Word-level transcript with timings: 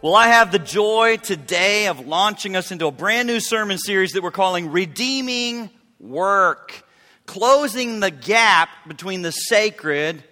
Well, 0.00 0.14
I 0.14 0.28
have 0.28 0.52
the 0.52 0.60
joy 0.60 1.16
today 1.16 1.88
of 1.88 2.06
launching 2.06 2.54
us 2.54 2.70
into 2.70 2.86
a 2.86 2.92
brand 2.92 3.26
new 3.26 3.40
sermon 3.40 3.78
series 3.78 4.12
that 4.12 4.22
we're 4.22 4.30
calling 4.30 4.70
Redeeming 4.70 5.70
Work, 5.98 6.84
closing 7.26 7.98
the 7.98 8.12
gap 8.12 8.68
between 8.86 9.22
the 9.22 9.32
sacred 9.32 10.22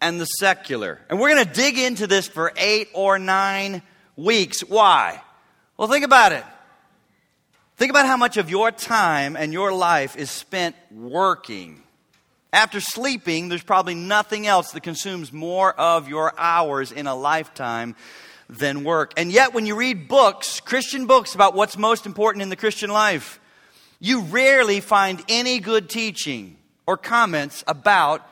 and 0.00 0.20
the 0.20 0.26
secular. 0.26 1.00
And 1.10 1.18
we're 1.18 1.34
going 1.34 1.44
to 1.44 1.52
dig 1.52 1.76
into 1.76 2.06
this 2.06 2.28
for 2.28 2.52
eight 2.56 2.90
or 2.92 3.18
nine 3.18 3.82
weeks. 4.14 4.60
Why? 4.60 5.20
Well, 5.76 5.88
think 5.88 6.04
about 6.04 6.30
it. 6.30 6.44
Think 7.78 7.90
about 7.90 8.06
how 8.06 8.16
much 8.16 8.36
of 8.36 8.48
your 8.48 8.70
time 8.70 9.34
and 9.34 9.52
your 9.52 9.72
life 9.72 10.16
is 10.16 10.30
spent 10.30 10.76
working. 10.88 11.82
After 12.52 12.80
sleeping, 12.80 13.48
there's 13.48 13.64
probably 13.64 13.96
nothing 13.96 14.46
else 14.46 14.70
that 14.70 14.84
consumes 14.84 15.32
more 15.32 15.72
of 15.72 16.08
your 16.08 16.32
hours 16.38 16.92
in 16.92 17.08
a 17.08 17.14
lifetime 17.16 17.96
than 18.50 18.84
work. 18.84 19.12
And 19.16 19.30
yet, 19.30 19.54
when 19.54 19.66
you 19.66 19.76
read 19.76 20.08
books, 20.08 20.60
Christian 20.60 21.06
books 21.06 21.34
about 21.34 21.54
what's 21.54 21.76
most 21.76 22.06
important 22.06 22.42
in 22.42 22.48
the 22.48 22.56
Christian 22.56 22.90
life, 22.90 23.40
you 24.00 24.22
rarely 24.22 24.80
find 24.80 25.22
any 25.28 25.60
good 25.60 25.88
teaching 25.88 26.56
or 26.86 26.96
comments 26.96 27.62
about 27.66 28.26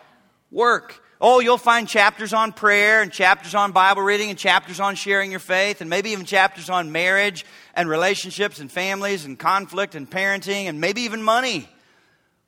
work. 0.51 1.03
Oh, 1.21 1.41
you'll 1.41 1.59
find 1.59 1.89
chapters 1.89 2.33
on 2.33 2.53
prayer 2.53 3.03
and 3.03 3.13
chapters 3.13 3.55
on 3.55 3.73
Bible 3.73 4.03
reading 4.03 4.31
and 4.31 4.39
chapters 4.39 4.79
on 4.79 4.95
sharing 4.95 5.31
your 5.31 5.41
faith 5.41 5.81
and 5.81 5.91
maybe 5.91 6.11
even 6.11 6.25
chapters 6.25 6.71
on 6.71 6.93
marriage 6.93 7.45
and 7.75 7.89
relationships 7.89 8.61
and 8.61 8.71
families 8.71 9.25
and 9.25 9.39
conflict 9.39 9.95
and 9.95 10.09
parenting 10.09 10.65
and 10.65 10.81
maybe 10.81 11.03
even 11.03 11.23
money. 11.23 11.69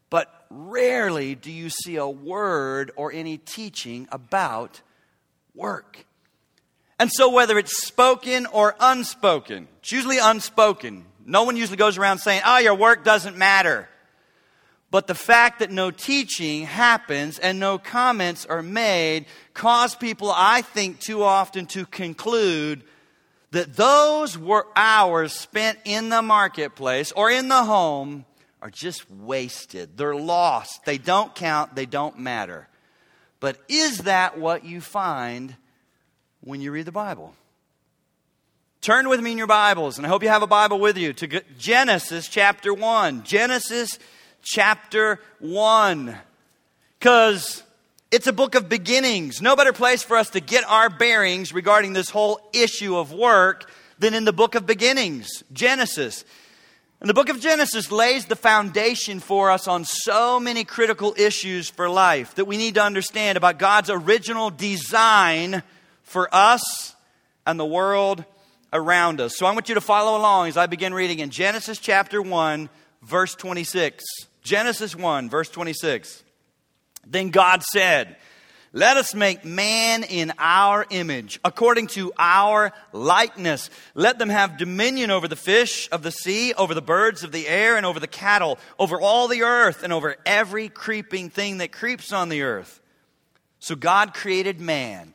But 0.08 0.32
rarely 0.50 1.34
do 1.34 1.50
you 1.50 1.68
see 1.68 1.96
a 1.96 2.08
word 2.08 2.92
or 2.94 3.12
any 3.12 3.38
teaching 3.38 4.08
about 4.12 4.80
work. 5.54 6.06
And 7.00 7.10
so, 7.10 7.30
whether 7.30 7.58
it's 7.58 7.82
spoken 7.82 8.44
or 8.44 8.76
unspoken, 8.78 9.68
it's 9.78 9.90
usually 9.90 10.18
unspoken. 10.18 11.06
No 11.24 11.44
one 11.44 11.56
usually 11.56 11.78
goes 11.78 11.96
around 11.96 12.18
saying, 12.18 12.42
oh, 12.44 12.58
your 12.58 12.74
work 12.74 13.04
doesn't 13.04 13.38
matter. 13.38 13.88
But 14.90 15.06
the 15.06 15.14
fact 15.14 15.60
that 15.60 15.70
no 15.70 15.90
teaching 15.90 16.66
happens 16.66 17.38
and 17.38 17.58
no 17.58 17.78
comments 17.78 18.44
are 18.44 18.62
made 18.62 19.24
cause 19.54 19.94
people, 19.94 20.30
I 20.30 20.60
think, 20.60 21.00
too 21.00 21.22
often 21.22 21.64
to 21.68 21.86
conclude 21.86 22.82
that 23.52 23.76
those 23.76 24.36
were 24.36 24.66
hours 24.76 25.32
spent 25.32 25.78
in 25.86 26.10
the 26.10 26.20
marketplace 26.20 27.12
or 27.12 27.30
in 27.30 27.48
the 27.48 27.64
home 27.64 28.26
are 28.60 28.70
just 28.70 29.10
wasted. 29.10 29.96
They're 29.96 30.14
lost. 30.14 30.84
They 30.84 30.98
don't 30.98 31.34
count. 31.34 31.74
They 31.74 31.86
don't 31.86 32.18
matter. 32.18 32.68
But 33.38 33.56
is 33.70 33.98
that 34.00 34.38
what 34.38 34.66
you 34.66 34.82
find 34.82 35.56
when 36.42 36.60
you 36.60 36.72
read 36.72 36.86
the 36.86 36.92
Bible. 36.92 37.34
Turn 38.80 39.10
with 39.10 39.20
me 39.20 39.32
in 39.32 39.38
your 39.38 39.46
Bibles, 39.46 39.98
and 39.98 40.06
I 40.06 40.08
hope 40.08 40.22
you 40.22 40.30
have 40.30 40.42
a 40.42 40.46
Bible 40.46 40.80
with 40.80 40.96
you, 40.96 41.12
to 41.12 41.42
Genesis 41.58 42.28
chapter 42.28 42.72
1. 42.72 43.24
Genesis 43.24 43.98
chapter 44.42 45.20
1. 45.40 46.16
Because 46.98 47.62
it's 48.10 48.26
a 48.26 48.32
book 48.32 48.54
of 48.54 48.70
beginnings. 48.70 49.42
No 49.42 49.54
better 49.54 49.74
place 49.74 50.02
for 50.02 50.16
us 50.16 50.30
to 50.30 50.40
get 50.40 50.64
our 50.66 50.88
bearings 50.88 51.52
regarding 51.52 51.92
this 51.92 52.08
whole 52.08 52.40
issue 52.54 52.96
of 52.96 53.12
work 53.12 53.70
than 53.98 54.14
in 54.14 54.24
the 54.24 54.32
book 54.32 54.54
of 54.54 54.64
beginnings, 54.64 55.44
Genesis. 55.52 56.24
And 57.00 57.08
the 57.08 57.14
book 57.14 57.28
of 57.28 57.40
Genesis 57.40 57.92
lays 57.92 58.26
the 58.26 58.36
foundation 58.36 59.20
for 59.20 59.50
us 59.50 59.68
on 59.68 59.84
so 59.84 60.40
many 60.40 60.64
critical 60.64 61.14
issues 61.18 61.68
for 61.68 61.88
life 61.88 62.34
that 62.36 62.46
we 62.46 62.56
need 62.56 62.76
to 62.76 62.82
understand 62.82 63.36
about 63.36 63.58
God's 63.58 63.90
original 63.90 64.48
design 64.48 65.62
for 66.10 66.28
us 66.34 66.96
and 67.46 67.58
the 67.58 67.64
world 67.64 68.24
around 68.72 69.20
us. 69.20 69.36
So 69.36 69.46
I 69.46 69.52
want 69.52 69.68
you 69.68 69.76
to 69.76 69.80
follow 69.80 70.18
along 70.18 70.48
as 70.48 70.56
I 70.56 70.66
begin 70.66 70.92
reading 70.92 71.20
in 71.20 71.30
Genesis 71.30 71.78
chapter 71.78 72.20
1, 72.20 72.68
verse 73.02 73.36
26. 73.36 74.04
Genesis 74.42 74.96
1, 74.96 75.30
verse 75.30 75.48
26. 75.50 76.24
Then 77.06 77.30
God 77.30 77.62
said, 77.62 78.16
let 78.72 78.96
us 78.96 79.14
make 79.14 79.44
man 79.44 80.02
in 80.02 80.32
our 80.38 80.84
image, 80.90 81.38
according 81.44 81.86
to 81.88 82.12
our 82.18 82.72
likeness. 82.92 83.70
Let 83.94 84.18
them 84.18 84.30
have 84.30 84.58
dominion 84.58 85.12
over 85.12 85.28
the 85.28 85.36
fish 85.36 85.88
of 85.92 86.02
the 86.02 86.12
sea, 86.12 86.54
over 86.54 86.74
the 86.74 86.82
birds 86.82 87.22
of 87.22 87.30
the 87.30 87.46
air, 87.46 87.76
and 87.76 87.86
over 87.86 88.00
the 88.00 88.08
cattle, 88.08 88.58
over 88.78 89.00
all 89.00 89.28
the 89.28 89.42
earth, 89.42 89.84
and 89.84 89.92
over 89.92 90.16
every 90.26 90.68
creeping 90.68 91.30
thing 91.30 91.58
that 91.58 91.70
creeps 91.70 92.12
on 92.12 92.28
the 92.28 92.42
earth. 92.42 92.80
So 93.60 93.76
God 93.76 94.12
created 94.14 94.60
man 94.60 95.14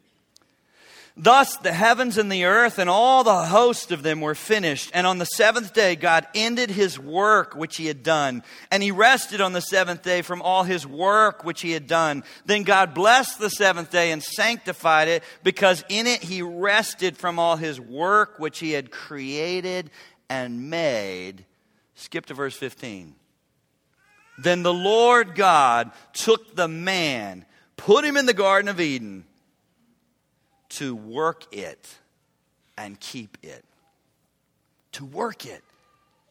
Thus 1.17 1.57
the 1.57 1.73
heavens 1.73 2.17
and 2.17 2.31
the 2.31 2.45
earth 2.45 2.79
and 2.79 2.89
all 2.89 3.23
the 3.23 3.45
host 3.45 3.91
of 3.91 4.01
them 4.01 4.21
were 4.21 4.35
finished. 4.35 4.91
And 4.93 5.05
on 5.05 5.17
the 5.17 5.25
seventh 5.25 5.73
day, 5.73 5.95
God 5.97 6.25
ended 6.33 6.69
his 6.71 6.97
work 6.97 7.53
which 7.53 7.75
he 7.75 7.87
had 7.87 8.01
done. 8.01 8.43
And 8.71 8.81
he 8.81 8.91
rested 8.91 9.41
on 9.41 9.51
the 9.51 9.61
seventh 9.61 10.03
day 10.03 10.21
from 10.21 10.41
all 10.41 10.63
his 10.63 10.87
work 10.87 11.43
which 11.43 11.61
he 11.61 11.71
had 11.71 11.85
done. 11.85 12.23
Then 12.45 12.63
God 12.63 12.93
blessed 12.93 13.39
the 13.39 13.49
seventh 13.49 13.91
day 13.91 14.11
and 14.11 14.23
sanctified 14.23 15.09
it 15.09 15.23
because 15.43 15.83
in 15.89 16.07
it 16.07 16.23
he 16.23 16.41
rested 16.41 17.17
from 17.17 17.39
all 17.39 17.57
his 17.57 17.79
work 17.79 18.39
which 18.39 18.59
he 18.59 18.71
had 18.71 18.89
created 18.89 19.91
and 20.29 20.69
made. 20.69 21.45
Skip 21.95 22.27
to 22.27 22.33
verse 22.33 22.55
15. 22.55 23.15
Then 24.37 24.63
the 24.63 24.73
Lord 24.73 25.35
God 25.35 25.91
took 26.13 26.55
the 26.55 26.69
man, 26.69 27.45
put 27.75 28.05
him 28.05 28.15
in 28.15 28.25
the 28.25 28.33
Garden 28.33 28.69
of 28.69 28.79
Eden 28.79 29.25
to 30.71 30.95
work 30.95 31.53
it 31.53 31.87
and 32.77 32.99
keep 32.99 33.37
it. 33.43 33.63
To 34.93 35.05
work 35.05 35.45
it 35.45 35.63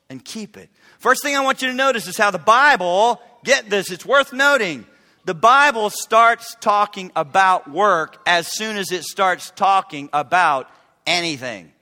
and 0.08 0.24
keep 0.24 0.56
it. 0.56 0.68
First 0.98 1.22
thing 1.22 1.36
I 1.36 1.40
want 1.40 1.62
you 1.62 1.68
to 1.68 1.74
notice 1.74 2.06
is 2.06 2.16
how 2.16 2.30
the 2.30 2.38
Bible, 2.38 3.20
get 3.44 3.70
this, 3.70 3.90
it's 3.90 4.04
worth 4.04 4.32
noting. 4.32 4.86
The 5.24 5.34
Bible 5.34 5.90
starts 5.90 6.56
talking 6.60 7.12
about 7.14 7.70
work 7.70 8.18
as 8.26 8.52
soon 8.52 8.76
as 8.76 8.90
it 8.90 9.04
starts 9.04 9.52
talking 9.54 10.08
about 10.12 10.68
anything. 11.06 11.72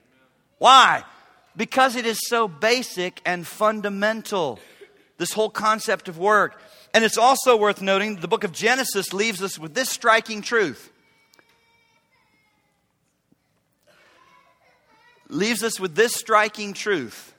Why? 0.57 1.03
Because 1.55 1.95
it 1.95 2.05
is 2.05 2.19
so 2.27 2.47
basic 2.47 3.21
and 3.25 3.47
fundamental. 3.47 4.59
This 5.17 5.31
whole 5.33 5.49
concept 5.49 6.07
of 6.07 6.17
work. 6.17 6.61
And 6.93 7.03
it's 7.03 7.17
also 7.17 7.55
worth 7.57 7.81
noting 7.81 8.17
the 8.17 8.27
book 8.27 8.43
of 8.43 8.51
Genesis 8.51 9.13
leaves 9.13 9.41
us 9.41 9.57
with 9.57 9.73
this 9.73 9.89
striking 9.89 10.41
truth 10.41 10.91
leaves 15.29 15.63
us 15.63 15.79
with 15.79 15.95
this 15.95 16.13
striking 16.15 16.73
truth. 16.73 17.33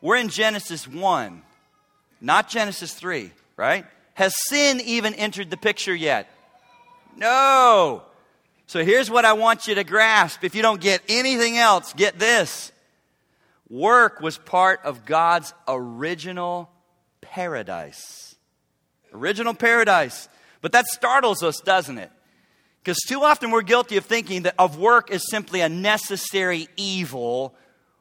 We're 0.00 0.16
in 0.16 0.28
Genesis 0.28 0.88
1, 0.88 1.42
not 2.20 2.48
Genesis 2.48 2.94
3, 2.94 3.30
right? 3.56 3.86
Has 4.14 4.34
sin 4.48 4.80
even 4.80 5.14
entered 5.14 5.50
the 5.50 5.56
picture 5.56 5.94
yet? 5.94 6.28
No. 7.16 8.02
So 8.66 8.84
here's 8.84 9.10
what 9.10 9.24
I 9.24 9.34
want 9.34 9.66
you 9.66 9.74
to 9.74 9.84
grasp. 9.84 10.42
If 10.44 10.54
you 10.54 10.62
don't 10.62 10.80
get 10.80 11.02
anything 11.08 11.58
else, 11.58 11.92
get 11.92 12.18
this. 12.18 12.72
Work 13.68 14.20
was 14.20 14.38
part 14.38 14.80
of 14.84 15.04
God's 15.04 15.52
original 15.68 16.70
paradise. 17.20 18.34
Original 19.12 19.54
paradise. 19.54 20.28
But 20.60 20.72
that 20.72 20.86
startles 20.86 21.42
us, 21.42 21.60
doesn't 21.60 21.98
it? 21.98 22.10
Because 22.82 22.98
too 23.06 23.22
often 23.22 23.50
we're 23.50 23.62
guilty 23.62 23.96
of 23.96 24.06
thinking 24.06 24.42
that 24.42 24.54
of 24.58 24.78
work 24.78 25.10
is 25.10 25.28
simply 25.28 25.60
a 25.60 25.68
necessary 25.68 26.68
evil 26.76 27.54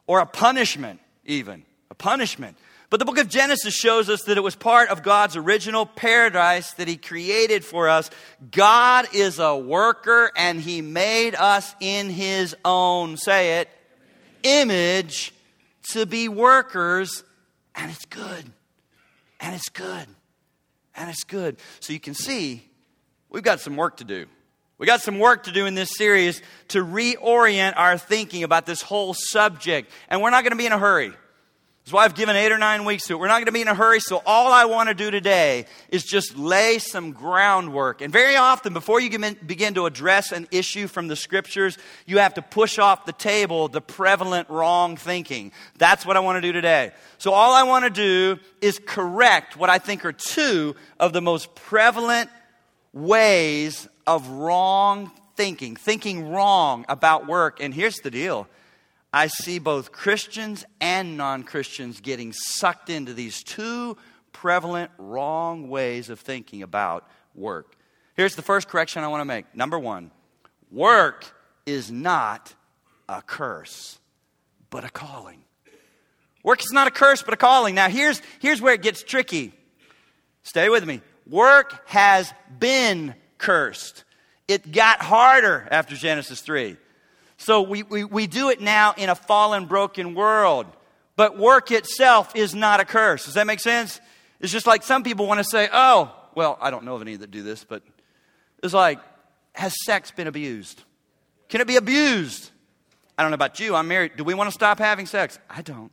or 0.07 0.19
a 0.19 0.25
punishment, 0.25 0.99
even. 1.25 1.63
A 1.91 1.95
punishment. 1.95 2.57
But 2.89 2.99
the 2.99 3.05
book 3.05 3.19
of 3.19 3.29
Genesis 3.29 3.75
shows 3.75 4.09
us 4.09 4.23
that 4.23 4.37
it 4.37 4.41
was 4.41 4.55
part 4.55 4.89
of 4.89 5.03
God's 5.03 5.35
original 5.35 5.85
paradise 5.85 6.71
that 6.73 6.87
He 6.87 6.97
created 6.97 7.63
for 7.63 7.87
us. 7.87 8.09
God 8.51 9.07
is 9.13 9.37
a 9.37 9.55
worker 9.55 10.31
and 10.35 10.59
He 10.59 10.81
made 10.81 11.35
us 11.35 11.75
in 11.79 12.09
His 12.09 12.55
own, 12.65 13.17
say 13.17 13.59
it, 13.59 13.69
image 14.41 15.33
to 15.91 16.05
be 16.05 16.29
workers, 16.29 17.23
and 17.75 17.91
it's 17.91 18.05
good. 18.05 18.51
And 19.39 19.55
it's 19.55 19.69
good. 19.69 20.07
And 20.95 21.09
it's 21.09 21.23
good. 21.23 21.57
So 21.79 21.93
you 21.93 21.99
can 21.99 22.13
see 22.13 22.67
we've 23.29 23.43
got 23.43 23.59
some 23.59 23.75
work 23.75 23.97
to 23.97 24.03
do. 24.03 24.25
We 24.79 24.85
got 24.85 25.01
some 25.01 25.19
work 25.19 25.43
to 25.43 25.51
do 25.51 25.65
in 25.65 25.75
this 25.75 25.91
series 25.97 26.41
to 26.69 26.83
reorient 26.83 27.73
our 27.75 27.97
thinking 27.97 28.43
about 28.43 28.65
this 28.65 28.81
whole 28.81 29.13
subject. 29.13 29.91
And 30.07 30.21
we're 30.21 30.29
not 30.29 30.43
going 30.43 30.53
to 30.53 30.57
be 30.57 30.65
in 30.65 30.71
a 30.71 30.79
hurry. 30.79 31.11
That's 31.83 31.93
why 31.93 32.05
I've 32.05 32.15
given 32.15 32.37
eight 32.37 32.51
or 32.51 32.57
nine 32.57 32.85
weeks 32.85 33.07
to 33.07 33.13
it. 33.13 33.19
We're 33.19 33.27
not 33.27 33.37
going 33.37 33.47
to 33.47 33.51
be 33.51 33.61
in 33.61 33.67
a 33.67 33.75
hurry, 33.75 33.99
so 33.99 34.21
all 34.25 34.53
I 34.53 34.65
want 34.65 34.87
to 34.89 34.95
do 34.95 35.11
today 35.11 35.65
is 35.89 36.03
just 36.03 36.37
lay 36.37 36.77
some 36.77 37.11
groundwork. 37.11 38.01
And 38.01 38.13
very 38.13 38.37
often, 38.37 38.73
before 38.73 39.01
you 39.01 39.09
begin 39.09 39.73
to 39.73 39.85
address 39.85 40.31
an 40.31 40.47
issue 40.51 40.87
from 40.87 41.07
the 41.07 41.15
scriptures, 41.15 41.77
you 42.05 42.19
have 42.19 42.35
to 42.35 42.41
push 42.41 42.77
off 42.77 43.05
the 43.05 43.11
table 43.11 43.67
the 43.67 43.81
prevalent 43.81 44.49
wrong 44.49 44.95
thinking. 44.95 45.51
That's 45.77 46.05
what 46.05 46.15
I 46.15 46.21
want 46.21 46.37
to 46.37 46.41
do 46.41 46.53
today. 46.53 46.91
So 47.17 47.33
all 47.33 47.53
I 47.53 47.63
want 47.63 47.83
to 47.83 47.89
do 47.89 48.39
is 48.61 48.79
correct 48.85 49.57
what 49.57 49.69
I 49.69 49.79
think 49.79 50.05
are 50.05 50.13
two 50.13 50.75
of 50.99 51.11
the 51.11 51.21
most 51.21 51.53
prevalent 51.55 52.29
ways 52.93 53.87
of 54.09 54.27
wrong 54.27 55.11
thinking, 55.35 55.75
thinking 55.75 56.29
wrong 56.31 56.83
about 56.89 57.27
work. 57.27 57.61
And 57.61 57.71
here's 57.71 57.97
the 57.97 58.09
deal 58.09 58.47
I 59.13 59.27
see 59.27 59.59
both 59.59 59.91
Christians 59.91 60.65
and 60.81 61.15
non 61.15 61.43
Christians 61.43 62.01
getting 62.01 62.33
sucked 62.33 62.89
into 62.89 63.13
these 63.13 63.43
two 63.43 63.97
prevalent 64.33 64.89
wrong 64.97 65.69
ways 65.69 66.09
of 66.09 66.19
thinking 66.19 66.63
about 66.63 67.07
work. 67.35 67.75
Here's 68.15 68.35
the 68.35 68.41
first 68.41 68.67
correction 68.67 69.03
I 69.03 69.07
want 69.09 69.21
to 69.21 69.25
make. 69.25 69.55
Number 69.55 69.77
one 69.77 70.09
work 70.71 71.31
is 71.67 71.91
not 71.91 72.55
a 73.07 73.21
curse, 73.21 73.99
but 74.71 74.83
a 74.83 74.89
calling. 74.89 75.43
Work 76.41 76.61
is 76.61 76.71
not 76.71 76.87
a 76.87 76.91
curse, 76.91 77.21
but 77.21 77.35
a 77.35 77.37
calling. 77.37 77.75
Now, 77.75 77.89
here's, 77.89 78.23
here's 78.39 78.59
where 78.59 78.73
it 78.73 78.81
gets 78.81 79.03
tricky. 79.03 79.53
Stay 80.41 80.69
with 80.69 80.83
me. 80.83 81.01
Work 81.27 81.87
has 81.87 82.33
been 82.57 83.13
cursed. 83.39 84.03
It 84.47 84.71
got 84.71 85.01
harder 85.01 85.67
after 85.71 85.95
Genesis 85.95 86.41
3. 86.41 86.77
So 87.37 87.61
we, 87.61 87.83
we, 87.83 88.03
we 88.03 88.27
do 88.27 88.49
it 88.49 88.61
now 88.61 88.93
in 88.97 89.09
a 89.09 89.15
fallen, 89.15 89.65
broken 89.65 90.13
world. 90.13 90.67
But 91.15 91.37
work 91.37 91.71
itself 91.71 92.35
is 92.35 92.53
not 92.53 92.79
a 92.79 92.85
curse. 92.85 93.25
Does 93.25 93.33
that 93.33 93.47
make 93.47 93.59
sense? 93.59 93.99
It's 94.39 94.51
just 94.51 94.67
like 94.67 94.83
some 94.83 95.03
people 95.03 95.25
want 95.25 95.39
to 95.39 95.43
say, 95.43 95.67
oh, 95.71 96.15
well, 96.35 96.57
I 96.61 96.69
don't 96.69 96.85
know 96.85 96.95
of 96.95 97.01
any 97.01 97.15
that 97.15 97.31
do 97.31 97.43
this, 97.43 97.63
but 97.63 97.83
it's 98.63 98.73
like, 98.73 98.99
has 99.53 99.73
sex 99.85 100.11
been 100.11 100.27
abused? 100.27 100.83
Can 101.49 101.61
it 101.61 101.67
be 101.67 101.75
abused? 101.75 102.51
I 103.17 103.23
don't 103.23 103.31
know 103.31 103.35
about 103.35 103.59
you. 103.59 103.75
I'm 103.75 103.87
married. 103.87 104.13
Do 104.15 104.23
we 104.23 104.33
want 104.33 104.47
to 104.47 104.53
stop 104.53 104.79
having 104.79 105.05
sex? 105.05 105.39
I 105.49 105.61
don't. 105.61 105.91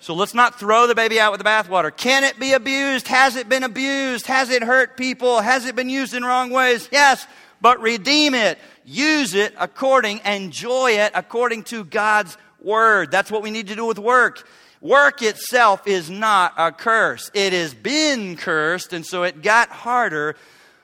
So 0.00 0.14
let's 0.14 0.34
not 0.34 0.58
throw 0.58 0.86
the 0.86 0.94
baby 0.94 1.20
out 1.20 1.30
with 1.30 1.40
the 1.40 1.48
bathwater. 1.48 1.94
Can 1.94 2.24
it 2.24 2.40
be 2.40 2.52
abused? 2.52 3.06
Has 3.08 3.36
it 3.36 3.48
been 3.48 3.62
abused? 3.62 4.26
Has 4.26 4.50
it 4.50 4.62
hurt 4.62 4.96
people? 4.96 5.40
Has 5.40 5.66
it 5.66 5.76
been 5.76 5.90
used 5.90 6.14
in 6.14 6.24
wrong 6.24 6.50
ways? 6.50 6.88
Yes, 6.90 7.26
but 7.60 7.80
redeem 7.80 8.34
it 8.34 8.58
use 8.90 9.34
it 9.34 9.54
according, 9.58 10.20
enjoy 10.24 10.92
it 10.92 11.12
according 11.14 11.64
to 11.64 11.84
God's 11.84 12.36
word. 12.60 13.10
That's 13.10 13.30
what 13.30 13.42
we 13.42 13.50
need 13.50 13.68
to 13.68 13.76
do 13.76 13.86
with 13.86 13.98
work. 13.98 14.48
Work 14.80 15.22
itself 15.22 15.86
is 15.86 16.10
not 16.10 16.54
a 16.56 16.72
curse. 16.72 17.30
It 17.34 17.52
has 17.52 17.74
been 17.74 18.36
cursed, 18.36 18.92
and 18.92 19.04
so 19.04 19.22
it 19.22 19.42
got 19.42 19.68
harder, 19.68 20.36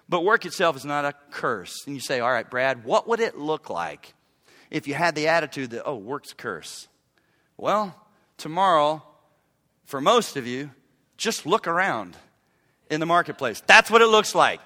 but 0.08 0.24
work 0.24 0.44
itself 0.44 0.76
is 0.76 0.84
not 0.84 1.04
a 1.04 1.14
curse. 1.30 1.84
And 1.86 1.96
you 1.96 2.00
say, 2.00 2.20
all 2.20 2.30
right, 2.30 2.48
Brad, 2.48 2.84
what 2.84 3.08
would 3.08 3.20
it 3.20 3.38
look 3.38 3.70
like 3.70 4.14
if 4.70 4.86
you 4.86 4.94
had 4.94 5.14
the 5.14 5.28
attitude 5.28 5.70
that, 5.70 5.84
oh, 5.84 5.96
work's 5.96 6.32
a 6.32 6.36
curse? 6.36 6.88
Well, 7.56 7.94
tomorrow, 8.36 9.02
for 9.84 10.00
most 10.00 10.36
of 10.36 10.46
you, 10.46 10.70
just 11.16 11.46
look 11.46 11.66
around 11.66 12.16
in 12.90 13.00
the 13.00 13.06
marketplace. 13.06 13.62
That's 13.66 13.90
what 13.90 14.02
it 14.02 14.06
looks 14.06 14.34
like. 14.34 14.60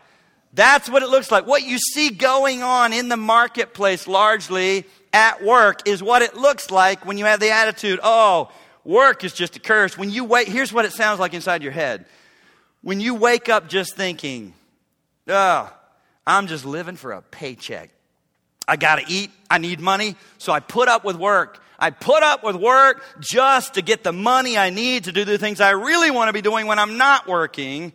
That's 0.52 0.88
what 0.88 1.02
it 1.02 1.08
looks 1.08 1.30
like. 1.30 1.46
What 1.46 1.62
you 1.62 1.78
see 1.78 2.10
going 2.10 2.62
on 2.62 2.92
in 2.92 3.08
the 3.08 3.16
marketplace 3.16 4.08
largely 4.08 4.84
at 5.12 5.44
work 5.44 5.86
is 5.86 6.02
what 6.02 6.22
it 6.22 6.34
looks 6.34 6.70
like 6.70 7.06
when 7.06 7.18
you 7.18 7.24
have 7.24 7.40
the 7.40 7.50
attitude, 7.50 8.00
oh, 8.02 8.50
work 8.84 9.22
is 9.22 9.32
just 9.32 9.56
a 9.56 9.60
curse. 9.60 9.96
When 9.96 10.10
you 10.10 10.24
wait, 10.24 10.48
here's 10.48 10.72
what 10.72 10.84
it 10.84 10.92
sounds 10.92 11.20
like 11.20 11.34
inside 11.34 11.62
your 11.62 11.72
head. 11.72 12.06
When 12.82 13.00
you 13.00 13.14
wake 13.14 13.48
up 13.48 13.68
just 13.68 13.94
thinking, 13.94 14.54
oh, 15.28 15.72
I'm 16.26 16.46
just 16.46 16.64
living 16.64 16.96
for 16.96 17.12
a 17.12 17.22
paycheck. 17.22 17.90
I 18.66 18.76
got 18.76 18.96
to 18.96 19.04
eat. 19.08 19.30
I 19.50 19.58
need 19.58 19.80
money. 19.80 20.16
So 20.38 20.52
I 20.52 20.60
put 20.60 20.88
up 20.88 21.04
with 21.04 21.16
work. 21.16 21.62
I 21.80 21.90
put 21.90 22.22
up 22.22 22.44
with 22.44 22.56
work 22.56 23.02
just 23.20 23.74
to 23.74 23.82
get 23.82 24.04
the 24.04 24.12
money 24.12 24.58
I 24.58 24.68
need 24.68 25.04
to 25.04 25.12
do 25.12 25.24
the 25.24 25.38
things 25.38 25.60
I 25.60 25.70
really 25.70 26.10
want 26.10 26.28
to 26.28 26.34
be 26.34 26.42
doing 26.42 26.66
when 26.66 26.78
I'm 26.78 26.98
not 26.98 27.26
working. 27.26 27.94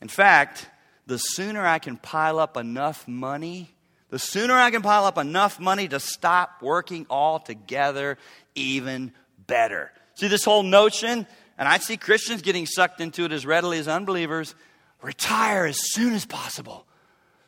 In 0.00 0.08
fact, 0.08 0.66
the 1.06 1.18
sooner 1.18 1.64
I 1.64 1.78
can 1.78 1.98
pile 1.98 2.38
up 2.38 2.56
enough 2.56 3.06
money, 3.06 3.68
the 4.08 4.18
sooner 4.18 4.54
I 4.54 4.70
can 4.70 4.80
pile 4.80 5.04
up 5.04 5.18
enough 5.18 5.60
money 5.60 5.88
to 5.88 6.00
stop 6.00 6.62
working 6.62 7.06
altogether, 7.10 8.16
even 8.54 9.12
better. 9.46 9.92
See, 10.14 10.28
this 10.28 10.44
whole 10.44 10.62
notion, 10.62 11.26
and 11.58 11.68
I 11.68 11.78
see 11.78 11.98
Christians 11.98 12.40
getting 12.40 12.64
sucked 12.64 13.02
into 13.02 13.24
it 13.24 13.32
as 13.32 13.44
readily 13.44 13.78
as 13.78 13.88
unbelievers 13.88 14.54
retire 15.02 15.66
as 15.66 15.78
soon 15.92 16.14
as 16.14 16.24
possible 16.24 16.86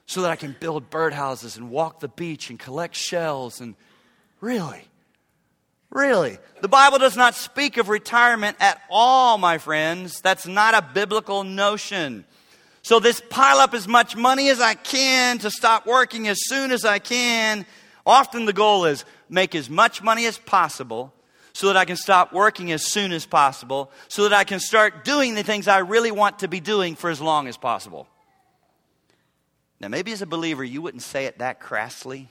so 0.06 0.22
that 0.22 0.30
I 0.30 0.36
can 0.36 0.54
build 0.60 0.90
birdhouses 0.90 1.56
and 1.56 1.70
walk 1.70 2.00
the 2.00 2.08
beach 2.08 2.50
and 2.50 2.58
collect 2.58 2.94
shells 2.94 3.60
and 3.60 3.76
really. 4.40 4.82
Really? 5.94 6.38
The 6.60 6.68
Bible 6.68 6.98
does 6.98 7.16
not 7.16 7.36
speak 7.36 7.76
of 7.76 7.88
retirement 7.88 8.56
at 8.58 8.82
all, 8.90 9.38
my 9.38 9.58
friends. 9.58 10.20
That's 10.20 10.44
not 10.44 10.74
a 10.74 10.82
biblical 10.82 11.44
notion. 11.44 12.24
So 12.82 12.98
this 12.98 13.22
pile 13.30 13.58
up 13.58 13.72
as 13.74 13.86
much 13.86 14.16
money 14.16 14.50
as 14.50 14.60
I 14.60 14.74
can 14.74 15.38
to 15.38 15.50
stop 15.50 15.86
working 15.86 16.26
as 16.26 16.46
soon 16.46 16.72
as 16.72 16.84
I 16.84 16.98
can. 16.98 17.64
Often 18.04 18.44
the 18.44 18.52
goal 18.52 18.84
is 18.86 19.04
make 19.30 19.54
as 19.54 19.70
much 19.70 20.02
money 20.02 20.26
as 20.26 20.36
possible 20.36 21.14
so 21.52 21.68
that 21.68 21.76
I 21.76 21.84
can 21.84 21.96
stop 21.96 22.32
working 22.32 22.72
as 22.72 22.84
soon 22.84 23.12
as 23.12 23.24
possible, 23.24 23.92
so 24.08 24.24
that 24.24 24.32
I 24.32 24.42
can 24.42 24.58
start 24.58 25.04
doing 25.04 25.34
the 25.34 25.44
things 25.44 25.68
I 25.68 25.78
really 25.78 26.10
want 26.10 26.40
to 26.40 26.48
be 26.48 26.58
doing 26.58 26.96
for 26.96 27.08
as 27.08 27.20
long 27.20 27.46
as 27.46 27.56
possible. 27.56 28.08
Now, 29.78 29.86
maybe 29.86 30.10
as 30.10 30.20
a 30.20 30.26
believer, 30.26 30.64
you 30.64 30.82
wouldn't 30.82 31.04
say 31.04 31.26
it 31.26 31.38
that 31.38 31.60
crassly, 31.60 32.28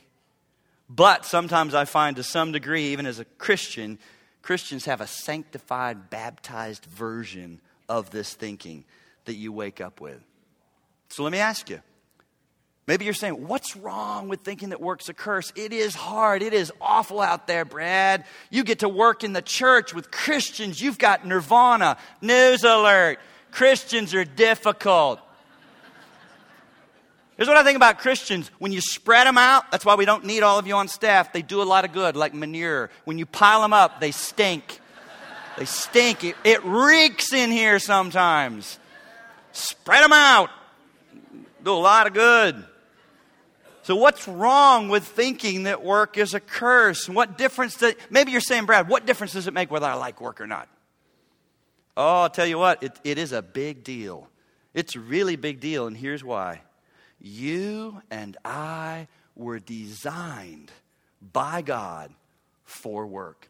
but 0.95 1.25
sometimes 1.25 1.73
I 1.73 1.85
find 1.85 2.15
to 2.17 2.23
some 2.23 2.51
degree, 2.51 2.87
even 2.87 3.05
as 3.05 3.19
a 3.19 3.25
Christian, 3.25 3.97
Christians 4.41 4.85
have 4.85 5.01
a 5.01 5.07
sanctified, 5.07 6.09
baptized 6.09 6.85
version 6.85 7.61
of 7.89 8.11
this 8.11 8.33
thinking 8.33 8.85
that 9.25 9.35
you 9.35 9.51
wake 9.51 9.81
up 9.81 10.01
with. 10.01 10.21
So 11.09 11.23
let 11.23 11.31
me 11.31 11.39
ask 11.39 11.69
you. 11.69 11.81
Maybe 12.85 13.05
you're 13.05 13.13
saying, 13.13 13.47
What's 13.47 13.75
wrong 13.75 14.27
with 14.27 14.41
thinking 14.41 14.69
that 14.69 14.81
work's 14.81 15.07
a 15.07 15.13
curse? 15.13 15.53
It 15.55 15.71
is 15.71 15.95
hard. 15.95 16.43
It 16.43 16.53
is 16.53 16.71
awful 16.81 17.21
out 17.21 17.47
there, 17.47 17.63
Brad. 17.65 18.25
You 18.49 18.63
get 18.63 18.79
to 18.79 18.89
work 18.89 19.23
in 19.23 19.33
the 19.33 19.41
church 19.41 19.93
with 19.93 20.11
Christians. 20.11 20.81
You've 20.81 20.97
got 20.99 21.25
nirvana. 21.25 21.97
News 22.21 22.63
alert. 22.63 23.19
Christians 23.51 24.13
are 24.13 24.25
difficult. 24.25 25.19
Here's 27.43 27.50
what 27.50 27.57
I 27.57 27.63
think 27.63 27.75
about 27.75 28.00
Christians. 28.00 28.50
When 28.57 28.71
you 28.71 28.79
spread 28.79 29.27
them 29.27 29.38
out, 29.38 29.69
that's 29.69 29.83
why 29.83 29.95
we 29.95 30.05
don't 30.05 30.23
need 30.23 30.43
all 30.43 30.57
of 30.57 30.65
you 30.65 30.75
on 30.75 30.88
staff. 30.88 31.33
They 31.33 31.41
do 31.41 31.62
a 31.62 31.63
lot 31.63 31.83
of 31.83 31.91
good, 31.91 32.15
like 32.15 32.33
manure. 32.33 32.89
When 33.03 33.17
you 33.17 33.25
pile 33.25 33.62
them 33.62 33.73
up, 33.73 34.00
they 34.00 34.12
stink. 34.12 34.79
They 35.57 35.65
stink. 35.65 36.23
It, 36.23 36.38
it 36.45 36.63
reeks 36.63 37.33
in 37.33 37.51
here 37.51 37.79
sometimes. 37.79 38.79
Spread 39.51 40.05
them 40.05 40.13
out 40.13 40.51
do 41.63 41.71
a 41.71 41.73
lot 41.73 42.07
of 42.07 42.13
good. 42.13 42.63
So, 43.81 43.97
what's 43.97 44.25
wrong 44.25 44.88
with 44.88 45.03
thinking 45.03 45.63
that 45.63 45.83
work 45.83 46.17
is 46.17 46.33
a 46.33 46.39
curse? 46.39 47.09
What 47.09 47.38
difference 47.38 47.75
does, 47.75 47.95
maybe 48.09 48.31
you're 48.31 48.39
saying, 48.39 48.65
Brad, 48.65 48.88
what 48.88 49.05
difference 49.05 49.33
does 49.33 49.47
it 49.47 49.53
make 49.53 49.69
whether 49.69 49.85
I 49.85 49.95
like 49.95 50.21
work 50.21 50.39
or 50.39 50.47
not? 50.47 50.69
Oh, 51.97 52.21
I'll 52.21 52.29
tell 52.29 52.47
you 52.47 52.57
what, 52.57 52.81
it, 52.81 52.97
it 53.03 53.17
is 53.17 53.33
a 53.33 53.41
big 53.41 53.83
deal. 53.83 54.29
It's 54.73 54.95
a 54.95 55.00
really 55.01 55.35
big 55.35 55.59
deal, 55.59 55.88
and 55.88 55.97
here's 55.97 56.23
why. 56.23 56.62
You 57.24 58.01
and 58.12 58.36
I 58.44 59.08
were 59.34 59.58
designed 59.58 60.72
by 61.32 61.62
God 61.62 62.12
for 62.65 63.08
work. 63.08 63.50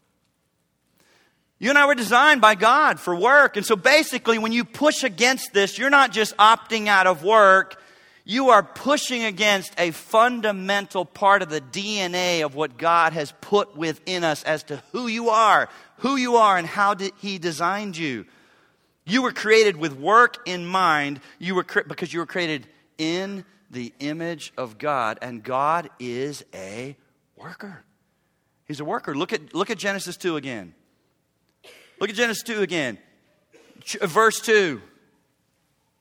You 1.58 1.70
and 1.70 1.78
I 1.78 1.86
were 1.86 1.96
designed 1.96 2.40
by 2.40 2.54
God 2.54 3.00
for 3.00 3.16
work. 3.16 3.56
And 3.56 3.66
so 3.66 3.74
basically, 3.74 4.38
when 4.38 4.52
you 4.52 4.64
push 4.64 5.02
against 5.02 5.52
this, 5.52 5.76
you're 5.76 5.90
not 5.90 6.12
just 6.12 6.36
opting 6.36 6.86
out 6.86 7.08
of 7.08 7.24
work, 7.24 7.80
you 8.24 8.50
are 8.50 8.62
pushing 8.62 9.24
against 9.24 9.72
a 9.76 9.90
fundamental 9.90 11.04
part 11.04 11.42
of 11.42 11.50
the 11.50 11.60
DNA 11.60 12.44
of 12.44 12.54
what 12.54 12.78
God 12.78 13.12
has 13.12 13.32
put 13.40 13.76
within 13.76 14.24
us 14.24 14.42
as 14.44 14.62
to 14.64 14.82
who 14.92 15.08
you 15.08 15.30
are, 15.30 15.68
who 15.98 16.16
you 16.16 16.36
are, 16.36 16.56
and 16.56 16.66
how 16.66 16.94
He 17.18 17.38
designed 17.38 17.96
you. 17.96 18.24
You 19.04 19.22
were 19.22 19.32
created 19.32 19.76
with 19.76 19.94
work 19.94 20.38
in 20.46 20.64
mind. 20.64 21.20
You 21.38 21.56
were 21.56 21.66
because 21.86 22.12
you 22.12 22.20
were 22.20 22.26
created 22.26 22.66
in 22.96 23.44
the 23.74 23.92
image 24.00 24.52
of 24.56 24.78
God, 24.78 25.18
and 25.20 25.42
God 25.42 25.90
is 25.98 26.44
a 26.54 26.96
worker. 27.36 27.84
He's 28.66 28.80
a 28.80 28.84
worker. 28.84 29.14
Look 29.14 29.32
at, 29.32 29.54
look 29.54 29.68
at 29.68 29.76
Genesis 29.76 30.16
2 30.16 30.36
again. 30.36 30.74
Look 32.00 32.08
at 32.08 32.16
Genesis 32.16 32.42
2 32.44 32.62
again. 32.62 32.98
Uh, 34.00 34.06
verse 34.06 34.40
2. 34.40 34.80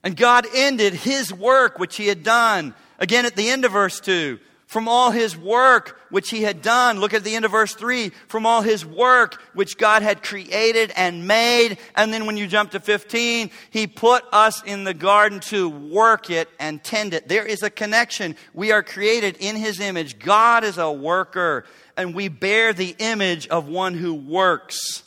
And 0.04 0.16
God 0.16 0.46
ended 0.54 0.94
his 0.94 1.34
work 1.34 1.80
which 1.80 1.98
he 1.98 2.08
had 2.08 2.24
done. 2.24 2.74
Again, 3.00 3.26
at 3.26 3.36
the 3.36 3.50
end 3.50 3.66
of 3.66 3.74
verse 3.74 4.00
2, 4.00 4.40
from 4.66 4.88
all 4.88 5.12
his 5.12 5.38
work 5.38 6.00
which 6.10 6.30
he 6.30 6.42
had 6.44 6.62
done. 6.62 7.00
Look 7.00 7.14
at 7.14 7.24
the 7.24 7.36
end 7.36 7.46
of 7.46 7.52
verse 7.52 7.76
3 7.76 8.10
from 8.28 8.46
all 8.46 8.62
his 8.62 8.86
work 8.86 9.42
which 9.54 9.78
God 9.78 10.02
had 10.02 10.24
created 10.24 10.92
and 10.96 11.28
made. 11.28 11.78
And 11.96 12.14
then 12.14 12.26
when 12.26 12.38
you 12.38 12.48
jump 12.48 12.72
to 12.72 12.80
15, 12.80 13.52
he 13.70 13.88
put 13.88 14.24
us 14.32 14.64
in 14.64 14.84
the 14.84 14.94
garden 14.94 15.40
to 15.42 15.70
work 15.70 16.30
it 16.30 16.50
and 16.60 16.84
tend 16.84 17.14
it. 17.14 17.28
There 17.28 17.46
is 17.46 17.64
a 17.64 17.70
connection. 17.70 18.36
We 18.54 18.72
are 18.72 18.84
created 18.84 19.38
in 19.40 19.56
his 19.56 19.80
image. 19.80 20.20
God 20.20 20.64
is 20.64 20.78
a 20.78 20.92
worker, 20.92 21.66
and 21.96 22.16
we 22.16 22.28
bear 22.28 22.74
the 22.74 22.96
image 23.00 23.48
of 23.48 23.68
one 23.68 23.94
who 23.94 24.14
works. 24.14 25.04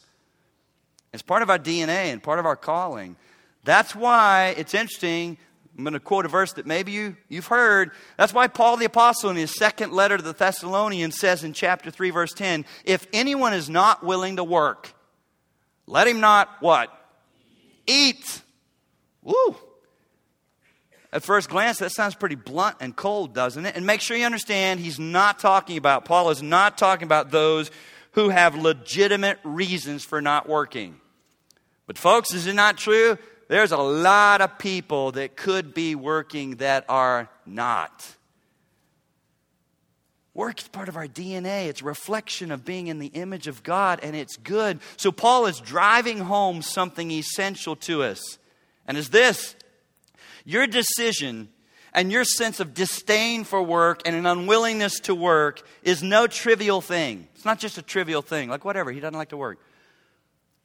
It's 1.13 1.23
part 1.23 1.43
of 1.43 1.51
our 1.51 1.59
DNA 1.59 2.13
and 2.13 2.23
part 2.23 2.39
of 2.39 2.47
our 2.47 2.57
calling. 2.57 3.17
That's 3.65 3.97
why 3.97 4.55
it's 4.57 4.75
interesting 4.75 5.39
I'm 5.76 5.85
going 5.85 5.95
to 5.95 6.00
quote 6.00 6.25
a 6.25 6.28
verse 6.28 6.54
that 6.54 6.66
maybe 6.66 6.92
you, 6.92 7.16
you've 7.28 7.49
heard. 7.49 7.90
That's 8.16 8.33
why 8.33 8.49
Paul 8.49 8.78
the 8.78 8.87
Apostle, 8.87 9.28
in 9.30 9.37
his 9.37 9.54
second 9.54 9.92
letter 9.92 10.16
to 10.16 10.23
the 10.23 10.33
Thessalonians, 10.33 11.18
says 11.18 11.45
in 11.45 11.52
chapter 11.52 11.90
3, 11.90 12.11
verse 12.11 12.33
10 12.33 12.64
If 12.85 13.06
anyone 13.12 13.52
is 13.52 13.68
not 13.68 14.02
willing 14.02 14.37
to 14.37 14.45
work, 14.45 14.95
let 15.87 16.09
him 16.09 16.21
not 16.21 16.49
what? 16.61 16.90
Eat. 17.87 18.42
Woo. 19.23 19.56
At 21.12 21.23
first 21.23 21.49
glance, 21.50 21.78
that 21.78 21.92
sounds 21.92 22.14
pretty 22.14 22.35
blunt 22.35 22.76
and 22.80 22.97
cold, 22.97 23.35
doesn't 23.35 23.64
it? 23.64 23.76
And 23.76 23.87
make 23.87 24.00
sure 24.00 24.16
you 24.16 24.26
understand, 24.26 24.80
he's 24.80 24.99
not 24.99 25.38
talking 25.38 25.76
about, 25.76 26.04
Paul 26.04 26.30
is 26.30 26.42
not 26.42 26.78
talking 26.78 27.04
about 27.04 27.30
those 27.30 27.71
who 28.12 28.30
have 28.30 28.54
legitimate 28.54 29.38
reasons 29.45 30.04
for 30.04 30.23
not 30.23 30.49
working. 30.49 31.00
But, 31.87 31.99
folks, 31.99 32.33
is 32.33 32.47
it 32.47 32.54
not 32.54 32.78
true? 32.78 33.18
There's 33.49 33.73
a 33.73 33.76
lot 33.76 34.41
of 34.41 34.59
people 34.59 35.12
that 35.12 35.37
could 35.37 35.75
be 35.75 35.95
working 35.95 36.57
that 36.57 36.85
are 36.88 37.29
not. 37.45 38.17
Work 40.35 40.61
is 40.61 40.69
part 40.69 40.88
of 40.88 40.97
our 40.97 41.07
DNA. 41.07 41.67
It's 41.67 41.81
a 41.81 41.85
reflection 41.85 42.53
of 42.53 42.65
being 42.65 42.88
in 42.88 42.99
the 42.99 43.07
image 43.07 43.47
of 43.47 43.62
God, 43.62 44.00
and 44.03 44.15
it's 44.15 44.37
good. 44.37 44.81
So, 44.99 45.11
Paul 45.11 45.47
is 45.47 45.61
driving 45.61 46.19
home 46.19 46.61
something 46.61 47.11
essential 47.11 47.75
to 47.76 48.03
us. 48.03 48.38
And 48.87 48.99
is 48.99 49.09
this 49.09 49.57
your 50.45 50.67
decision 50.67 51.49
and 51.95 52.12
your 52.12 52.25
sense 52.25 52.61
of 52.61 52.75
disdain 52.75 53.45
for 53.45 53.62
work 53.62 54.03
and 54.05 54.15
an 54.15 54.26
unwillingness 54.26 55.00
to 55.00 55.15
work 55.15 55.62
is 55.83 56.03
no 56.03 56.26
trivial 56.26 56.83
thing. 56.83 57.26
It's 57.35 57.47
not 57.47 57.59
just 57.59 57.79
a 57.79 57.83
trivial 57.83 58.21
thing, 58.21 58.50
like 58.50 58.65
whatever, 58.65 58.93
he 58.93 59.00
doesn't 59.00 59.17
like 59.17 59.31
to 59.31 59.37
work 59.38 59.59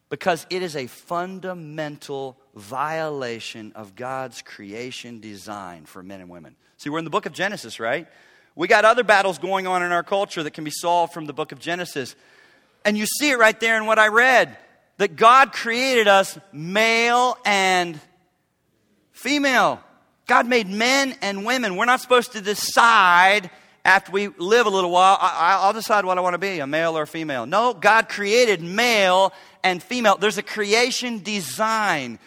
because 0.10 0.46
it 0.50 0.62
is 0.62 0.76
a 0.76 0.88
fundamental 0.88 2.38
violation 2.56 3.72
of 3.76 3.96
God's 3.96 4.42
creation 4.42 5.20
design 5.20 5.86
for 5.86 6.04
men 6.04 6.22
and 6.22 6.30
women. 6.30 6.56
See, 6.78 6.90
we're 6.90 7.00
in 7.00 7.06
the 7.06 7.12
book 7.12 7.26
of 7.26 7.34
Genesis, 7.34 7.80
right? 7.80 8.08
We 8.56 8.68
got 8.68 8.86
other 8.86 9.04
battles 9.04 9.38
going 9.38 9.68
on 9.68 9.84
in 9.84 9.92
our 9.92 10.04
culture 10.04 10.44
that 10.44 10.52
can 10.52 10.64
be 10.64 10.72
solved 10.72 11.14
from 11.14 11.26
the 11.26 11.34
book 11.34 11.52
of 11.52 11.60
Genesis. 11.60 12.16
And 12.84 12.98
you 12.98 13.06
see 13.06 13.32
it 13.32 13.38
right 13.38 13.58
there 13.60 13.78
in 13.78 13.86
what 13.86 14.00
I 14.00 14.08
read 14.10 14.58
that 14.98 15.16
God 15.16 15.54
created 15.54 16.08
us 16.08 16.38
male 16.52 17.38
and 17.46 18.00
female. 19.14 19.82
God 20.28 20.48
made 20.48 20.68
men 20.68 21.16
and 21.22 21.46
women. 21.46 21.76
We're 21.76 21.86
not 21.86 22.02
supposed 22.02 22.34
to 22.34 22.42
decide 22.42 23.50
after 23.84 24.12
we 24.12 24.28
live 24.28 24.68
a 24.68 24.70
little 24.70 24.92
while, 24.92 25.18
I, 25.20 25.66
will 25.66 25.74
decide 25.74 26.06
what 26.06 26.18
I 26.18 26.22
want 26.22 26.36
to 26.36 26.38
be, 26.38 26.60
a 26.60 26.68
male 26.68 26.98
or 26.98 27.04
a 27.04 27.08
female. 27.08 27.46
No, 27.46 27.74
God 27.74 28.10
created 28.10 28.62
male 28.62 29.34
and 29.64 29.82
female. 29.82 30.18
There's 30.18 30.38
a 30.38 30.44
creation 30.44 31.24
design. 31.24 32.20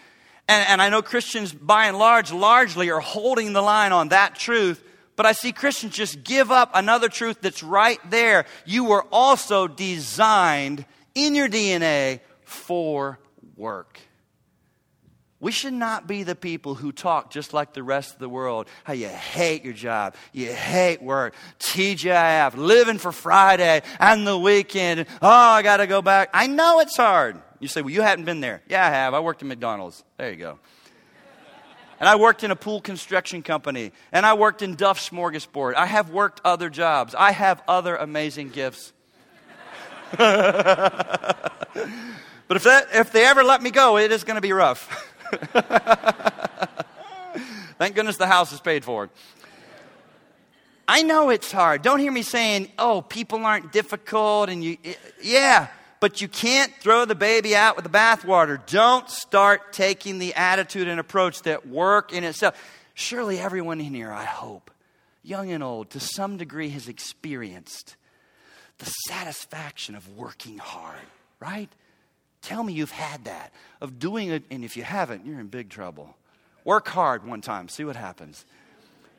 And, 0.48 0.68
and 0.68 0.82
I 0.82 0.88
know 0.88 1.02
Christians, 1.02 1.52
by 1.52 1.86
and 1.86 1.98
large, 1.98 2.32
largely 2.32 2.90
are 2.90 3.00
holding 3.00 3.52
the 3.52 3.62
line 3.62 3.92
on 3.92 4.08
that 4.08 4.34
truth. 4.34 4.82
But 5.16 5.26
I 5.26 5.32
see 5.32 5.52
Christians 5.52 5.94
just 5.94 6.24
give 6.24 6.50
up 6.50 6.70
another 6.74 7.08
truth 7.08 7.38
that's 7.40 7.62
right 7.62 8.00
there. 8.10 8.46
You 8.64 8.84
were 8.84 9.04
also 9.12 9.68
designed 9.68 10.84
in 11.14 11.34
your 11.34 11.48
DNA 11.48 12.20
for 12.42 13.18
work. 13.56 14.00
We 15.44 15.52
should 15.52 15.74
not 15.74 16.06
be 16.06 16.22
the 16.22 16.34
people 16.34 16.74
who 16.74 16.90
talk 16.90 17.30
just 17.30 17.52
like 17.52 17.74
the 17.74 17.82
rest 17.82 18.14
of 18.14 18.18
the 18.18 18.30
world. 18.30 18.66
How 18.82 18.94
you 18.94 19.08
hate 19.08 19.62
your 19.62 19.74
job, 19.74 20.14
you 20.32 20.50
hate 20.50 21.02
work, 21.02 21.34
TGIF, 21.58 22.56
living 22.56 22.96
for 22.96 23.12
Friday 23.12 23.82
and 24.00 24.26
the 24.26 24.38
weekend. 24.38 25.06
Oh, 25.20 25.28
I 25.28 25.62
got 25.62 25.76
to 25.76 25.86
go 25.86 26.00
back. 26.00 26.30
I 26.32 26.46
know 26.46 26.80
it's 26.80 26.96
hard. 26.96 27.42
You 27.61 27.68
say, 27.68 27.82
well, 27.82 27.90
you 27.90 28.02
haven't 28.02 28.25
been 28.25 28.40
there. 28.40 28.62
Yeah, 28.68 28.87
I 28.87 28.90
have. 28.90 29.14
I 29.14 29.20
worked 29.20 29.42
at 29.42 29.49
McDonald's. 29.49 30.04
There 30.18 30.30
you 30.30 30.37
go. 30.37 30.58
And 32.00 32.08
I 32.08 32.16
worked 32.16 32.44
in 32.44 32.50
a 32.50 32.56
pool 32.56 32.80
construction 32.80 33.42
company. 33.42 33.92
And 34.12 34.26
I 34.26 34.34
worked 34.34 34.62
in 34.62 34.75
Duff 34.75 34.99
Smorgasbord. 34.99 35.75
I 35.75 35.87
have 35.87 36.11
worked 36.11 36.40
other 36.44 36.68
jobs. 36.68 37.14
I 37.14 37.32
have 37.32 37.62
other 37.68 37.96
amazing 37.96 38.50
gifts. 38.50 38.92
but 40.16 41.52
if, 42.50 42.64
that, 42.64 42.88
if 42.92 43.12
they 43.12 43.25
ever 43.25 43.42
let 43.42 43.62
me 43.62 43.70
go, 43.70 43.96
it 43.99 44.12
is 44.12 44.25
going 44.25 44.37
to 44.37 44.42
be 44.42 44.52
rough. 44.52 45.11
Thank 47.78 47.94
goodness 47.96 48.16
the 48.16 48.26
house 48.26 48.52
is 48.52 48.61
paid 48.61 48.84
for. 48.84 49.11
I 50.87 51.02
know 51.02 51.30
it's 51.30 51.50
hard. 51.50 51.82
Don't 51.82 51.99
hear 51.99 52.12
me 52.12 52.23
saying, 52.23 52.70
oh, 52.78 53.00
people 53.02 53.44
aren't 53.44 53.73
difficult 53.73 54.50
and 54.50 54.62
you, 54.62 54.76
yeah, 55.23 55.68
but 56.04 56.20
you 56.20 56.28
can't 56.28 56.70
throw 56.80 57.06
the 57.06 57.14
baby 57.14 57.56
out 57.56 57.76
with 57.76 57.82
the 57.82 57.90
bathwater. 57.90 58.61
Don't 58.66 59.08
start 59.08 59.73
taking 59.73 60.18
the 60.18 60.34
attitude 60.34 60.87
and 60.87 61.00
approach 61.00 61.40
that 61.44 61.66
work 61.66 62.12
in 62.12 62.25
itself. 62.25 62.62
Surely 62.92 63.38
everyone 63.38 63.80
in 63.80 63.94
here, 63.94 64.12
I 64.12 64.25
hope, 64.25 64.70
young 65.23 65.50
and 65.50 65.64
old, 65.64 65.88
to 65.92 66.00
some 66.00 66.37
degree 66.37 66.68
has 66.68 66.88
experienced 66.88 67.96
the 68.76 68.84
satisfaction 69.08 69.94
of 69.94 70.06
working 70.14 70.58
hard, 70.58 71.00
right? 71.40 71.70
Tell 72.42 72.62
me 72.62 72.75
you've 72.75 72.90
had 72.90 73.25
that, 73.25 73.54
of 73.80 73.99
doing 73.99 74.28
it, 74.28 74.42
and 74.50 74.62
if 74.62 74.76
you 74.76 74.82
haven't, 74.82 75.25
you're 75.25 75.40
in 75.40 75.46
big 75.46 75.70
trouble. 75.70 76.18
Work 76.64 76.87
hard 76.88 77.26
one 77.26 77.40
time, 77.40 77.70
see 77.70 77.84
what 77.84 77.96
happens. 77.96 78.44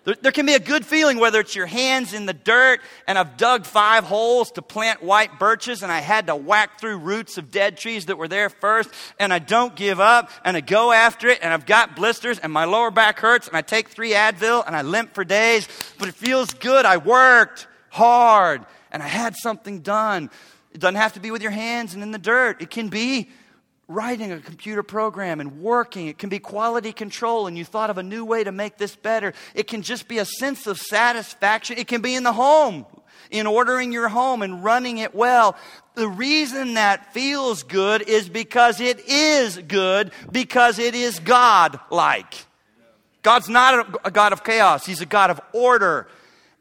There, 0.06 0.16
there, 0.22 0.32
can 0.32 0.46
be 0.46 0.54
a 0.54 0.60
good 0.60 0.86
feeling 0.86 1.18
whether 1.18 1.40
it's 1.40 1.56
your 1.56 1.66
hands 1.66 2.14
in 2.14 2.28
the 2.28 2.34
dirt 2.34 2.80
and 3.08 3.18
I've 3.18 3.38
dug 3.38 3.66
five 3.66 4.04
holes 4.04 4.52
to 4.52 4.62
plant 4.62 5.02
white 5.02 5.40
birches 5.40 5.82
and 5.82 5.92
I 5.92 6.00
had 6.00 6.28
to 6.28 6.36
whack 6.36 6.80
through 6.80 7.00
roots 7.00 7.40
of 7.40 7.50
dead 7.50 7.76
trees 7.76 8.06
that 8.06 8.18
were 8.18 8.28
there 8.28 8.50
first 8.50 8.92
and 9.20 9.34
I 9.34 9.40
don't 9.40 9.76
give 9.76 10.00
up 10.00 10.30
and 10.44 10.56
I 10.56 10.62
go 10.62 10.92
after 10.92 11.28
it 11.28 11.40
and 11.42 11.52
I've 11.52 11.66
got 11.66 11.96
blisters 11.96 12.38
and 12.38 12.54
my 12.54 12.66
lower 12.66 12.92
back 12.92 13.20
hurts 13.20 13.48
and 13.48 13.58
I 13.58 13.64
take 13.64 13.90
three 13.90 14.12
Advil 14.12 14.64
and 14.66 14.76
I 14.76 14.84
limp 14.84 15.16
for 15.16 15.26
days, 15.26 15.68
but 15.98 16.08
it 16.08 16.14
feels 16.14 16.54
good. 16.54 16.86
I 16.86 16.98
worked 16.98 17.68
hard 17.90 18.64
and 18.92 19.02
I 19.02 19.08
had 19.08 19.36
something 19.36 19.80
done. 19.80 20.30
It 20.72 20.80
doesn't 20.82 20.96
have 20.96 21.14
to 21.14 21.20
be 21.20 21.32
with 21.32 21.42
your 21.42 21.52
hands 21.52 21.96
and 21.96 22.04
in 22.04 22.12
the 22.12 22.20
dirt. 22.20 22.62
It 22.62 22.70
can 22.70 22.90
be 22.90 23.30
writing 23.88 24.32
a 24.32 24.39
computer 24.39 24.84
program 24.84 25.39
and 25.39 25.62
working. 25.62 26.08
It 26.08 26.18
can 26.18 26.30
be 26.30 26.39
quality 26.39 26.92
control, 26.92 27.48
and 27.48 27.58
you 27.58 27.65
thought 27.65 27.89
of 27.89 27.98
a 27.98 28.04
new 28.04 28.25
way 28.25 28.44
to 28.44 28.51
make 28.51 28.77
this 28.77 28.96
better. 28.96 29.34
It 29.54 29.68
can 29.68 29.82
just 29.82 30.08
be 30.08 30.18
a 30.18 30.25
sense 30.25 30.68
of 30.68 30.80
satisfaction. 30.80 31.77
It 31.77 31.88
can 31.88 32.01
be 32.01 32.15
in 32.15 32.24
the 32.24 32.34
home, 32.34 32.86
in 33.30 33.46
ordering 33.46 33.92
your 33.92 34.10
home 34.10 34.42
and 34.42 34.63
running 34.63 34.98
it 34.98 35.13
well. 35.13 35.56
The 35.94 36.08
reason 36.08 36.74
that 36.74 37.13
feels 37.13 37.63
good 37.63 38.01
is 38.08 38.27
because 38.27 38.82
it 38.82 39.08
is 39.08 39.58
good, 39.58 40.12
because 40.32 40.80
it 40.80 40.96
is 40.96 41.20
God 41.20 41.80
like. 41.92 42.46
God's 43.22 43.50
not 43.50 44.00
a 44.06 44.12
God 44.12 44.34
of 44.34 44.44
chaos, 44.44 44.86
He's 44.86 45.01
a 45.01 45.06
God 45.06 45.30
of 45.30 45.42
order. 45.54 46.08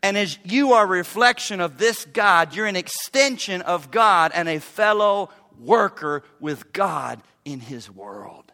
And 0.02 0.18
as 0.18 0.38
you 0.44 0.74
are 0.74 0.84
a 0.84 0.86
reflection 0.86 1.62
of 1.62 1.78
this 1.78 2.04
God, 2.04 2.54
you're 2.54 2.66
an 2.66 2.76
extension 2.76 3.62
of 3.62 3.90
God 3.90 4.32
and 4.34 4.50
a 4.50 4.60
fellow 4.60 5.30
worker 5.58 6.22
with 6.40 6.72
God 6.72 7.22
in 7.44 7.60
his 7.60 7.90
world. 7.90 8.52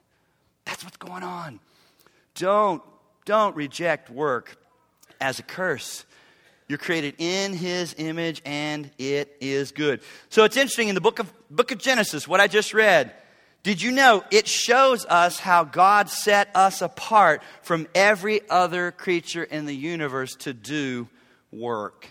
That's 0.65 0.85
what's 0.85 0.97
going 0.97 1.23
on. 1.23 1.61
Don't, 2.35 2.83
don't 3.25 3.55
reject 3.57 4.11
work 4.11 4.57
as 5.21 5.39
a 5.39 5.43
curse. 5.43 6.05
You're 6.69 6.79
created 6.79 7.17
in 7.19 7.53
his 7.53 7.95
image 7.99 8.43
and 8.45 8.91
it 8.99 9.37
is 9.41 9.73
good. 9.73 10.01
So 10.29 10.45
it's 10.45 10.57
interesting 10.57 10.89
in 10.89 10.95
the 10.95 11.01
book 11.01 11.19
of, 11.19 11.33
book 11.51 11.73
of 11.73 11.79
Genesis, 11.79 12.29
what 12.29 12.41
I 12.41 12.47
just 12.47 12.73
read. 12.73 13.13
Did 13.63 13.83
you 13.83 13.91
know 13.91 14.25
it 14.31 14.49
shows 14.49 15.05
us 15.05 15.39
how 15.39 15.65
God 15.65 16.09
set 16.09 16.49
us 16.55 16.81
apart 16.81 17.43
from 17.63 17.89
every 17.95 18.41
other 18.49 18.91
creature 18.91 19.43
in 19.43 19.67
the 19.67 19.77
universe 19.77 20.35
to 20.37 20.55
do 20.55 21.09
work. 21.53 22.09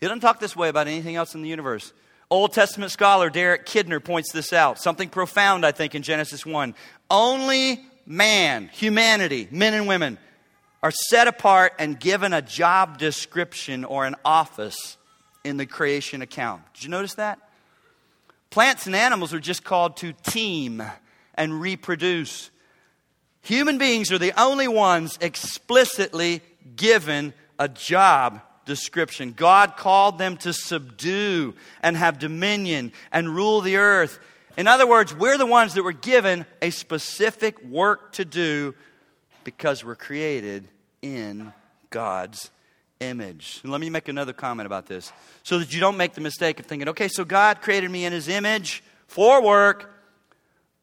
He 0.00 0.06
doesn't 0.06 0.20
talk 0.20 0.40
this 0.40 0.56
way 0.56 0.68
about 0.68 0.86
anything 0.86 1.16
else 1.16 1.34
in 1.34 1.42
the 1.42 1.48
universe. 1.48 1.92
Old 2.30 2.52
Testament 2.52 2.92
scholar 2.92 3.28
Derek 3.28 3.66
Kidner 3.66 4.02
points 4.02 4.30
this 4.32 4.52
out. 4.52 4.80
Something 4.80 5.08
profound, 5.08 5.66
I 5.66 5.72
think, 5.72 5.96
in 5.96 6.02
Genesis 6.02 6.46
1. 6.46 6.74
Only 7.10 7.84
man, 8.06 8.68
humanity, 8.72 9.48
men 9.50 9.74
and 9.74 9.88
women, 9.88 10.16
are 10.82 10.92
set 10.92 11.26
apart 11.26 11.72
and 11.78 11.98
given 11.98 12.32
a 12.32 12.40
job 12.40 12.98
description 12.98 13.84
or 13.84 14.06
an 14.06 14.14
office 14.24 14.96
in 15.42 15.56
the 15.56 15.66
creation 15.66 16.22
account. 16.22 16.62
Did 16.74 16.84
you 16.84 16.90
notice 16.90 17.14
that? 17.14 17.38
Plants 18.50 18.86
and 18.86 18.94
animals 18.94 19.34
are 19.34 19.40
just 19.40 19.64
called 19.64 19.96
to 19.98 20.12
teem 20.12 20.82
and 21.34 21.60
reproduce. 21.60 22.50
Human 23.42 23.78
beings 23.78 24.12
are 24.12 24.18
the 24.18 24.38
only 24.40 24.68
ones 24.68 25.18
explicitly 25.20 26.42
given 26.76 27.32
a 27.58 27.68
job 27.68 28.40
description. 28.64 29.32
God 29.32 29.76
called 29.76 30.18
them 30.18 30.36
to 30.38 30.52
subdue 30.52 31.54
and 31.82 31.96
have 31.96 32.18
dominion 32.18 32.92
and 33.12 33.28
rule 33.28 33.60
the 33.60 33.76
earth. 33.76 34.18
In 34.56 34.66
other 34.66 34.86
words, 34.86 35.14
we're 35.14 35.38
the 35.38 35.46
ones 35.46 35.74
that 35.74 35.82
were 35.82 35.92
given 35.92 36.46
a 36.60 36.70
specific 36.70 37.62
work 37.64 38.12
to 38.12 38.24
do 38.24 38.74
because 39.44 39.84
we're 39.84 39.96
created 39.96 40.68
in 41.02 41.52
God's 41.90 42.50
image. 43.00 43.60
And 43.62 43.72
let 43.72 43.80
me 43.80 43.90
make 43.90 44.08
another 44.08 44.32
comment 44.32 44.66
about 44.66 44.86
this 44.86 45.12
so 45.42 45.58
that 45.58 45.72
you 45.72 45.80
don't 45.80 45.96
make 45.96 46.14
the 46.14 46.20
mistake 46.20 46.60
of 46.60 46.66
thinking, 46.66 46.88
okay, 46.88 47.08
so 47.08 47.24
God 47.24 47.62
created 47.62 47.90
me 47.90 48.04
in 48.04 48.12
his 48.12 48.28
image 48.28 48.82
for 49.06 49.42
work, 49.42 49.90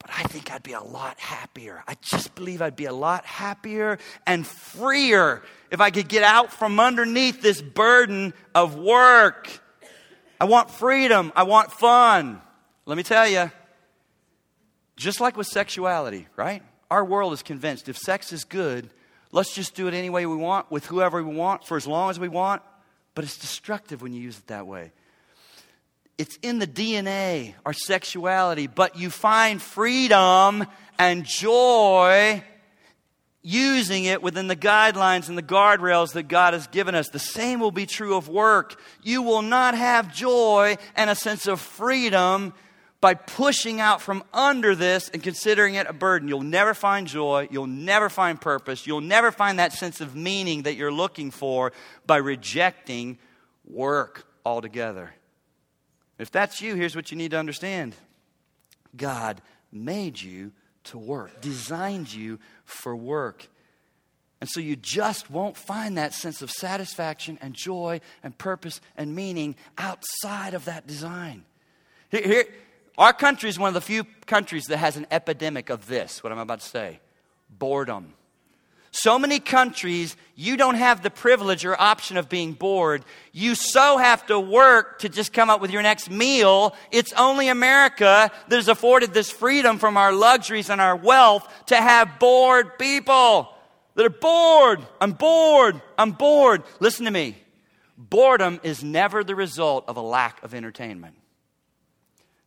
but 0.08 0.16
I 0.18 0.24
think 0.24 0.52
I'd 0.52 0.64
be 0.64 0.74
a 0.74 0.82
lot 0.82 1.20
happier. 1.20 1.84
I 1.88 1.96
just 2.02 2.34
believe 2.34 2.62
I'd 2.62 2.78
be 2.78 2.86
a 2.86 2.94
lot 2.94 3.26
happier 3.26 4.00
and 4.26 4.48
freer 4.48 5.44
if 5.70 5.82
I 5.82 5.92
could 5.92 6.08
get 6.08 6.24
out 6.24 6.52
from 6.52 6.80
underneath 6.80 7.42
this 7.42 7.62
burden 7.62 8.34
of 8.56 8.76
work. 8.76 9.50
I 10.40 10.46
want 10.46 10.72
freedom. 10.72 11.34
I 11.36 11.44
want 11.44 11.72
fun. 11.74 12.42
Let 12.86 12.96
me 12.96 13.04
tell 13.04 13.28
you, 13.28 13.52
just 14.96 15.20
like 15.20 15.36
with 15.36 15.48
sexuality, 15.48 16.28
right? 16.38 16.64
Our 16.90 17.04
world 17.04 17.34
is 17.34 17.44
convinced 17.44 17.90
if 17.90 17.98
sex 17.98 18.32
is 18.32 18.46
good, 18.46 18.90
let's 19.34 19.54
just 19.54 19.76
do 19.76 19.88
it 19.88 19.94
any 19.94 20.10
way 20.10 20.26
we 20.26 20.38
want, 20.38 20.72
with 20.72 20.86
whoever 20.86 21.22
we 21.22 21.36
want, 21.36 21.66
for 21.66 21.76
as 21.76 21.86
long 21.86 22.10
as 22.10 22.20
we 22.20 22.30
want. 22.30 22.62
But 23.14 23.26
it's 23.26 23.38
destructive 23.38 24.02
when 24.02 24.14
you 24.14 24.22
use 24.22 24.38
it 24.38 24.48
that 24.48 24.68
way. 24.68 24.94
It's 26.17 26.38
in 26.41 26.59
the 26.59 26.67
DNA, 26.67 27.53
our 27.65 27.74
sexuality, 27.74 28.67
but 28.67 28.97
you 28.97 29.09
find 29.09 29.62
freedom 29.62 30.65
and 30.97 31.25
joy 31.25 32.43
using 33.43 34.05
it 34.05 34.21
within 34.21 34.47
the 34.47 34.55
guidelines 34.55 35.29
and 35.29 35.38
the 35.38 35.43
guardrails 35.43 36.13
that 36.13 36.27
God 36.27 36.53
has 36.53 36.67
given 36.67 36.95
us. 36.95 37.09
The 37.09 37.19
same 37.19 37.59
will 37.59 37.71
be 37.71 37.86
true 37.86 38.17
of 38.17 38.27
work. 38.27 38.79
You 39.03 39.21
will 39.21 39.43
not 39.43 39.75
have 39.75 40.13
joy 40.13 40.77
and 40.95 41.09
a 41.09 41.15
sense 41.15 41.47
of 41.47 41.62
freedom 41.62 42.53
by 43.00 43.13
pushing 43.13 43.79
out 43.79 44.01
from 44.01 44.24
under 44.33 44.75
this 44.75 45.09
and 45.09 45.21
considering 45.21 45.75
it 45.75 45.88
a 45.88 45.93
burden. 45.93 46.27
You'll 46.27 46.41
never 46.41 46.74
find 46.74 47.07
joy. 47.07 47.47
You'll 47.51 47.67
never 47.67 48.09
find 48.09 48.41
purpose. 48.41 48.88
You'll 48.88 49.01
never 49.01 49.31
find 49.31 49.59
that 49.59 49.71
sense 49.71 50.01
of 50.01 50.15
meaning 50.15 50.63
that 50.63 50.75
you're 50.75 50.91
looking 50.91 51.29
for 51.29 51.74
by 52.05 52.17
rejecting 52.17 53.19
work 53.65 54.25
altogether. 54.45 55.13
If 56.19 56.31
that's 56.31 56.62
you, 56.62 56.75
here's 56.75 56.95
what 56.95 57.12
you 57.12 57.17
need 57.17 57.31
to 57.31 57.39
understand 57.39 57.95
God 58.95 59.41
made 59.71 60.21
you 60.21 60.51
to 60.86 60.97
work, 60.97 61.41
designed 61.41 62.13
you 62.13 62.39
for 62.65 62.95
work. 62.95 63.47
And 64.39 64.50
so 64.50 64.59
you 64.59 64.75
just 64.75 65.31
won't 65.31 65.57
find 65.57 65.97
that 65.97 66.13
sense 66.13 66.41
of 66.41 66.51
satisfaction 66.51 67.39
and 67.41 67.53
joy 67.53 68.01
and 68.24 68.38
purpose 68.38 68.81
and 68.95 69.15
meaning 69.15 69.55
outside 69.77 70.53
of 70.53 70.65
that 70.65 70.86
design. 70.86 71.43
Here, 72.09 72.21
here, 72.21 72.45
our 72.97 73.13
country 73.13 73.50
is 73.50 73.57
one 73.57 73.67
of 73.67 73.74
the 73.74 73.81
few 73.81 74.05
countries 74.25 74.65
that 74.65 74.77
has 74.77 74.95
an 74.95 75.07
epidemic 75.12 75.69
of 75.69 75.88
this, 75.88 76.24
what 76.24 76.31
I'm 76.31 76.39
about 76.39 76.62
to 76.62 76.67
say 76.67 77.00
boredom. 77.50 78.13
So 79.00 79.20
many 79.20 79.39
countries, 79.39 80.18
you 80.34 80.58
don't 80.58 80.74
have 80.74 81.04
the 81.04 81.12
privilege 81.12 81.63
or 81.63 81.80
option 81.80 82.18
of 82.18 82.30
being 82.30 82.54
bored. 82.54 83.06
You 83.32 83.54
so 83.54 84.00
have 84.00 84.25
to 84.25 84.39
work 84.39 85.00
to 85.00 85.10
just 85.10 85.34
come 85.34 85.51
up 85.51 85.62
with 85.62 85.70
your 85.70 85.84
next 85.84 86.10
meal. 86.10 86.75
It's 86.89 87.13
only 87.13 87.48
America 87.48 88.32
that 88.48 88.56
has 88.56 88.68
afforded 88.68 89.13
this 89.13 89.30
freedom 89.30 89.77
from 89.77 89.98
our 89.98 90.12
luxuries 90.12 90.72
and 90.72 90.82
our 90.82 90.96
wealth 90.96 91.48
to 91.68 91.75
have 91.75 92.18
bored 92.18 92.80
people 92.80 93.54
that 93.94 94.04
are 94.04 94.10
bored. 94.10 94.82
I'm 95.00 95.12
bored. 95.12 95.80
I'm 95.96 96.13
bored. 96.13 96.63
Listen 96.80 97.06
to 97.06 97.12
me. 97.12 97.38
Boredom 98.00 98.60
is 98.63 98.84
never 98.84 99.24
the 99.24 99.36
result 99.36 99.86
of 99.88 99.98
a 99.98 100.01
lack 100.01 100.42
of 100.42 100.56
entertainment. 100.56 101.18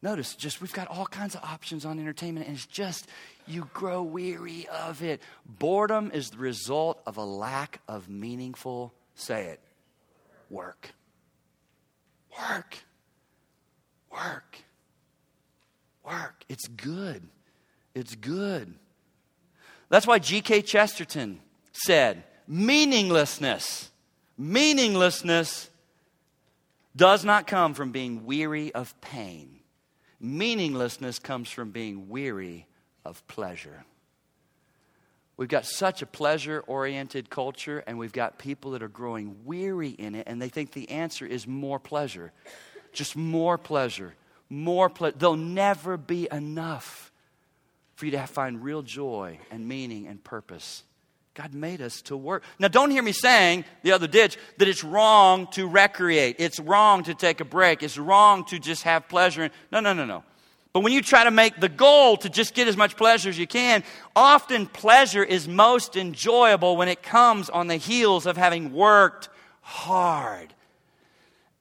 Notice, 0.02 0.34
just 0.34 0.60
we've 0.60 0.72
got 0.72 0.88
all 0.88 1.06
kinds 1.06 1.34
of 1.34 1.44
options 1.44 1.84
on 1.84 2.00
entertainment, 2.00 2.46
and 2.46 2.56
it's 2.56 2.66
just 2.66 3.06
you 3.46 3.68
grow 3.72 4.02
weary 4.02 4.66
of 4.68 5.02
it. 5.02 5.20
Boredom 5.46 6.10
is 6.12 6.30
the 6.30 6.38
result 6.38 7.00
of 7.06 7.16
a 7.16 7.24
lack 7.24 7.80
of 7.88 8.08
meaningful, 8.08 8.94
say 9.14 9.46
it, 9.46 9.60
work. 10.48 10.92
Work. 12.38 12.78
Work. 14.10 14.58
Work. 16.04 16.44
It's 16.48 16.68
good. 16.68 17.28
It's 17.94 18.14
good. 18.14 18.74
That's 19.88 20.06
why 20.06 20.18
G.K. 20.20 20.62
Chesterton 20.62 21.40
said 21.72 22.22
meaninglessness, 22.46 23.90
meaninglessness 24.38 25.68
does 26.94 27.24
not 27.24 27.46
come 27.46 27.74
from 27.74 27.92
being 27.92 28.24
weary 28.24 28.72
of 28.74 29.00
pain 29.00 29.60
Meaninglessness 30.20 31.18
comes 31.18 31.48
from 31.48 31.70
being 31.70 32.10
weary 32.10 32.66
of 33.04 33.26
pleasure. 33.26 33.84
We've 35.36 35.48
got 35.48 35.64
such 35.64 36.02
a 36.02 36.06
pleasure 36.06 36.62
oriented 36.66 37.30
culture, 37.30 37.82
and 37.86 37.98
we've 37.98 38.12
got 38.12 38.38
people 38.38 38.72
that 38.72 38.82
are 38.82 38.88
growing 38.88 39.36
weary 39.46 39.88
in 39.88 40.14
it, 40.14 40.26
and 40.26 40.40
they 40.40 40.50
think 40.50 40.72
the 40.72 40.90
answer 40.90 41.24
is 41.24 41.46
more 41.46 41.78
pleasure. 41.78 42.32
Just 42.92 43.16
more 43.16 43.56
pleasure. 43.56 44.14
More 44.50 44.90
pleasure. 44.90 45.16
There'll 45.16 45.36
never 45.36 45.96
be 45.96 46.28
enough 46.30 47.10
for 47.94 48.04
you 48.04 48.10
to 48.12 48.26
find 48.26 48.62
real 48.62 48.82
joy 48.82 49.38
and 49.50 49.66
meaning 49.66 50.06
and 50.06 50.22
purpose. 50.22 50.84
God 51.34 51.54
made 51.54 51.80
us 51.80 52.02
to 52.02 52.16
work. 52.16 52.42
Now, 52.58 52.68
don't 52.68 52.90
hear 52.90 53.02
me 53.02 53.12
saying, 53.12 53.64
the 53.82 53.92
other 53.92 54.08
ditch, 54.08 54.36
that 54.58 54.68
it's 54.68 54.84
wrong 54.84 55.46
to 55.52 55.66
recreate. 55.66 56.36
It's 56.38 56.60
wrong 56.60 57.04
to 57.04 57.14
take 57.14 57.40
a 57.40 57.44
break. 57.44 57.82
It's 57.82 57.96
wrong 57.96 58.44
to 58.46 58.58
just 58.58 58.82
have 58.82 59.08
pleasure. 59.08 59.50
No, 59.72 59.80
no, 59.80 59.92
no, 59.94 60.04
no. 60.04 60.24
But 60.72 60.80
when 60.80 60.92
you 60.92 61.02
try 61.02 61.24
to 61.24 61.30
make 61.32 61.58
the 61.58 61.68
goal 61.68 62.16
to 62.18 62.28
just 62.28 62.54
get 62.54 62.68
as 62.68 62.76
much 62.76 62.96
pleasure 62.96 63.28
as 63.28 63.38
you 63.38 63.46
can, 63.46 63.82
often 64.14 64.66
pleasure 64.66 65.24
is 65.24 65.48
most 65.48 65.96
enjoyable 65.96 66.76
when 66.76 66.88
it 66.88 67.02
comes 67.02 67.50
on 67.50 67.66
the 67.66 67.76
heels 67.76 68.24
of 68.26 68.36
having 68.36 68.72
worked 68.72 69.28
hard. 69.62 70.54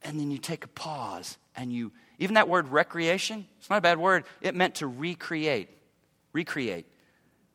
And 0.04 0.20
then 0.20 0.30
you 0.30 0.38
take 0.38 0.64
a 0.64 0.68
pause 0.68 1.38
and 1.56 1.74
you, 1.74 1.92
even 2.20 2.36
that 2.36 2.48
word 2.48 2.70
recreation, 2.70 3.48
it's 3.58 3.70
not 3.70 3.78
a 3.78 3.82
bad 3.82 3.98
word, 3.98 4.26
it 4.42 4.54
meant 4.54 4.76
to 4.76 4.88
recreate. 4.88 5.70
Recreate. 6.32 6.86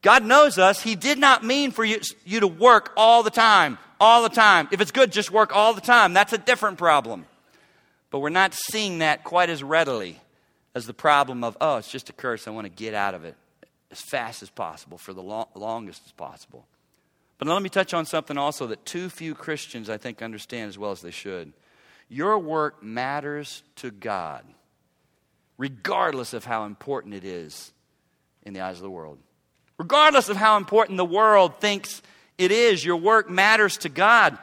God 0.02 0.24
knows 0.24 0.58
us. 0.58 0.82
He 0.82 0.96
did 0.96 1.18
not 1.18 1.44
mean 1.44 1.70
for 1.70 1.84
you, 1.84 2.00
you 2.26 2.40
to 2.40 2.48
work 2.48 2.92
all 2.96 3.22
the 3.22 3.30
time, 3.30 3.78
all 4.00 4.24
the 4.24 4.28
time. 4.28 4.68
If 4.72 4.80
it's 4.80 4.90
good, 4.90 5.12
just 5.12 5.30
work 5.30 5.54
all 5.54 5.72
the 5.72 5.80
time. 5.80 6.12
That's 6.12 6.32
a 6.32 6.38
different 6.38 6.78
problem. 6.78 7.26
But 8.10 8.18
we're 8.18 8.28
not 8.28 8.54
seeing 8.54 8.98
that 8.98 9.24
quite 9.24 9.50
as 9.50 9.62
readily 9.62 10.20
as 10.74 10.87
the 10.87 10.94
problem 10.94 11.44
of, 11.44 11.56
oh, 11.60 11.76
it's 11.76 11.90
just 11.90 12.10
a 12.10 12.12
curse. 12.12 12.48
I 12.48 12.50
want 12.50 12.64
to 12.66 12.70
get 12.70 12.94
out 12.94 13.14
of 13.14 13.24
it 13.24 13.37
as 13.90 14.00
fast 14.00 14.42
as 14.42 14.50
possible 14.50 14.98
for 14.98 15.12
the 15.12 15.22
long, 15.22 15.46
longest 15.54 16.02
as 16.06 16.12
possible. 16.12 16.66
But 17.38 17.48
let 17.48 17.62
me 17.62 17.68
touch 17.68 17.94
on 17.94 18.06
something 18.06 18.38
also 18.38 18.66
that 18.68 18.84
too 18.84 19.08
few 19.08 19.34
Christians, 19.34 19.90
I 19.90 19.98
think, 19.98 20.22
understand 20.22 20.68
as 20.68 20.78
well 20.78 20.90
as 20.90 21.00
they 21.00 21.10
should. 21.10 21.52
Your 22.08 22.38
work 22.38 22.82
matters 22.82 23.62
to 23.76 23.90
God, 23.90 24.44
regardless 25.58 26.32
of 26.32 26.44
how 26.44 26.64
important 26.64 27.14
it 27.14 27.24
is 27.24 27.72
in 28.42 28.52
the 28.52 28.60
eyes 28.60 28.76
of 28.76 28.82
the 28.82 28.90
world. 28.90 29.18
Regardless 29.78 30.28
of 30.28 30.37
how 30.37 30.56
important 30.56 30.96
the 30.96 31.04
world 31.04 31.60
thinks 31.60 32.02
it 32.38 32.52
is, 32.52 32.84
your 32.84 32.96
work 32.96 33.28
matters 33.28 33.76
to 33.78 33.88
God. 33.88 34.38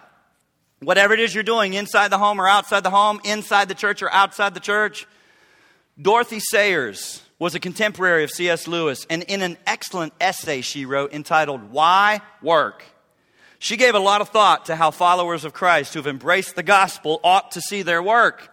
Whatever 0.80 1.14
it 1.14 1.20
is 1.20 1.34
you're 1.34 1.44
doing, 1.44 1.74
inside 1.74 2.10
the 2.10 2.18
home 2.18 2.42
or 2.42 2.48
outside 2.48 2.84
the 2.84 2.90
home, 2.90 3.22
inside 3.24 3.68
the 3.68 3.76
church 3.76 4.02
or 4.02 4.12
outside 4.12 4.54
the 4.54 4.60
church. 4.60 5.08
Dorothy 6.00 6.40
Sayers 6.40 7.22
was 7.38 7.56
a 7.56 7.60
contemporary 7.60 8.24
of 8.24 8.32
C.S. 8.32 8.68
Lewis, 8.68 9.06
and 9.10 9.24
in 9.24 9.42
an 9.42 9.58
excellent 9.66 10.14
essay 10.22 10.62
she 10.62 10.86
wrote 10.86 11.14
entitled, 11.14 11.72
Why 11.72 12.22
Work? 12.42 12.84
She 13.60 13.78
gave 13.78 13.94
a 13.94 14.00
lot 14.00 14.22
of 14.22 14.30
thought 14.30 14.66
to 14.66 14.76
how 14.76 14.90
followers 14.90 15.46
of 15.46 15.54
Christ 15.54 15.94
who've 15.94 16.08
embraced 16.08 16.56
the 16.56 16.64
gospel 16.64 17.20
ought 17.24 17.52
to 17.52 17.62
see 17.62 17.84
their 17.84 18.02
work. 18.02 18.52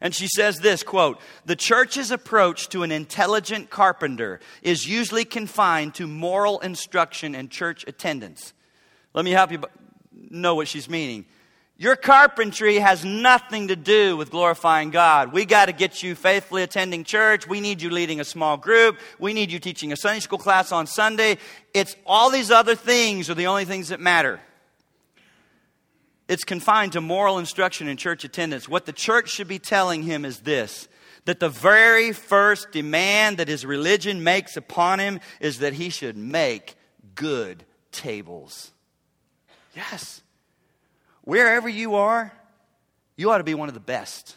And 0.00 0.14
she 0.14 0.28
says 0.28 0.58
this 0.58 0.82
quote, 0.82 1.20
the 1.44 1.56
church's 1.56 2.10
approach 2.10 2.68
to 2.68 2.82
an 2.82 2.92
intelligent 2.92 3.70
carpenter 3.70 4.38
is 4.62 4.86
usually 4.86 5.24
confined 5.24 5.94
to 5.94 6.06
moral 6.06 6.60
instruction 6.60 7.34
and 7.34 7.50
church 7.50 7.84
attendance. 7.88 8.52
Let 9.12 9.24
me 9.24 9.30
help 9.30 9.50
you 9.50 9.62
know 10.12 10.54
what 10.54 10.68
she's 10.68 10.88
meaning. 10.88 11.24
Your 11.76 11.96
carpentry 11.96 12.76
has 12.76 13.04
nothing 13.04 13.68
to 13.68 13.76
do 13.76 14.16
with 14.16 14.30
glorifying 14.30 14.90
God. 14.90 15.32
We 15.32 15.44
got 15.44 15.66
to 15.66 15.72
get 15.72 16.02
you 16.02 16.14
faithfully 16.14 16.62
attending 16.62 17.02
church. 17.02 17.48
We 17.48 17.60
need 17.60 17.82
you 17.82 17.90
leading 17.90 18.20
a 18.20 18.24
small 18.24 18.56
group. 18.56 18.98
We 19.18 19.32
need 19.32 19.50
you 19.50 19.58
teaching 19.58 19.92
a 19.92 19.96
Sunday 19.96 20.20
school 20.20 20.38
class 20.38 20.70
on 20.70 20.86
Sunday. 20.86 21.38
It's 21.72 21.96
all 22.06 22.30
these 22.30 22.52
other 22.52 22.76
things 22.76 23.28
are 23.28 23.34
the 23.34 23.48
only 23.48 23.64
things 23.64 23.88
that 23.88 24.00
matter 24.00 24.40
it's 26.28 26.44
confined 26.44 26.92
to 26.92 27.00
moral 27.00 27.38
instruction 27.38 27.88
and 27.88 27.98
church 27.98 28.24
attendance. 28.24 28.68
What 28.68 28.86
the 28.86 28.92
church 28.92 29.30
should 29.30 29.48
be 29.48 29.58
telling 29.58 30.02
him 30.02 30.24
is 30.24 30.40
this 30.40 30.88
that 31.26 31.40
the 31.40 31.48
very 31.48 32.12
first 32.12 32.70
demand 32.70 33.38
that 33.38 33.48
his 33.48 33.64
religion 33.64 34.22
makes 34.22 34.58
upon 34.58 34.98
him 34.98 35.20
is 35.40 35.60
that 35.60 35.72
he 35.72 35.88
should 35.88 36.18
make 36.18 36.74
good 37.14 37.64
tables. 37.92 38.72
Yes. 39.74 40.20
Wherever 41.24 41.68
you 41.68 41.96
are, 41.96 42.32
you 43.16 43.30
ought 43.30 43.38
to 43.38 43.44
be 43.44 43.54
one 43.54 43.68
of 43.68 43.74
the 43.74 43.80
best. 43.80 44.36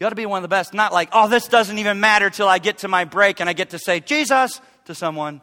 You 0.00 0.06
ought 0.06 0.10
to 0.10 0.16
be 0.16 0.26
one 0.26 0.38
of 0.38 0.42
the 0.42 0.48
best. 0.48 0.72
Not 0.72 0.92
like, 0.92 1.10
oh, 1.12 1.28
this 1.28 1.48
doesn't 1.48 1.78
even 1.78 2.00
matter 2.00 2.30
till 2.30 2.48
I 2.48 2.58
get 2.58 2.78
to 2.78 2.88
my 2.88 3.04
break 3.04 3.40
and 3.40 3.48
I 3.48 3.52
get 3.52 3.70
to 3.70 3.78
say 3.78 4.00
Jesus 4.00 4.60
to 4.86 4.94
someone. 4.94 5.42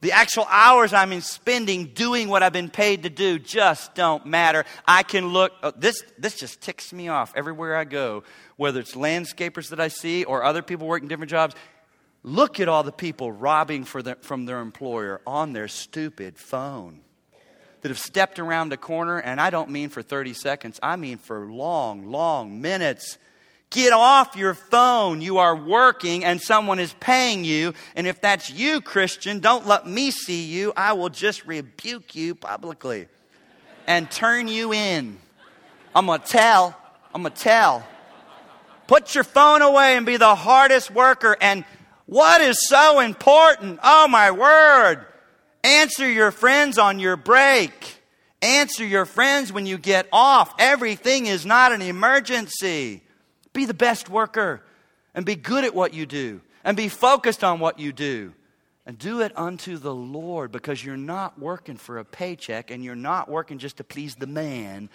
The 0.00 0.12
actual 0.12 0.46
hours 0.50 0.92
I'm 0.92 1.18
spending 1.22 1.86
doing 1.86 2.28
what 2.28 2.42
I've 2.42 2.52
been 2.52 2.68
paid 2.68 3.04
to 3.04 3.10
do 3.10 3.38
just 3.38 3.94
don't 3.94 4.26
matter. 4.26 4.66
I 4.86 5.02
can 5.02 5.28
look, 5.28 5.52
oh, 5.62 5.72
this, 5.74 6.02
this 6.18 6.36
just 6.36 6.60
ticks 6.60 6.92
me 6.92 7.08
off 7.08 7.32
everywhere 7.34 7.74
I 7.74 7.84
go, 7.84 8.24
whether 8.56 8.80
it's 8.80 8.94
landscapers 8.94 9.70
that 9.70 9.80
I 9.80 9.88
see 9.88 10.24
or 10.24 10.44
other 10.44 10.60
people 10.60 10.86
working 10.86 11.08
different 11.08 11.30
jobs. 11.30 11.54
Look 12.22 12.60
at 12.60 12.68
all 12.68 12.82
the 12.82 12.92
people 12.92 13.32
robbing 13.32 13.84
the, 13.84 14.18
from 14.20 14.44
their 14.44 14.60
employer 14.60 15.22
on 15.26 15.54
their 15.54 15.68
stupid 15.68 16.36
phone 16.36 17.00
that 17.84 17.90
have 17.90 17.98
stepped 17.98 18.38
around 18.38 18.72
a 18.72 18.78
corner, 18.78 19.18
and 19.18 19.38
I 19.38 19.50
don't 19.50 19.68
mean 19.68 19.90
for 19.90 20.00
30 20.00 20.32
seconds, 20.32 20.80
I 20.82 20.96
mean 20.96 21.18
for 21.18 21.44
long, 21.44 22.10
long 22.10 22.62
minutes. 22.62 23.18
Get 23.68 23.92
off 23.92 24.36
your 24.36 24.54
phone. 24.54 25.20
You 25.20 25.36
are 25.36 25.54
working 25.54 26.24
and 26.24 26.40
someone 26.40 26.78
is 26.78 26.94
paying 26.94 27.44
you. 27.44 27.74
And 27.94 28.06
if 28.06 28.22
that's 28.22 28.48
you, 28.50 28.80
Christian, 28.80 29.40
don't 29.40 29.66
let 29.66 29.86
me 29.86 30.10
see 30.10 30.44
you. 30.44 30.72
I 30.74 30.94
will 30.94 31.10
just 31.10 31.44
rebuke 31.44 32.14
you 32.14 32.34
publicly 32.34 33.06
and 33.86 34.10
turn 34.10 34.48
you 34.48 34.72
in. 34.72 35.18
I'm 35.94 36.06
going 36.06 36.22
to 36.22 36.26
tell. 36.26 36.74
I'm 37.14 37.20
going 37.20 37.34
to 37.34 37.38
tell. 37.38 37.86
Put 38.86 39.14
your 39.14 39.24
phone 39.24 39.60
away 39.60 39.98
and 39.98 40.06
be 40.06 40.16
the 40.16 40.34
hardest 40.34 40.90
worker. 40.90 41.36
And 41.38 41.66
what 42.06 42.40
is 42.40 42.66
so 42.66 43.00
important? 43.00 43.78
Oh, 43.82 44.08
my 44.08 44.30
word. 44.30 45.04
Answer 45.64 46.08
your 46.08 46.30
friends 46.30 46.76
on 46.76 47.00
your 47.00 47.16
break. 47.16 48.02
Answer 48.42 48.84
your 48.84 49.06
friends 49.06 49.50
when 49.50 49.64
you 49.64 49.78
get 49.78 50.06
off. 50.12 50.54
Everything 50.58 51.24
is 51.24 51.46
not 51.46 51.72
an 51.72 51.80
emergency. 51.80 53.02
Be 53.54 53.64
the 53.64 53.72
best 53.72 54.10
worker 54.10 54.62
and 55.14 55.24
be 55.24 55.36
good 55.36 55.64
at 55.64 55.74
what 55.74 55.94
you 55.94 56.04
do 56.04 56.42
and 56.64 56.76
be 56.76 56.88
focused 56.88 57.42
on 57.42 57.60
what 57.60 57.78
you 57.78 57.92
do. 57.92 58.34
And 58.86 58.98
do 58.98 59.22
it 59.22 59.32
unto 59.34 59.78
the 59.78 59.94
Lord 59.94 60.52
because 60.52 60.84
you're 60.84 60.98
not 60.98 61.38
working 61.38 61.78
for 61.78 61.96
a 61.96 62.04
paycheck 62.04 62.70
and 62.70 62.84
you're 62.84 62.94
not 62.94 63.30
working 63.30 63.56
just 63.56 63.78
to 63.78 63.84
please 63.84 64.14
the 64.16 64.26
man. 64.26 64.90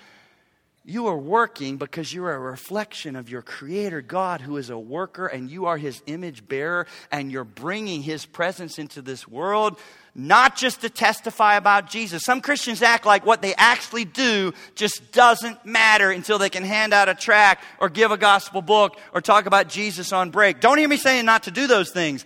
You 0.89 1.05
are 1.05 1.17
working 1.17 1.77
because 1.77 2.11
you're 2.11 2.33
a 2.33 2.39
reflection 2.39 3.15
of 3.15 3.29
your 3.29 3.43
Creator 3.43 4.01
God 4.01 4.41
who 4.41 4.57
is 4.57 4.71
a 4.71 4.79
worker 4.79 5.27
and 5.27 5.47
you 5.47 5.67
are 5.67 5.77
His 5.77 6.01
image 6.07 6.47
bearer 6.47 6.87
and 7.11 7.31
you're 7.31 7.43
bringing 7.43 8.01
His 8.01 8.25
presence 8.25 8.79
into 8.79 9.03
this 9.03 9.27
world 9.27 9.79
not 10.15 10.55
just 10.55 10.81
to 10.81 10.89
testify 10.89 11.57
about 11.57 11.91
Jesus. 11.91 12.23
Some 12.23 12.41
Christians 12.41 12.81
act 12.81 13.05
like 13.05 13.23
what 13.23 13.43
they 13.43 13.53
actually 13.53 14.03
do 14.03 14.51
just 14.73 15.11
doesn't 15.11 15.63
matter 15.63 16.09
until 16.09 16.39
they 16.39 16.49
can 16.49 16.63
hand 16.63 16.91
out 16.91 17.07
a 17.07 17.13
tract 17.13 17.63
or 17.79 17.89
give 17.89 18.09
a 18.09 18.17
gospel 18.17 18.63
book 18.63 18.97
or 19.13 19.21
talk 19.21 19.45
about 19.45 19.69
Jesus 19.69 20.11
on 20.11 20.31
break. 20.31 20.59
Don't 20.59 20.79
hear 20.79 20.89
me 20.89 20.97
saying 20.97 21.23
not 21.23 21.43
to 21.43 21.51
do 21.51 21.67
those 21.67 21.91
things. 21.91 22.25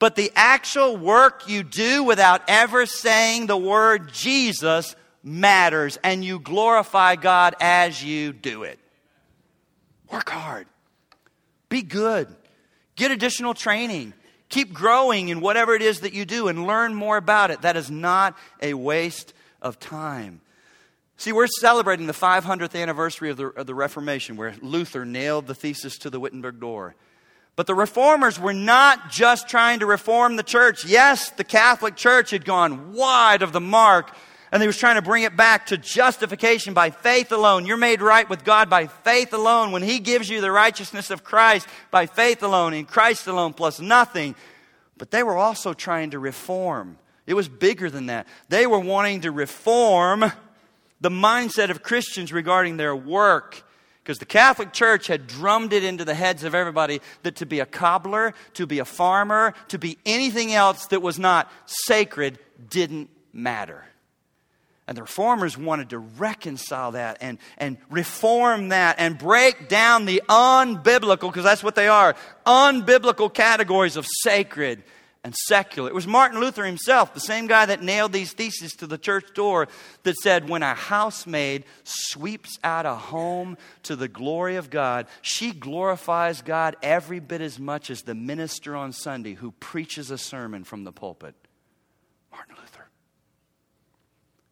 But 0.00 0.16
the 0.16 0.32
actual 0.34 0.96
work 0.96 1.48
you 1.48 1.62
do 1.62 2.02
without 2.02 2.42
ever 2.48 2.86
saying 2.86 3.46
the 3.46 3.56
word 3.56 4.12
Jesus 4.12 4.96
matters, 5.22 5.98
and 6.02 6.24
you 6.24 6.38
glorify 6.38 7.16
God 7.16 7.54
as 7.60 8.02
you 8.02 8.32
do 8.32 8.62
it. 8.62 8.78
Work 10.10 10.30
hard, 10.30 10.66
be 11.68 11.82
good, 11.82 12.28
get 12.96 13.10
additional 13.10 13.54
training. 13.54 14.14
Keep 14.48 14.72
growing 14.72 15.28
in 15.28 15.40
whatever 15.40 15.76
it 15.76 15.82
is 15.82 16.00
that 16.00 16.12
you 16.12 16.24
do 16.24 16.48
and 16.48 16.66
learn 16.66 16.92
more 16.92 17.16
about 17.16 17.52
it. 17.52 17.62
That 17.62 17.76
is 17.76 17.88
not 17.88 18.36
a 18.60 18.74
waste 18.74 19.32
of 19.62 19.78
time. 19.78 20.40
See, 21.16 21.32
we're 21.32 21.46
celebrating 21.46 22.06
the 22.06 22.12
500th 22.12 22.74
anniversary 22.74 23.30
of 23.30 23.36
the, 23.36 23.46
of 23.48 23.66
the 23.66 23.74
Reformation, 23.76 24.36
where 24.36 24.56
Luther 24.60 25.04
nailed 25.04 25.46
the 25.46 25.54
thesis 25.54 25.98
to 25.98 26.10
the 26.10 26.18
Wittenberg 26.18 26.58
door. 26.58 26.96
But 27.56 27.66
the 27.66 27.74
reformers 27.74 28.40
were 28.40 28.54
not 28.54 29.10
just 29.10 29.48
trying 29.48 29.80
to 29.80 29.86
reform 29.86 30.36
the 30.36 30.42
church. 30.42 30.84
Yes, 30.84 31.30
the 31.30 31.44
Catholic 31.44 31.94
Church 31.94 32.30
had 32.30 32.44
gone 32.44 32.94
wide 32.94 33.42
of 33.42 33.52
the 33.52 33.60
mark 33.60 34.16
and 34.52 34.60
he 34.62 34.66
was 34.66 34.76
trying 34.76 34.96
to 34.96 35.02
bring 35.02 35.22
it 35.22 35.36
back 35.36 35.66
to 35.66 35.78
justification 35.78 36.74
by 36.74 36.90
faith 36.90 37.30
alone. 37.30 37.66
You're 37.66 37.76
made 37.76 38.02
right 38.02 38.28
with 38.28 38.44
God 38.44 38.68
by 38.68 38.88
faith 38.88 39.32
alone. 39.32 39.70
When 39.70 39.82
He 39.82 40.00
gives 40.00 40.28
you 40.28 40.40
the 40.40 40.50
righteousness 40.50 41.10
of 41.10 41.22
Christ 41.22 41.68
by 41.90 42.06
faith 42.06 42.42
alone, 42.42 42.74
in 42.74 42.84
Christ 42.84 43.26
alone, 43.26 43.52
plus 43.52 43.80
nothing. 43.80 44.34
But 44.98 45.12
they 45.12 45.22
were 45.22 45.36
also 45.36 45.72
trying 45.72 46.10
to 46.10 46.18
reform. 46.18 46.98
It 47.26 47.34
was 47.34 47.48
bigger 47.48 47.88
than 47.90 48.06
that. 48.06 48.26
They 48.48 48.66
were 48.66 48.80
wanting 48.80 49.20
to 49.20 49.30
reform 49.30 50.32
the 51.00 51.10
mindset 51.10 51.70
of 51.70 51.82
Christians 51.82 52.32
regarding 52.32 52.76
their 52.76 52.94
work. 52.94 53.62
Because 54.02 54.18
the 54.18 54.26
Catholic 54.26 54.72
Church 54.72 55.06
had 55.06 55.28
drummed 55.28 55.72
it 55.72 55.84
into 55.84 56.04
the 56.04 56.14
heads 56.14 56.42
of 56.42 56.54
everybody 56.54 57.00
that 57.22 57.36
to 57.36 57.46
be 57.46 57.60
a 57.60 57.66
cobbler, 57.66 58.34
to 58.54 58.66
be 58.66 58.80
a 58.80 58.84
farmer, 58.84 59.54
to 59.68 59.78
be 59.78 59.98
anything 60.04 60.52
else 60.52 60.86
that 60.86 61.00
was 61.00 61.18
not 61.18 61.50
sacred 61.66 62.38
didn't 62.68 63.10
matter. 63.32 63.84
And 64.90 64.96
the 64.96 65.02
reformers 65.02 65.56
wanted 65.56 65.90
to 65.90 65.98
reconcile 65.98 66.90
that 66.92 67.18
and, 67.20 67.38
and 67.58 67.76
reform 67.90 68.70
that 68.70 68.96
and 68.98 69.16
break 69.16 69.68
down 69.68 70.04
the 70.04 70.20
unbiblical, 70.28 71.30
because 71.30 71.44
that's 71.44 71.62
what 71.62 71.76
they 71.76 71.86
are 71.86 72.16
unbiblical 72.44 73.32
categories 73.32 73.94
of 73.94 74.04
sacred 74.24 74.82
and 75.22 75.32
secular. 75.46 75.88
It 75.88 75.94
was 75.94 76.08
Martin 76.08 76.40
Luther 76.40 76.64
himself, 76.64 77.14
the 77.14 77.20
same 77.20 77.46
guy 77.46 77.66
that 77.66 77.84
nailed 77.84 78.12
these 78.12 78.32
theses 78.32 78.72
to 78.78 78.88
the 78.88 78.98
church 78.98 79.32
door, 79.32 79.68
that 80.02 80.16
said, 80.16 80.48
When 80.48 80.64
a 80.64 80.74
housemaid 80.74 81.66
sweeps 81.84 82.58
out 82.64 82.84
a 82.84 82.96
home 82.96 83.58
to 83.84 83.94
the 83.94 84.08
glory 84.08 84.56
of 84.56 84.70
God, 84.70 85.06
she 85.22 85.52
glorifies 85.52 86.42
God 86.42 86.74
every 86.82 87.20
bit 87.20 87.40
as 87.40 87.60
much 87.60 87.90
as 87.90 88.02
the 88.02 88.16
minister 88.16 88.74
on 88.74 88.90
Sunday 88.90 89.34
who 89.34 89.52
preaches 89.52 90.10
a 90.10 90.18
sermon 90.18 90.64
from 90.64 90.82
the 90.82 90.90
pulpit. 90.90 91.36
Martin 92.32 92.56
Luther. 92.58 92.79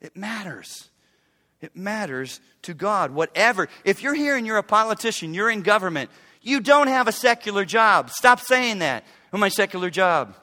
It 0.00 0.16
matters. 0.16 0.88
It 1.60 1.76
matters 1.76 2.40
to 2.62 2.74
God. 2.74 3.10
Whatever. 3.10 3.68
If 3.84 4.02
you're 4.02 4.14
here 4.14 4.36
and 4.36 4.46
you're 4.46 4.58
a 4.58 4.62
politician, 4.62 5.34
you're 5.34 5.50
in 5.50 5.62
government, 5.62 6.10
you 6.40 6.60
don't 6.60 6.86
have 6.86 7.08
a 7.08 7.12
secular 7.12 7.64
job. 7.64 8.10
Stop 8.10 8.40
saying 8.40 8.78
that. 8.78 9.04
Oh, 9.32 9.38
my 9.38 9.48
secular 9.48 9.90
job. 9.90 10.36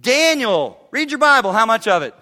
Daniel, 0.00 0.78
read 0.90 1.10
your 1.10 1.18
Bible. 1.18 1.52
How 1.52 1.66
much 1.66 1.86
of 1.86 2.02
it? 2.02 2.14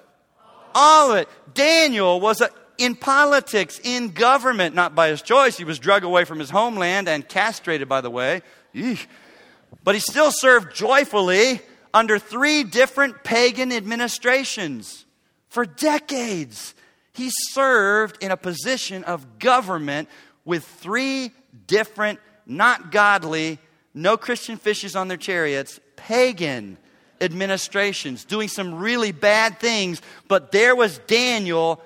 All 0.74 1.12
of 1.12 1.18
it. 1.18 1.28
Daniel 1.54 2.20
was 2.20 2.40
a, 2.40 2.50
in 2.76 2.94
politics, 2.94 3.80
in 3.82 4.10
government, 4.10 4.74
not 4.74 4.94
by 4.94 5.08
his 5.08 5.22
choice. 5.22 5.56
He 5.56 5.64
was 5.64 5.78
drug 5.78 6.04
away 6.04 6.24
from 6.24 6.38
his 6.38 6.50
homeland 6.50 7.08
and 7.08 7.26
castrated, 7.26 7.88
by 7.88 8.02
the 8.02 8.10
way. 8.10 8.42
But 9.84 9.94
he 9.94 10.00
still 10.00 10.30
served 10.30 10.74
joyfully 10.74 11.60
under 11.94 12.18
three 12.18 12.64
different 12.64 13.24
pagan 13.24 13.72
administrations. 13.72 15.05
For 15.48 15.64
decades, 15.64 16.74
he 17.12 17.30
served 17.50 18.22
in 18.22 18.30
a 18.30 18.36
position 18.36 19.04
of 19.04 19.38
government 19.38 20.08
with 20.44 20.64
three 20.64 21.32
different, 21.66 22.20
not 22.46 22.92
godly, 22.92 23.58
no 23.94 24.16
Christian 24.16 24.58
fishes 24.58 24.94
on 24.94 25.08
their 25.08 25.16
chariots, 25.16 25.80
pagan 25.96 26.76
administrations, 27.20 28.24
doing 28.24 28.48
some 28.48 28.74
really 28.74 29.12
bad 29.12 29.58
things. 29.58 30.02
But 30.28 30.52
there 30.52 30.76
was 30.76 30.98
Daniel 31.06 31.80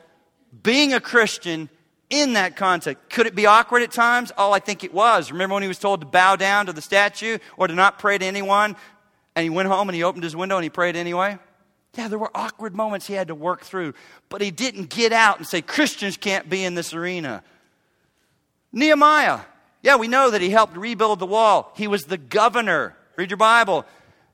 being 0.63 0.93
a 0.93 1.01
Christian 1.01 1.69
in 2.11 2.33
that 2.33 2.57
context. 2.57 3.09
Could 3.09 3.27
it 3.27 3.37
be 3.37 3.47
awkward 3.47 3.83
at 3.83 3.93
times? 3.93 4.33
Oh, 4.37 4.51
I 4.51 4.59
think 4.59 4.83
it 4.83 4.93
was. 4.93 5.31
Remember 5.31 5.55
when 5.55 5.63
he 5.63 5.69
was 5.69 5.79
told 5.79 6.01
to 6.01 6.07
bow 6.07 6.35
down 6.37 6.67
to 6.67 6.73
the 6.73 6.83
statue 6.83 7.39
or 7.57 7.69
to 7.69 7.75
not 7.75 8.01
pray 8.01 8.19
to 8.19 8.27
anyone? 8.27 8.75
And 9.37 9.45
he 9.45 9.51
went 9.51 9.69
home 9.69 9.89
and 9.89 9.95
he 9.95 10.03
opened 10.03 10.25
his 10.25 10.35
window 10.35 10.57
and 10.57 10.65
he 10.65 10.71
prayed 10.71 10.97
anyway? 10.97 11.39
Yeah, 11.97 12.09
there 12.09 12.19
were 12.19 12.31
awkward 12.35 12.75
moments 12.75 13.07
he 13.07 13.15
had 13.15 13.29
to 13.29 13.35
work 13.35 13.63
through, 13.63 13.95
but 14.29 14.41
he 14.41 14.51
didn't 14.51 14.91
get 14.91 15.13
out 15.13 15.39
and 15.39 15.47
say, 15.47 15.61
Christians 15.61 16.17
can't 16.17 16.49
be 16.49 16.65
in 16.65 16.75
this 16.75 16.95
arena. 16.95 17.43
Nehemiah, 18.73 19.41
yeah, 19.83 19.97
we 19.97 20.07
know 20.09 20.31
that 20.31 20.41
he 20.41 20.51
helped 20.51 20.77
rebuild 20.77 21.19
the 21.19 21.27
wall. 21.27 21.73
He 21.77 21.89
was 21.89 22.05
the 22.05 22.19
governor. 22.19 22.97
Read 23.17 23.31
your 23.31 23.39
Bible. 23.39 23.85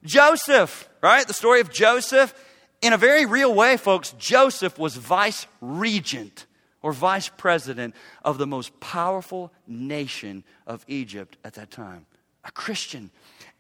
Joseph, 0.05 0.89
right? 1.03 1.27
The 1.27 1.33
story 1.33 1.61
of 1.61 1.71
Joseph. 1.71 2.35
In 2.83 2.93
a 2.93 2.99
very 2.99 3.25
real 3.25 3.55
way, 3.55 3.77
folks, 3.79 4.13
Joseph 4.19 4.79
was 4.79 4.97
vice 4.97 5.47
regent 5.61 6.47
or 6.83 6.93
vice 6.93 7.29
president 7.29 7.95
of 8.23 8.39
the 8.39 8.47
most 8.47 8.79
powerful 8.81 9.51
nation 9.67 10.45
of 10.67 10.85
Egypt 10.89 11.37
at 11.43 11.55
that 11.55 11.71
time. 11.71 12.07
A 12.45 12.53
Christian. 12.53 13.11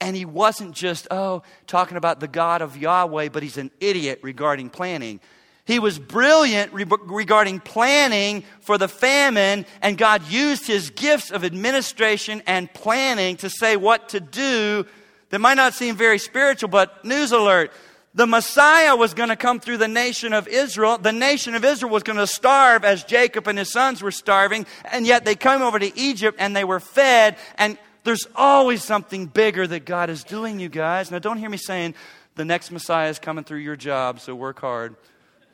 And 0.00 0.14
he 0.14 0.24
wasn't 0.24 0.74
just, 0.74 1.08
oh, 1.10 1.42
talking 1.66 1.96
about 1.96 2.20
the 2.20 2.28
God 2.28 2.62
of 2.62 2.76
Yahweh, 2.76 3.30
but 3.30 3.42
he's 3.42 3.56
an 3.56 3.70
idiot 3.80 4.20
regarding 4.22 4.70
planning. 4.70 5.20
He 5.64 5.78
was 5.78 5.98
brilliant 5.98 6.72
re- 6.72 6.84
regarding 7.06 7.60
planning 7.60 8.44
for 8.60 8.78
the 8.78 8.88
famine, 8.88 9.66
and 9.82 9.98
God 9.98 10.28
used 10.28 10.66
his 10.66 10.90
gifts 10.90 11.30
of 11.30 11.44
administration 11.44 12.42
and 12.46 12.72
planning 12.72 13.36
to 13.38 13.50
say 13.50 13.76
what 13.76 14.10
to 14.10 14.20
do 14.20 14.86
that 15.30 15.40
might 15.40 15.54
not 15.54 15.74
seem 15.74 15.96
very 15.96 16.18
spiritual, 16.18 16.68
but 16.68 17.04
news 17.04 17.32
alert 17.32 17.72
the 18.16 18.26
Messiah 18.26 18.96
was 18.96 19.12
going 19.12 19.28
to 19.28 19.36
come 19.36 19.60
through 19.60 19.76
the 19.76 19.88
nation 19.88 20.32
of 20.32 20.48
Israel. 20.48 20.96
The 20.96 21.12
nation 21.12 21.54
of 21.54 21.66
Israel 21.66 21.92
was 21.92 22.02
going 22.02 22.18
to 22.18 22.26
starve 22.26 22.82
as 22.82 23.04
Jacob 23.04 23.46
and 23.46 23.58
his 23.58 23.70
sons 23.70 24.02
were 24.02 24.10
starving, 24.10 24.64
and 24.90 25.06
yet 25.06 25.26
they 25.26 25.34
come 25.34 25.60
over 25.60 25.78
to 25.78 25.98
Egypt 25.98 26.38
and 26.40 26.56
they 26.56 26.64
were 26.64 26.80
fed. 26.80 27.36
And 27.58 27.76
there's 28.06 28.26
always 28.36 28.84
something 28.84 29.26
bigger 29.26 29.66
that 29.66 29.84
God 29.84 30.10
is 30.10 30.22
doing, 30.22 30.60
you 30.60 30.68
guys. 30.68 31.10
Now, 31.10 31.18
don't 31.18 31.38
hear 31.38 31.50
me 31.50 31.56
saying 31.56 31.94
the 32.36 32.44
next 32.44 32.70
Messiah 32.70 33.10
is 33.10 33.18
coming 33.18 33.42
through 33.42 33.58
your 33.58 33.74
job, 33.74 34.20
so 34.20 34.34
work 34.34 34.60
hard. 34.60 34.94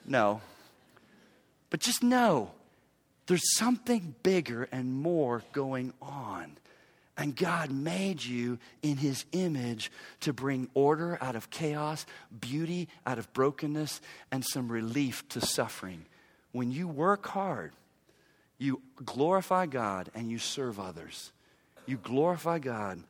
No. 0.07 0.43
But 1.71 1.81
just 1.81 2.03
know 2.03 2.51
there's 3.27 3.57
something 3.57 4.15
bigger 4.23 4.69
and 4.71 4.95
more 4.95 5.43
going 5.53 5.95
on. 6.03 6.59
And 7.17 7.35
God 7.35 7.71
made 7.71 8.23
you 8.23 8.59
in 8.83 8.99
His 8.99 9.25
image 9.33 9.91
to 10.21 10.35
bring 10.35 10.69
order 10.75 11.17
out 11.23 11.37
of 11.37 11.49
chaos, 11.49 12.05
beauty 12.39 12.89
out 13.07 13.19
of 13.19 13.33
brokenness, 13.33 14.03
and 14.31 14.45
some 14.45 14.71
relief 14.71 15.27
to 15.31 15.41
suffering. 15.41 16.05
When 16.53 16.71
you 16.71 16.87
work 16.87 17.27
hard, 17.29 17.73
you 18.59 18.83
glorify 19.03 19.65
God 19.67 20.11
and 20.15 20.31
you 20.31 20.39
serve 20.39 20.79
others. 20.79 21.33
You 21.87 21.97
glorify 21.97 22.59
God 22.59 23.03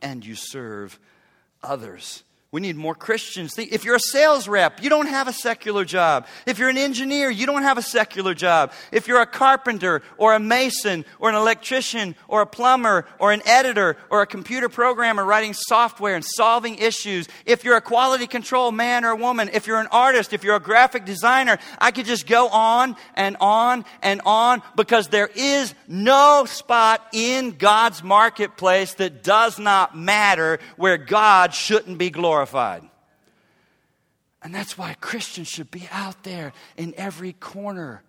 and 0.00 0.24
you 0.24 0.34
serve 0.34 0.98
others. 1.62 2.24
We 2.52 2.60
need 2.60 2.76
more 2.76 2.94
Christians. 2.94 3.54
If 3.56 3.82
you're 3.86 3.94
a 3.94 3.98
sales 3.98 4.46
rep, 4.46 4.82
you 4.82 4.90
don't 4.90 5.06
have 5.06 5.26
a 5.26 5.32
secular 5.32 5.86
job. 5.86 6.26
If 6.44 6.58
you're 6.58 6.68
an 6.68 6.76
engineer, 6.76 7.30
you 7.30 7.46
don't 7.46 7.62
have 7.62 7.78
a 7.78 7.82
secular 7.82 8.34
job. 8.34 8.72
If 8.92 9.08
you're 9.08 9.22
a 9.22 9.26
carpenter 9.26 10.02
or 10.18 10.34
a 10.34 10.38
mason 10.38 11.06
or 11.18 11.30
an 11.30 11.34
electrician 11.34 12.14
or 12.28 12.42
a 12.42 12.46
plumber 12.46 13.06
or 13.18 13.32
an 13.32 13.40
editor 13.46 13.96
or 14.10 14.20
a 14.20 14.26
computer 14.26 14.68
programmer 14.68 15.24
writing 15.24 15.54
software 15.54 16.14
and 16.14 16.22
solving 16.22 16.74
issues, 16.74 17.26
if 17.46 17.64
you're 17.64 17.78
a 17.78 17.80
quality 17.80 18.26
control 18.26 18.70
man 18.70 19.06
or 19.06 19.16
woman, 19.16 19.48
if 19.54 19.66
you're 19.66 19.80
an 19.80 19.88
artist, 19.90 20.34
if 20.34 20.44
you're 20.44 20.56
a 20.56 20.60
graphic 20.60 21.06
designer, 21.06 21.56
I 21.78 21.90
could 21.90 22.04
just 22.04 22.26
go 22.26 22.48
on 22.48 22.96
and 23.14 23.38
on 23.40 23.86
and 24.02 24.20
on 24.26 24.60
because 24.76 25.08
there 25.08 25.30
is 25.34 25.74
no 25.88 26.44
spot 26.46 27.02
in 27.14 27.52
God's 27.52 28.02
marketplace 28.02 28.92
that 28.94 29.22
does 29.22 29.58
not 29.58 29.96
matter 29.96 30.58
where 30.76 30.98
God 30.98 31.54
shouldn't 31.54 31.96
be 31.96 32.10
glorified 32.10 32.41
glorified. 32.42 32.82
And 34.42 34.52
that's 34.52 34.76
why 34.76 34.94
Christians 35.00 35.46
should 35.46 35.70
be 35.70 35.88
out 35.92 36.24
there 36.24 36.52
in 36.76 36.94
every 36.96 37.34
corner. 37.34 38.02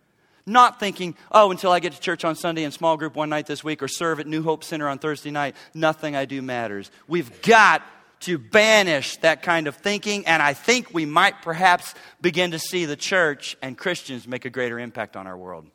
Not 0.45 0.79
thinking, 0.79 1.15
oh, 1.31 1.51
until 1.51 1.71
I 1.71 1.79
get 1.79 1.93
to 1.93 1.99
church 1.99 2.25
on 2.25 2.35
Sunday 2.35 2.63
and 2.63 2.73
small 2.73 2.97
group 2.97 3.15
one 3.15 3.29
night 3.29 3.45
this 3.45 3.63
week 3.63 3.83
or 3.83 3.87
serve 3.87 4.19
at 4.19 4.27
New 4.27 4.41
Hope 4.41 4.63
Center 4.63 4.89
on 4.89 4.97
Thursday 4.97 5.29
night, 5.29 5.55
nothing 5.73 6.15
I 6.15 6.25
do 6.25 6.41
matters. 6.41 6.89
We've 7.07 7.41
got 7.43 7.83
to 8.21 8.39
banish 8.39 9.17
that 9.17 9.43
kind 9.43 9.67
of 9.67 9.75
thinking, 9.75 10.25
and 10.25 10.41
I 10.41 10.53
think 10.53 10.93
we 10.93 11.05
might 11.05 11.41
perhaps 11.43 11.93
begin 12.19 12.51
to 12.51 12.59
see 12.59 12.85
the 12.85 12.95
church 12.95 13.55
and 13.61 13.77
Christians 13.77 14.27
make 14.27 14.45
a 14.45 14.49
greater 14.49 14.79
impact 14.79 15.15
on 15.15 15.27
our 15.27 15.37
world. 15.37 15.67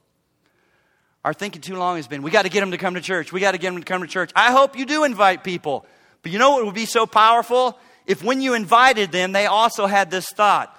Our 1.24 1.32
thinking 1.32 1.62
too 1.62 1.76
long 1.76 1.96
has 1.96 2.08
been, 2.08 2.22
we 2.22 2.30
got 2.30 2.42
to 2.42 2.48
get 2.48 2.60
them 2.60 2.72
to 2.72 2.78
come 2.78 2.94
to 2.94 3.00
church. 3.00 3.32
We 3.32 3.40
got 3.40 3.52
to 3.52 3.58
get 3.58 3.70
them 3.70 3.80
to 3.80 3.86
come 3.86 4.02
to 4.02 4.08
church. 4.08 4.32
I 4.34 4.50
hope 4.50 4.76
you 4.76 4.86
do 4.86 5.04
invite 5.04 5.44
people. 5.44 5.86
But 6.22 6.32
you 6.32 6.38
know 6.38 6.50
what 6.50 6.64
would 6.64 6.74
be 6.74 6.86
so 6.86 7.06
powerful? 7.06 7.78
If 8.08 8.24
when 8.24 8.40
you 8.40 8.54
invited 8.54 9.12
them, 9.12 9.32
they 9.32 9.46
also 9.46 9.86
had 9.86 10.10
this 10.10 10.28
thought 10.30 10.74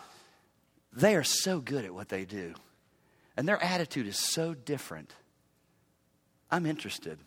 they 0.92 1.15
are 1.15 1.24
so 1.24 1.60
good 1.60 1.86
at 1.86 1.94
what 1.94 2.10
they 2.10 2.26
do, 2.26 2.56
and 3.38 3.48
their 3.48 3.62
attitude 3.63 4.08
is 4.08 4.18
so 4.18 4.54
different. 4.54 5.13
I'm 6.52 6.65
interested. 6.65 7.20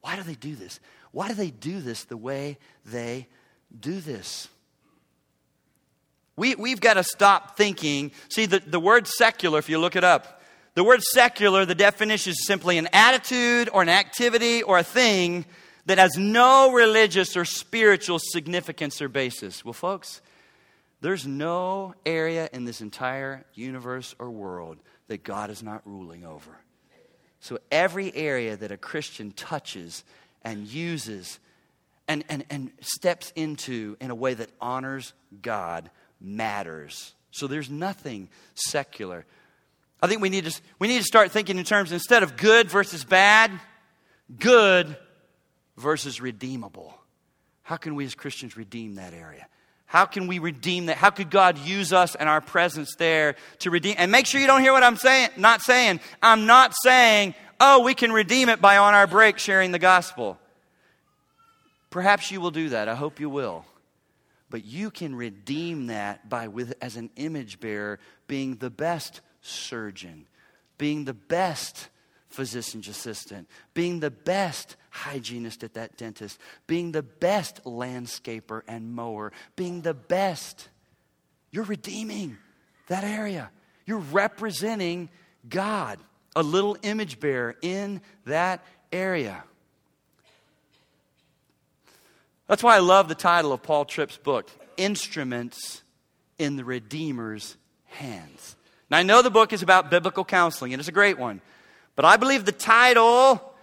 Why 0.00 0.16
do 0.16 0.24
they 0.24 0.34
do 0.34 0.56
this? 0.56 0.80
Why 1.12 1.28
do 1.28 1.34
they 1.34 1.50
do 1.50 1.80
this 1.80 2.04
the 2.04 2.16
way 2.16 2.58
they 2.84 3.28
do 3.78 4.00
this? 4.00 4.48
We, 6.34 6.56
we've 6.56 6.80
got 6.80 6.94
to 6.94 7.04
stop 7.04 7.56
thinking. 7.56 8.10
See, 8.28 8.46
the, 8.46 8.58
the 8.58 8.80
word 8.80 9.06
secular, 9.06 9.60
if 9.60 9.68
you 9.68 9.78
look 9.78 9.94
it 9.94 10.02
up, 10.02 10.42
the 10.74 10.82
word 10.82 11.02
secular, 11.02 11.64
the 11.64 11.76
definition 11.76 12.32
is 12.32 12.44
simply 12.46 12.78
an 12.78 12.88
attitude 12.92 13.68
or 13.72 13.82
an 13.82 13.88
activity 13.88 14.62
or 14.64 14.78
a 14.78 14.82
thing 14.82 15.44
that 15.86 15.98
has 15.98 16.16
no 16.16 16.72
religious 16.72 17.36
or 17.36 17.44
spiritual 17.44 18.18
significance 18.18 19.02
or 19.02 19.08
basis. 19.08 19.64
Well, 19.64 19.72
folks, 19.72 20.20
there's 21.00 21.26
no 21.26 21.94
area 22.06 22.48
in 22.52 22.64
this 22.64 22.80
entire 22.80 23.44
universe 23.54 24.14
or 24.18 24.30
world 24.30 24.78
that 25.08 25.24
God 25.24 25.50
is 25.50 25.62
not 25.62 25.82
ruling 25.84 26.24
over. 26.24 26.56
So 27.40 27.58
every 27.72 28.14
area 28.14 28.56
that 28.56 28.70
a 28.70 28.76
Christian 28.76 29.32
touches 29.32 30.04
and 30.44 30.66
uses 30.66 31.40
and, 32.06 32.24
and, 32.28 32.44
and 32.50 32.70
steps 32.80 33.32
into 33.34 33.96
in 34.00 34.10
a 34.10 34.14
way 34.14 34.34
that 34.34 34.50
honors 34.60 35.12
God 35.40 35.90
matters. 36.20 37.14
So 37.32 37.48
there's 37.48 37.68
nothing 37.68 38.28
secular. 38.54 39.26
I 40.00 40.06
think 40.06 40.22
we 40.22 40.28
need 40.28 40.44
to, 40.44 40.60
we 40.78 40.86
need 40.86 40.98
to 40.98 41.04
start 41.04 41.32
thinking 41.32 41.58
in 41.58 41.64
terms 41.64 41.90
instead 41.90 42.22
of 42.22 42.36
good 42.36 42.70
versus 42.70 43.04
bad, 43.04 43.50
good 44.38 44.96
versus 45.76 46.20
redeemable. 46.20 46.94
How 47.62 47.76
can 47.76 47.94
we 47.94 48.04
as 48.04 48.14
Christians 48.14 48.56
redeem 48.56 48.96
that 48.96 49.14
area? 49.14 49.46
How 49.86 50.06
can 50.06 50.26
we 50.26 50.38
redeem 50.38 50.86
that? 50.86 50.96
How 50.96 51.10
could 51.10 51.30
God 51.30 51.58
use 51.58 51.92
us 51.92 52.14
and 52.14 52.28
our 52.28 52.40
presence 52.40 52.94
there 52.96 53.36
to 53.58 53.70
redeem? 53.70 53.96
And 53.98 54.10
make 54.10 54.26
sure 54.26 54.40
you 54.40 54.46
don't 54.46 54.62
hear 54.62 54.72
what 54.72 54.82
I'm 54.82 54.96
saying, 54.96 55.30
not 55.36 55.60
saying. 55.60 56.00
I'm 56.22 56.46
not 56.46 56.72
saying, 56.82 57.34
oh, 57.60 57.82
we 57.82 57.94
can 57.94 58.10
redeem 58.10 58.48
it 58.48 58.60
by 58.60 58.78
on 58.78 58.94
our 58.94 59.06
break 59.06 59.38
sharing 59.38 59.70
the 59.70 59.78
gospel. 59.78 60.38
Perhaps 61.90 62.30
you 62.30 62.40
will 62.40 62.50
do 62.50 62.70
that. 62.70 62.88
I 62.88 62.94
hope 62.94 63.20
you 63.20 63.28
will. 63.28 63.66
But 64.48 64.64
you 64.64 64.90
can 64.90 65.14
redeem 65.14 65.88
that 65.88 66.28
by 66.28 66.48
with 66.48 66.74
as 66.80 66.96
an 66.96 67.10
image 67.16 67.60
bearer 67.60 67.98
being 68.26 68.56
the 68.56 68.70
best 68.70 69.20
surgeon, 69.42 70.26
being 70.78 71.04
the 71.04 71.14
best 71.14 71.88
physician's 72.32 72.88
assistant, 72.88 73.48
being 73.74 74.00
the 74.00 74.10
best 74.10 74.76
hygienist 74.90 75.62
at 75.64 75.74
that 75.74 75.96
dentist, 75.96 76.38
being 76.66 76.92
the 76.92 77.02
best 77.02 77.62
landscaper 77.64 78.62
and 78.66 78.94
mower, 78.94 79.32
being 79.56 79.82
the 79.82 79.94
best. 79.94 80.68
You're 81.50 81.64
redeeming 81.64 82.36
that 82.88 83.04
area. 83.04 83.50
You're 83.86 83.98
representing 83.98 85.08
God, 85.48 85.98
a 86.36 86.42
little 86.42 86.76
image 86.82 87.20
bearer 87.20 87.56
in 87.62 88.00
that 88.26 88.64
area. 88.92 89.44
That's 92.48 92.62
why 92.62 92.76
I 92.76 92.80
love 92.80 93.08
the 93.08 93.14
title 93.14 93.52
of 93.52 93.62
Paul 93.62 93.84
Tripp's 93.84 94.18
book, 94.18 94.50
Instruments 94.76 95.82
in 96.38 96.56
the 96.56 96.64
Redeemer's 96.64 97.56
Hands. 97.86 98.56
Now, 98.90 98.98
I 98.98 99.02
know 99.02 99.22
the 99.22 99.30
book 99.30 99.54
is 99.54 99.62
about 99.62 99.90
biblical 99.90 100.24
counseling, 100.24 100.74
and 100.74 100.80
it's 100.80 100.88
a 100.88 100.92
great 100.92 101.18
one. 101.18 101.40
But 101.94 102.04
I 102.04 102.16
believe 102.16 102.44
the 102.44 102.52
title 102.52 103.54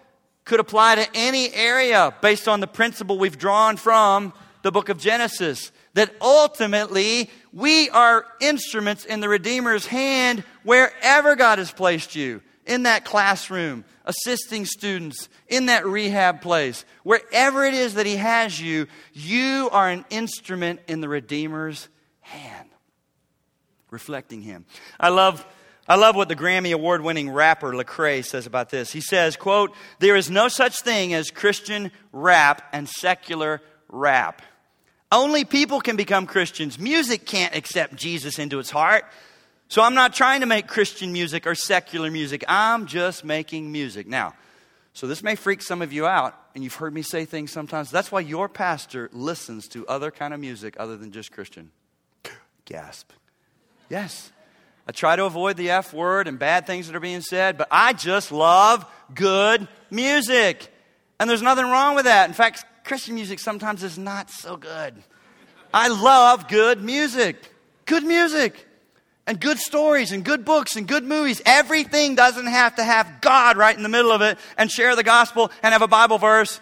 could 0.46 0.60
apply 0.60 0.96
to 0.96 1.08
any 1.13 1.54
area 1.54 2.13
based 2.22 2.48
on 2.48 2.60
the 2.60 2.68
principle 2.68 3.18
we've 3.18 3.38
drawn 3.38 3.78
from 3.78 4.34
the 4.62 4.72
book 4.72 4.89
of 4.89 4.98
Genesis. 4.98 5.72
That 5.96 6.13
ultimately 6.22 7.30
we 7.52 7.89
are 7.89 8.26
instruments 8.39 9.06
in 9.06 9.20
the 9.20 9.30
Redeemer's 9.30 9.88
hand 9.88 10.44
wherever 10.63 11.36
God 11.36 11.58
has 11.58 11.72
placed 11.72 12.15
you 12.15 12.42
in 12.70 12.84
that 12.84 13.04
classroom, 13.04 13.84
assisting 14.06 14.63
students, 14.63 15.28
in 15.48 15.65
that 15.65 15.88
rehab 15.88 16.39
place, 16.39 16.86
wherever 17.02 17.65
it 17.65 17.74
is 17.74 17.96
that 17.96 18.06
He 18.06 18.15
has 18.15 18.62
you, 18.62 18.86
you 19.12 19.70
are 19.72 19.89
an 19.89 20.06
instrument 20.12 20.80
in 20.88 21.02
the 21.02 21.10
Redeemer's 21.10 21.89
hand, 22.22 22.70
reflecting 23.89 24.44
Him. 24.44 24.65
I 25.00 25.10
love 25.10 25.44
I 25.89 25.95
love 25.95 26.15
what 26.15 26.30
the 26.30 26.36
Grammy 26.36 26.71
award 26.71 27.02
winning 27.02 27.32
rapper 27.32 27.73
Lecrae 27.73 28.23
says 28.23 28.45
about 28.45 28.69
this. 28.69 28.91
He 28.91 29.02
says, 29.02 29.36
quote, 29.36 29.73
there 29.97 30.15
is 30.15 30.30
no 30.30 30.47
such 30.47 30.82
thing 30.82 31.15
as 31.15 31.32
Christian 31.32 31.91
rap 32.13 32.62
and 32.71 32.88
secular 32.88 33.60
rap. 33.89 34.43
Only 35.12 35.45
people 35.45 35.82
can 35.82 35.95
become 35.95 36.28
Christians. 36.28 36.78
Music 36.78 37.25
can't 37.25 37.56
accept 37.56 37.95
Jesus 37.95 38.38
into 38.38 38.60
its 38.60 38.69
heart. 38.69 39.04
So 39.67 39.82
I'm 39.82 39.95
not 39.95 40.13
trying 40.13 40.41
to 40.41 40.45
make 40.45 40.67
Christian 40.67 41.12
music 41.12 41.47
or 41.47 41.56
secular 41.56 42.12
music. 42.12 42.43
I'm 42.47 42.86
just 42.86 43.25
making 43.25 43.71
music. 43.71 44.06
Now, 44.06 44.36
so 44.93 45.08
this 45.08 45.23
may 45.23 45.36
freak 45.36 45.63
some 45.63 45.82
of 45.82 45.91
you 45.91 46.06
out, 46.06 46.36
and 46.54 46.63
you've 46.63 46.75
heard 46.75 46.93
me 46.93 47.02
say 47.02 47.25
things 47.25 47.52
sometimes. 47.52 47.89
That's 47.89 48.12
why 48.12 48.19
your 48.19 48.47
pastor 48.47 49.10
listens 49.12 49.67
to 49.69 49.88
other 49.88 50.12
kind 50.12 50.36
of 50.36 50.39
music 50.39 50.75
other 50.78 50.97
than 50.97 51.12
just 51.12 51.32
Christian. 51.32 51.71
Gasp. 52.65 53.12
Yes. 53.89 54.32
I 54.89 54.91
try 54.91 55.15
to 55.15 55.25
avoid 55.25 55.56
the 55.56 55.69
F 55.69 55.93
word 55.93 56.28
and 56.28 56.39
bad 56.39 56.65
things 56.65 56.88
that 56.88 56.95
are 56.95 56.99
being 56.99 57.21
said, 57.21 57.60
but 57.60 57.67
I 57.69 57.93
just 57.93 58.32
love 58.32 58.84
good 59.13 59.67
music. 59.91 60.73
And 61.19 61.30
there's 61.30 61.43
nothing 61.43 61.65
wrong 61.65 61.93
with 61.93 62.06
that. 62.06 62.28
In 62.28 62.34
fact, 62.34 62.65
Christian 62.86 63.13
music 63.13 63.38
sometimes 63.38 63.84
is 63.84 63.99
not 63.99 64.32
so 64.32 64.58
good. 64.58 64.95
I 65.71 65.89
love 65.89 66.47
good 66.47 66.82
music. 66.82 67.54
Good 67.86 68.04
music. 68.04 68.65
And 69.28 69.39
good 69.39 69.60
stories 69.60 70.12
and 70.12 70.25
good 70.25 70.43
books 70.43 70.75
and 70.75 70.88
good 70.88 71.04
movies. 71.04 71.39
Everything 71.45 72.15
doesn't 72.15 72.47
have 72.47 72.78
to 72.78 72.84
have 72.84 73.21
God 73.21 73.58
right 73.58 73.78
in 73.78 73.84
the 73.84 73.89
middle 73.89 74.12
of 74.12 74.23
it 74.23 74.39
and 74.58 74.71
share 74.71 74.95
the 74.95 75.04
gospel 75.04 75.52
and 75.62 75.71
have 75.71 75.84
a 75.84 75.88
Bible 75.88 76.17
verse 76.17 76.60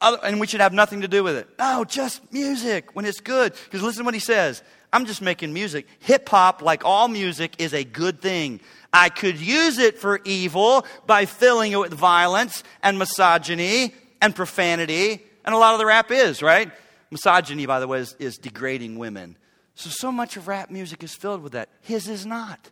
and 0.00 0.40
we 0.40 0.46
should 0.46 0.60
have 0.60 0.72
nothing 0.72 1.00
to 1.00 1.08
do 1.08 1.22
with 1.22 1.36
it. 1.36 1.48
No, 1.58 1.84
just 1.84 2.32
music 2.32 2.94
when 2.94 3.04
it's 3.04 3.20
good. 3.20 3.52
Because 3.64 3.82
listen 3.82 4.00
to 4.00 4.04
what 4.04 4.14
he 4.14 4.20
says 4.20 4.62
I'm 4.92 5.06
just 5.06 5.20
making 5.20 5.52
music. 5.52 5.86
Hip 6.00 6.28
hop, 6.28 6.62
like 6.62 6.84
all 6.84 7.08
music, 7.08 7.54
is 7.58 7.74
a 7.74 7.84
good 7.84 8.20
thing. 8.22 8.60
I 8.92 9.10
could 9.10 9.38
use 9.38 9.78
it 9.78 9.98
for 9.98 10.20
evil 10.24 10.86
by 11.06 11.26
filling 11.26 11.72
it 11.72 11.78
with 11.78 11.92
violence 11.92 12.64
and 12.82 12.98
misogyny 12.98 13.92
and 14.22 14.34
profanity. 14.34 15.22
And 15.44 15.54
a 15.54 15.58
lot 15.58 15.74
of 15.74 15.78
the 15.78 15.86
rap 15.86 16.10
is, 16.10 16.42
right? 16.42 16.70
Misogyny, 17.10 17.66
by 17.66 17.80
the 17.80 17.88
way, 17.88 18.00
is, 18.00 18.16
is 18.18 18.38
degrading 18.38 18.98
women. 18.98 19.36
So, 19.74 19.90
so 19.90 20.10
much 20.10 20.36
of 20.36 20.48
rap 20.48 20.70
music 20.70 21.02
is 21.02 21.14
filled 21.14 21.42
with 21.42 21.52
that. 21.52 21.68
His 21.82 22.08
is 22.08 22.24
not. 22.24 22.70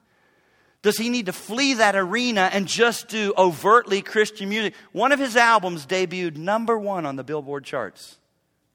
Does 0.86 0.98
he 0.98 1.10
need 1.10 1.26
to 1.26 1.32
flee 1.32 1.74
that 1.74 1.96
arena 1.96 2.48
and 2.52 2.68
just 2.68 3.08
do 3.08 3.34
overtly 3.36 4.02
Christian 4.02 4.48
music? 4.48 4.72
One 4.92 5.10
of 5.10 5.18
his 5.18 5.34
albums 5.34 5.84
debuted 5.84 6.36
number 6.36 6.78
one 6.78 7.04
on 7.04 7.16
the 7.16 7.24
Billboard 7.24 7.64
charts. 7.64 8.18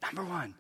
Number 0.04 0.26
one. 0.26 0.54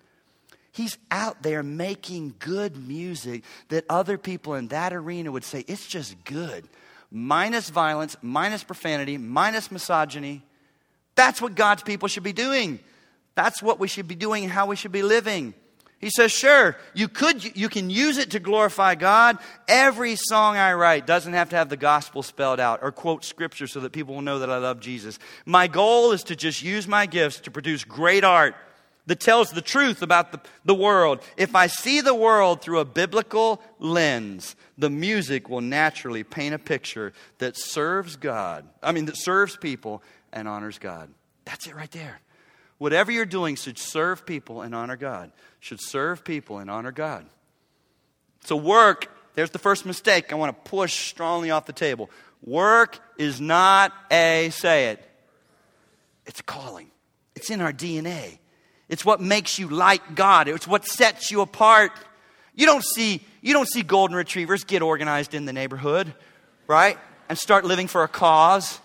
He's 0.71 0.97
out 1.11 1.43
there 1.43 1.61
making 1.61 2.35
good 2.39 2.77
music 2.87 3.43
that 3.67 3.83
other 3.89 4.17
people 4.17 4.53
in 4.53 4.69
that 4.69 4.93
arena 4.93 5.29
would 5.29 5.43
say, 5.43 5.65
it's 5.67 5.85
just 5.85 6.23
good. 6.23 6.69
Minus 7.11 7.69
violence, 7.69 8.15
minus 8.21 8.63
profanity, 8.63 9.17
minus 9.17 9.73
misogyny. 9.73 10.43
That's 11.15 11.41
what 11.41 11.55
God's 11.55 11.83
people 11.83 12.07
should 12.07 12.23
be 12.23 12.31
doing. 12.31 12.79
That's 13.35 13.61
what 13.61 13.77
we 13.77 13.89
should 13.89 14.07
be 14.07 14.15
doing 14.15 14.47
how 14.47 14.67
we 14.67 14.77
should 14.77 14.93
be 14.93 15.03
living. 15.03 15.53
He 16.01 16.09
says, 16.09 16.31
sure, 16.31 16.75
you 16.95 17.07
could 17.07 17.55
you 17.55 17.69
can 17.69 17.91
use 17.91 18.17
it 18.17 18.31
to 18.31 18.39
glorify 18.39 18.95
God. 18.95 19.37
Every 19.67 20.15
song 20.15 20.57
I 20.57 20.73
write 20.73 21.05
doesn't 21.05 21.33
have 21.33 21.49
to 21.49 21.55
have 21.55 21.69
the 21.69 21.77
gospel 21.77 22.23
spelled 22.23 22.59
out 22.59 22.79
or 22.81 22.91
quote 22.91 23.23
scripture 23.23 23.67
so 23.67 23.79
that 23.81 23.91
people 23.91 24.15
will 24.15 24.23
know 24.23 24.39
that 24.39 24.49
I 24.49 24.57
love 24.57 24.79
Jesus. 24.79 25.19
My 25.45 25.67
goal 25.67 26.11
is 26.11 26.23
to 26.23 26.35
just 26.35 26.63
use 26.63 26.87
my 26.87 27.05
gifts 27.05 27.39
to 27.41 27.51
produce 27.51 27.83
great 27.83 28.23
art 28.23 28.55
that 29.05 29.19
tells 29.19 29.51
the 29.51 29.61
truth 29.61 30.01
about 30.01 30.31
the, 30.31 30.39
the 30.65 30.75
world. 30.75 31.21
If 31.37 31.55
I 31.55 31.67
see 31.67 32.01
the 32.01 32.15
world 32.15 32.61
through 32.61 32.79
a 32.79 32.85
biblical 32.85 33.61
lens, 33.77 34.55
the 34.77 34.89
music 34.89 35.49
will 35.49 35.61
naturally 35.61 36.23
paint 36.23 36.55
a 36.55 36.59
picture 36.59 37.13
that 37.37 37.55
serves 37.57 38.15
God. 38.15 38.65
I 38.81 38.91
mean, 38.91 39.05
that 39.05 39.17
serves 39.17 39.55
people 39.55 40.01
and 40.33 40.47
honors 40.47 40.79
God. 40.79 41.09
That's 41.45 41.67
it 41.67 41.75
right 41.75 41.91
there. 41.91 42.21
Whatever 42.81 43.11
you're 43.11 43.27
doing 43.27 43.57
should 43.57 43.77
serve 43.77 44.25
people 44.25 44.63
and 44.63 44.73
honor 44.73 44.95
God. 44.95 45.31
Should 45.59 45.79
serve 45.79 46.23
people 46.23 46.57
and 46.57 46.67
honor 46.67 46.91
God. 46.91 47.27
So, 48.43 48.55
work, 48.55 49.15
there's 49.35 49.51
the 49.51 49.59
first 49.59 49.85
mistake 49.85 50.33
I 50.33 50.35
want 50.35 50.65
to 50.65 50.67
push 50.67 51.09
strongly 51.09 51.51
off 51.51 51.67
the 51.67 51.73
table. 51.73 52.09
Work 52.43 52.97
is 53.19 53.39
not 53.39 53.93
a, 54.09 54.49
say 54.51 54.89
it, 54.89 55.07
it's 56.25 56.39
a 56.39 56.43
calling. 56.43 56.89
It's 57.35 57.51
in 57.51 57.61
our 57.61 57.71
DNA. 57.71 58.39
It's 58.89 59.05
what 59.05 59.21
makes 59.21 59.59
you 59.59 59.67
like 59.67 60.15
God. 60.15 60.47
It's 60.47 60.67
what 60.67 60.87
sets 60.87 61.29
you 61.29 61.41
apart. 61.41 61.91
You 62.55 62.65
don't 62.65 62.83
see, 62.83 63.21
you 63.41 63.53
don't 63.53 63.69
see 63.69 63.83
golden 63.83 64.17
retrievers 64.17 64.63
get 64.63 64.81
organized 64.81 65.35
in 65.35 65.45
the 65.45 65.53
neighborhood, 65.53 66.11
right? 66.65 66.97
And 67.29 67.37
start 67.37 67.63
living 67.63 67.85
for 67.85 68.01
a 68.03 68.07
cause 68.07 68.79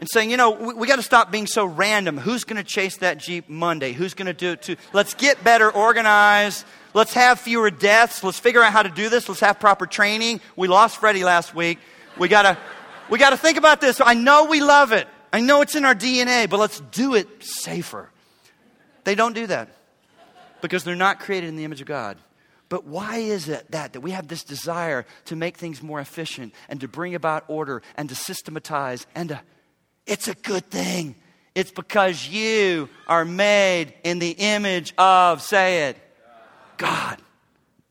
and 0.00 0.08
saying, 0.10 0.30
you 0.30 0.36
know, 0.36 0.50
we, 0.50 0.74
we 0.74 0.86
got 0.86 0.96
to 0.96 1.02
stop 1.02 1.30
being 1.30 1.46
so 1.46 1.64
random. 1.64 2.18
Who's 2.18 2.44
going 2.44 2.56
to 2.56 2.64
chase 2.64 2.98
that 2.98 3.18
Jeep 3.18 3.48
Monday? 3.48 3.92
Who's 3.92 4.14
going 4.14 4.26
to 4.26 4.32
do 4.32 4.52
it 4.52 4.62
too? 4.62 4.76
Let's 4.92 5.14
get 5.14 5.42
better 5.44 5.70
organized. 5.70 6.64
Let's 6.94 7.14
have 7.14 7.40
fewer 7.40 7.70
deaths. 7.70 8.22
Let's 8.22 8.38
figure 8.38 8.62
out 8.62 8.72
how 8.72 8.82
to 8.82 8.90
do 8.90 9.08
this. 9.08 9.28
Let's 9.28 9.40
have 9.40 9.60
proper 9.60 9.86
training. 9.86 10.40
We 10.56 10.68
lost 10.68 10.98
Freddie 10.98 11.24
last 11.24 11.54
week. 11.54 11.78
We 12.18 12.28
got 12.28 12.42
to 12.42 12.58
we 13.08 13.18
got 13.18 13.30
to 13.30 13.36
think 13.36 13.58
about 13.58 13.80
this. 13.80 14.00
I 14.00 14.14
know 14.14 14.46
we 14.46 14.60
love 14.60 14.92
it. 14.92 15.06
I 15.32 15.40
know 15.40 15.62
it's 15.62 15.74
in 15.74 15.84
our 15.84 15.94
DNA, 15.94 16.48
but 16.48 16.58
let's 16.58 16.80
do 16.80 17.14
it 17.14 17.42
safer. 17.42 18.10
They 19.04 19.14
don't 19.14 19.34
do 19.34 19.46
that 19.46 19.68
because 20.60 20.84
they're 20.84 20.94
not 20.94 21.20
created 21.20 21.48
in 21.48 21.56
the 21.56 21.64
image 21.64 21.80
of 21.80 21.86
God. 21.86 22.18
But 22.68 22.86
why 22.86 23.18
is 23.18 23.48
it 23.48 23.70
that, 23.72 23.92
that 23.92 24.00
we 24.00 24.12
have 24.12 24.28
this 24.28 24.44
desire 24.44 25.04
to 25.26 25.36
make 25.36 25.58
things 25.58 25.82
more 25.82 26.00
efficient 26.00 26.54
and 26.70 26.80
to 26.80 26.88
bring 26.88 27.14
about 27.14 27.44
order 27.48 27.82
and 27.96 28.08
to 28.08 28.14
systematize 28.14 29.06
and 29.14 29.28
to, 29.30 29.40
it's 30.06 30.28
a 30.28 30.34
good 30.34 30.70
thing. 30.70 31.14
It's 31.54 31.70
because 31.70 32.28
you 32.28 32.88
are 33.06 33.24
made 33.24 33.94
in 34.04 34.18
the 34.18 34.30
image 34.30 34.94
of, 34.96 35.42
say 35.42 35.88
it, 35.88 35.96
God, 36.78 37.20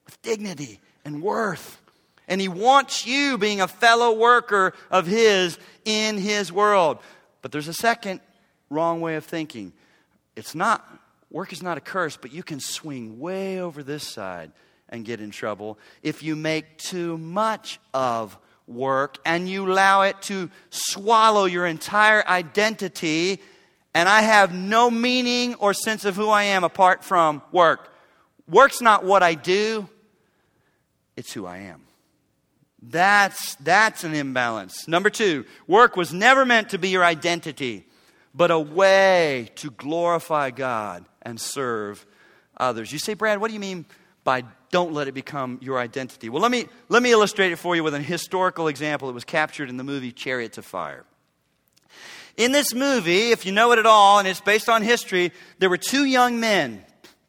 with 0.05 0.21
dignity 0.21 0.79
and 1.05 1.21
worth. 1.21 1.79
And 2.27 2.41
He 2.41 2.47
wants 2.47 3.05
you 3.05 3.37
being 3.37 3.61
a 3.61 3.67
fellow 3.67 4.17
worker 4.17 4.73
of 4.89 5.05
His 5.05 5.59
in 5.85 6.17
His 6.17 6.51
world. 6.51 6.99
But 7.41 7.51
there's 7.51 7.67
a 7.67 7.73
second 7.73 8.19
wrong 8.69 9.01
way 9.01 9.15
of 9.15 9.25
thinking. 9.25 9.73
It's 10.35 10.55
not 10.55 10.87
Work 11.31 11.53
is 11.53 11.63
not 11.63 11.77
a 11.77 11.81
curse, 11.81 12.17
but 12.17 12.33
you 12.33 12.43
can 12.43 12.59
swing 12.59 13.17
way 13.17 13.61
over 13.61 13.83
this 13.83 14.05
side 14.05 14.51
and 14.89 15.05
get 15.05 15.21
in 15.21 15.31
trouble 15.31 15.79
if 16.03 16.21
you 16.21 16.35
make 16.35 16.77
too 16.77 17.17
much 17.17 17.79
of 17.93 18.37
work 18.73 19.17
and 19.25 19.49
you 19.49 19.69
allow 19.71 20.03
it 20.03 20.21
to 20.23 20.49
swallow 20.69 21.45
your 21.45 21.65
entire 21.65 22.25
identity. 22.27 23.41
And 23.93 24.07
I 24.07 24.21
have 24.21 24.53
no 24.53 24.89
meaning 24.89 25.55
or 25.55 25.73
sense 25.73 26.05
of 26.05 26.15
who 26.15 26.29
I 26.29 26.43
am 26.43 26.63
apart 26.63 27.03
from 27.03 27.41
work. 27.51 27.93
Work's 28.47 28.81
not 28.81 29.03
what 29.03 29.23
I 29.23 29.33
do, 29.33 29.87
it's 31.15 31.31
who 31.33 31.45
I 31.45 31.59
am. 31.59 31.83
That's, 32.81 33.55
that's 33.55 34.03
an 34.03 34.15
imbalance. 34.15 34.87
Number 34.87 35.09
two, 35.09 35.45
work 35.67 35.95
was 35.95 36.13
never 36.13 36.45
meant 36.45 36.69
to 36.69 36.79
be 36.79 36.89
your 36.89 37.05
identity, 37.05 37.85
but 38.33 38.49
a 38.49 38.59
way 38.59 39.51
to 39.55 39.69
glorify 39.71 40.49
God 40.49 41.05
and 41.21 41.39
serve 41.39 42.05
others. 42.57 42.91
You 42.91 42.97
say, 42.97 43.13
Brad, 43.13 43.39
what 43.39 43.49
do 43.49 43.53
you 43.53 43.59
mean 43.59 43.85
by 44.23 44.43
don't 44.71 44.93
let 44.93 45.07
it 45.07 45.13
become 45.13 45.59
your 45.61 45.77
identity? 45.77 46.29
Well, 46.29 46.41
let 46.41 46.51
me, 46.51 46.65
let 46.89 47.03
me 47.03 47.11
illustrate 47.11 47.51
it 47.51 47.57
for 47.57 47.75
you 47.75 47.83
with 47.83 47.93
an 47.93 48.03
historical 48.03 48.67
example 48.67 49.09
that 49.09 49.13
was 49.13 49.25
captured 49.25 49.69
in 49.69 49.77
the 49.77 49.83
movie 49.83 50.11
Chariots 50.11 50.57
of 50.57 50.65
Fire. 50.65 51.05
In 52.37 52.53
this 52.53 52.73
movie, 52.73 53.31
if 53.31 53.45
you 53.45 53.51
know 53.51 53.73
it 53.73 53.79
at 53.79 53.85
all, 53.85 54.19
and 54.19 54.27
it's 54.27 54.41
based 54.41 54.69
on 54.69 54.81
history, 54.81 55.33
there 55.59 55.69
were 55.69 55.77
two 55.77 56.05
young 56.05 56.39
men, 56.39 56.83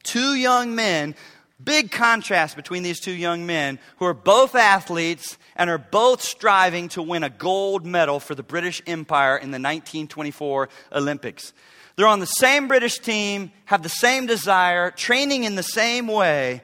two 0.04 0.34
young 0.34 0.74
men, 0.76 1.16
big 1.62 1.90
contrast 1.90 2.56
between 2.56 2.82
these 2.82 3.00
two 3.00 3.12
young 3.12 3.44
men 3.44 3.78
who 3.96 4.04
are 4.04 4.14
both 4.14 4.54
athletes 4.54 5.36
and 5.56 5.68
are 5.68 5.78
both 5.78 6.22
striving 6.22 6.88
to 6.90 7.02
win 7.02 7.24
a 7.24 7.30
gold 7.30 7.84
medal 7.84 8.20
for 8.20 8.34
the 8.34 8.42
British 8.42 8.80
Empire 8.86 9.36
in 9.36 9.50
the 9.50 9.56
1924 9.56 10.68
Olympics. 10.92 11.52
They're 11.96 12.06
on 12.06 12.20
the 12.20 12.26
same 12.26 12.68
British 12.68 12.98
team, 13.00 13.52
have 13.66 13.82
the 13.82 13.88
same 13.88 14.26
desire, 14.26 14.90
training 14.90 15.44
in 15.44 15.56
the 15.56 15.62
same 15.62 16.06
way, 16.06 16.62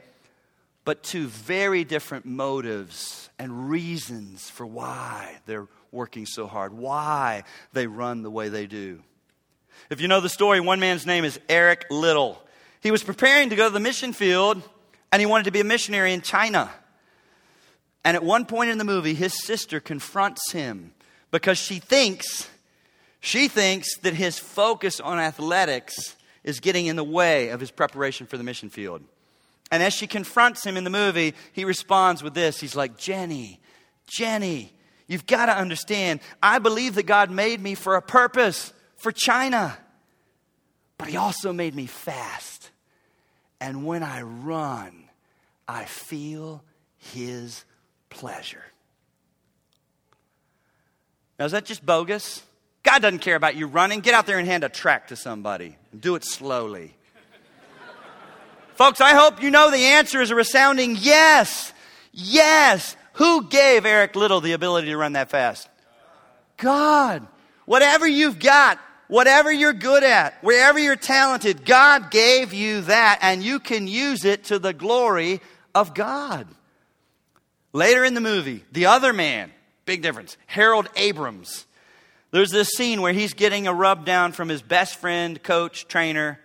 but 0.89 1.03
two 1.03 1.27
very 1.27 1.85
different 1.85 2.25
motives 2.25 3.29
and 3.39 3.69
reasons 3.69 4.49
for 4.49 4.65
why 4.65 5.37
they're 5.45 5.67
working 5.93 6.25
so 6.25 6.47
hard, 6.47 6.73
why 6.73 7.45
they 7.75 7.87
run 7.87 8.23
the 8.23 8.31
way 8.31 8.49
they 8.49 8.67
do. 8.67 9.03
If 9.91 10.01
you 10.01 10.09
know 10.09 10.23
the 10.23 10.31
story, 10.31 10.61
one 10.61 10.81
man's 10.81 11.05
name 11.05 11.27
is 11.27 11.39
Eric 11.47 11.85
Liddell. 11.91 12.43
He 12.81 12.91
was 12.91 13.03
preparing 13.03 13.51
to 13.51 13.55
go 13.55 13.69
to 13.69 13.75
the 13.75 13.81
mission 13.81 14.15
field 14.15 14.63
and 15.13 15.21
he 15.21 15.27
wanted 15.27 15.45
to 15.45 15.51
be 15.51 15.61
a 15.61 15.65
missionary 15.65 16.15
in 16.15 16.23
China. 16.23 16.71
And 18.03 18.17
at 18.17 18.25
one 18.25 18.47
point 18.47 18.71
in 18.71 18.79
the 18.79 18.85
movie, 18.85 19.13
his 19.13 19.45
sister 19.45 19.81
confronts 19.81 20.53
him 20.53 20.95
because 21.31 21.59
she 21.59 21.81
thinks 21.81 22.49
she 23.21 23.49
thinks 23.49 23.95
that 23.99 24.15
his 24.15 24.39
focus 24.39 25.01
on 25.01 25.19
athletics 25.19 26.17
is 26.45 26.61
getting 26.61 26.87
in 26.87 26.97
the 26.97 27.05
way 27.05 27.51
of 27.51 27.61
his 27.61 27.71
preparation 27.71 28.27
for 28.27 28.39
the 28.39 28.43
mission 28.43 28.71
field. 28.71 29.03
And 29.71 29.83
as 29.83 29.93
she 29.93 30.07
confronts 30.07 30.65
him 30.65 30.77
in 30.77 30.85
the 30.85 30.91
movie, 30.91 31.35
he 31.53 31.65
responds 31.65 32.23
with 32.23 32.35
this 32.35 32.61
He's 32.61 32.77
like, 32.77 32.97
Jenny, 32.97 33.61
Jenny, 34.07 34.73
you've 35.07 35.27
got 35.27 35.47
to 35.47 35.57
understand, 35.57 36.21
I 36.43 36.59
believe 36.59 36.95
that 36.95 37.05
God 37.05 37.31
made 37.31 37.61
me 37.61 37.75
for 37.75 37.97
a 37.97 38.03
purpose, 38.03 38.73
for 38.97 39.13
China. 39.13 39.77
But 40.97 41.09
He 41.09 41.17
also 41.17 41.53
made 41.53 41.75
me 41.75 41.87
fast. 41.87 42.71
And 43.61 43.87
when 43.87 44.03
I 44.03 44.23
run, 44.23 45.05
I 45.67 45.85
feel 45.85 46.63
His 46.97 47.65
pleasure. 48.11 48.65
Now, 51.39 51.45
is 51.45 51.53
that 51.53 51.65
just 51.65 51.87
bogus? 51.87 52.43
God 52.83 53.03
doesn't 53.03 53.21
care 53.21 53.37
about 53.37 53.55
you 53.55 53.67
running. 53.67 54.01
Get 54.01 54.15
out 54.15 54.27
there 54.27 54.39
and 54.39 54.49
hand 54.49 54.65
a 54.65 54.69
track 54.69 55.09
to 55.09 55.17
somebody. 55.17 55.77
Do 55.99 56.15
it 56.15 56.25
slowly. 56.25 56.95
Folks, 58.79 59.01
I 59.01 59.11
hope 59.11 59.43
you 59.43 59.51
know 59.51 59.73
the 59.73 59.77
answer 59.77 60.23
is 60.23 60.31
a 60.31 60.37
resounding 60.37 60.97
yes. 60.97 61.73
Yes. 62.13 62.95
Who 63.15 63.49
gave 63.49 63.85
Eric 63.85 64.15
Liddell 64.15 64.41
the 64.41 64.53
ability 64.53 64.87
to 64.91 64.97
run 64.97 65.15
that 65.15 65.31
fast? 65.31 65.69
God. 66.59 67.27
Whatever 67.67 68.07
you've 68.07 68.39
got, 68.39 68.79
whatever 69.09 69.51
you're 69.51 69.73
good 69.73 70.05
at, 70.05 70.35
wherever 70.45 70.79
you're 70.79 70.95
talented, 70.95 71.65
God 71.65 72.13
gave 72.13 72.55
you 72.55 72.83
that, 72.83 73.19
and 73.21 73.43
you 73.43 73.59
can 73.59 73.89
use 73.89 74.25
it 74.25 74.45
to 74.45 74.61
the 74.61 74.73
glory 74.73 75.41
of 75.75 75.93
God. 75.93 76.47
Later 77.73 78.05
in 78.05 78.15
the 78.15 78.21
movie, 78.21 78.65
the 78.71 78.87
other 78.87 79.13
man, 79.13 79.51
big 79.87 80.03
difference, 80.03 80.37
Harold 80.47 80.89
Abrahams 80.95 81.67
there's 82.31 82.51
this 82.51 82.69
scene 82.69 83.01
where 83.01 83.13
he's 83.13 83.33
getting 83.33 83.67
a 83.67 83.73
rub 83.73 84.05
down 84.05 84.33
from 84.33 84.51
his 84.51 84.61
best 84.61 84.97
friend, 84.97 85.43
coach, 85.43 85.89
trainer, 85.89 86.39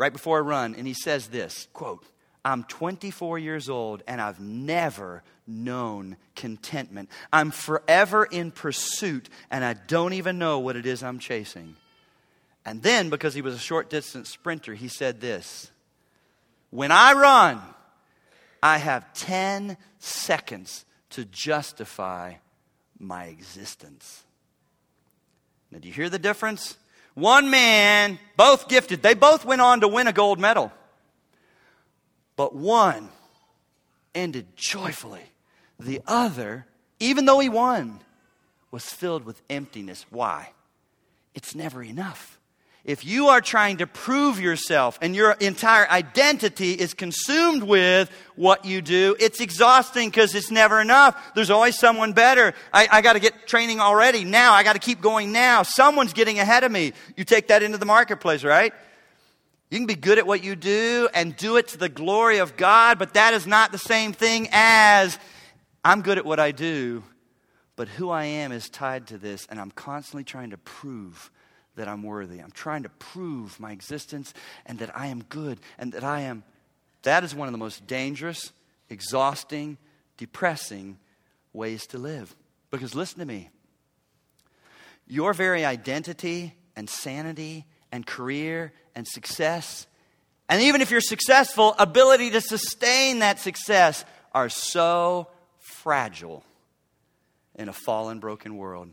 right 0.00 0.14
before 0.14 0.38
a 0.38 0.42
run, 0.42 0.74
and 0.74 0.86
he 0.86 0.94
says 0.94 1.26
this 1.26 1.68
quote, 1.74 2.06
I'm 2.42 2.64
24 2.64 3.38
years 3.38 3.68
old 3.68 4.02
and 4.08 4.18
I've 4.18 4.40
never 4.40 5.22
known 5.46 6.16
contentment. 6.34 7.10
I'm 7.30 7.50
forever 7.50 8.24
in 8.24 8.50
pursuit 8.50 9.28
and 9.50 9.62
I 9.62 9.74
don't 9.74 10.14
even 10.14 10.38
know 10.38 10.58
what 10.58 10.76
it 10.76 10.86
is 10.86 11.02
I'm 11.02 11.18
chasing. 11.18 11.76
And 12.64 12.82
then, 12.82 13.10
because 13.10 13.34
he 13.34 13.42
was 13.42 13.54
a 13.54 13.58
short 13.58 13.90
distance 13.90 14.30
sprinter, 14.30 14.72
he 14.72 14.88
said 14.88 15.20
this 15.20 15.70
When 16.70 16.92
I 16.92 17.12
run, 17.12 17.60
I 18.62 18.78
have 18.78 19.12
10 19.12 19.76
seconds 19.98 20.86
to 21.10 21.26
justify 21.26 22.34
my 22.98 23.24
existence. 23.24 24.24
Now, 25.70 25.78
do 25.78 25.88
you 25.88 25.94
hear 25.94 26.08
the 26.08 26.18
difference? 26.18 26.78
One 27.14 27.50
man, 27.50 28.18
both 28.36 28.68
gifted, 28.68 29.02
they 29.02 29.14
both 29.14 29.44
went 29.44 29.60
on 29.60 29.80
to 29.80 29.88
win 29.88 30.06
a 30.06 30.12
gold 30.12 30.38
medal. 30.38 30.72
But 32.36 32.54
one 32.54 33.10
ended 34.14 34.56
joyfully. 34.56 35.22
The 35.78 36.00
other, 36.06 36.66
even 36.98 37.26
though 37.26 37.38
he 37.38 37.48
won, 37.48 38.00
was 38.70 38.86
filled 38.86 39.24
with 39.24 39.42
emptiness. 39.50 40.06
Why? 40.10 40.52
It's 41.34 41.54
never 41.54 41.82
enough. 41.82 42.39
If 42.84 43.04
you 43.04 43.28
are 43.28 43.42
trying 43.42 43.78
to 43.78 43.86
prove 43.86 44.40
yourself 44.40 44.98
and 45.02 45.14
your 45.14 45.32
entire 45.32 45.88
identity 45.90 46.72
is 46.72 46.94
consumed 46.94 47.62
with 47.62 48.10
what 48.36 48.64
you 48.64 48.80
do, 48.80 49.14
it's 49.20 49.40
exhausting 49.40 50.08
because 50.08 50.34
it's 50.34 50.50
never 50.50 50.80
enough. 50.80 51.34
There's 51.34 51.50
always 51.50 51.78
someone 51.78 52.14
better. 52.14 52.54
I, 52.72 52.88
I 52.90 53.02
got 53.02 53.12
to 53.12 53.20
get 53.20 53.46
training 53.46 53.80
already 53.80 54.24
now. 54.24 54.54
I 54.54 54.62
got 54.62 54.72
to 54.72 54.78
keep 54.78 55.02
going 55.02 55.30
now. 55.30 55.62
Someone's 55.62 56.14
getting 56.14 56.38
ahead 56.38 56.64
of 56.64 56.72
me. 56.72 56.94
You 57.16 57.24
take 57.24 57.48
that 57.48 57.62
into 57.62 57.76
the 57.76 57.84
marketplace, 57.84 58.44
right? 58.44 58.72
You 59.70 59.78
can 59.78 59.86
be 59.86 59.94
good 59.94 60.18
at 60.18 60.26
what 60.26 60.42
you 60.42 60.56
do 60.56 61.08
and 61.12 61.36
do 61.36 61.56
it 61.56 61.68
to 61.68 61.78
the 61.78 61.90
glory 61.90 62.38
of 62.38 62.56
God, 62.56 62.98
but 62.98 63.14
that 63.14 63.34
is 63.34 63.46
not 63.46 63.72
the 63.72 63.78
same 63.78 64.14
thing 64.14 64.48
as 64.52 65.18
I'm 65.84 66.00
good 66.00 66.16
at 66.16 66.24
what 66.24 66.40
I 66.40 66.52
do, 66.52 67.04
but 67.76 67.88
who 67.88 68.08
I 68.08 68.24
am 68.24 68.52
is 68.52 68.70
tied 68.70 69.08
to 69.08 69.18
this, 69.18 69.46
and 69.50 69.60
I'm 69.60 69.70
constantly 69.70 70.24
trying 70.24 70.50
to 70.50 70.58
prove 70.58 71.30
that 71.76 71.88
I'm 71.88 72.02
worthy. 72.02 72.38
I'm 72.38 72.50
trying 72.50 72.82
to 72.82 72.88
prove 72.88 73.58
my 73.60 73.72
existence 73.72 74.34
and 74.66 74.78
that 74.80 74.96
I 74.96 75.06
am 75.06 75.22
good 75.24 75.58
and 75.78 75.92
that 75.92 76.04
I 76.04 76.22
am. 76.22 76.42
That 77.02 77.24
is 77.24 77.34
one 77.34 77.48
of 77.48 77.52
the 77.52 77.58
most 77.58 77.86
dangerous, 77.86 78.52
exhausting, 78.88 79.78
depressing 80.16 80.98
ways 81.52 81.86
to 81.88 81.98
live. 81.98 82.34
Because 82.70 82.94
listen 82.94 83.18
to 83.20 83.26
me 83.26 83.50
your 85.06 85.34
very 85.34 85.64
identity 85.64 86.54
and 86.76 86.88
sanity 86.88 87.66
and 87.90 88.06
career 88.06 88.72
and 88.94 89.06
success, 89.06 89.88
and 90.48 90.62
even 90.62 90.80
if 90.80 90.90
you're 90.90 91.00
successful, 91.00 91.74
ability 91.78 92.30
to 92.30 92.40
sustain 92.40 93.18
that 93.18 93.40
success 93.40 94.04
are 94.32 94.48
so 94.48 95.26
fragile 95.58 96.44
in 97.56 97.68
a 97.68 97.72
fallen, 97.72 98.20
broken 98.20 98.56
world. 98.56 98.90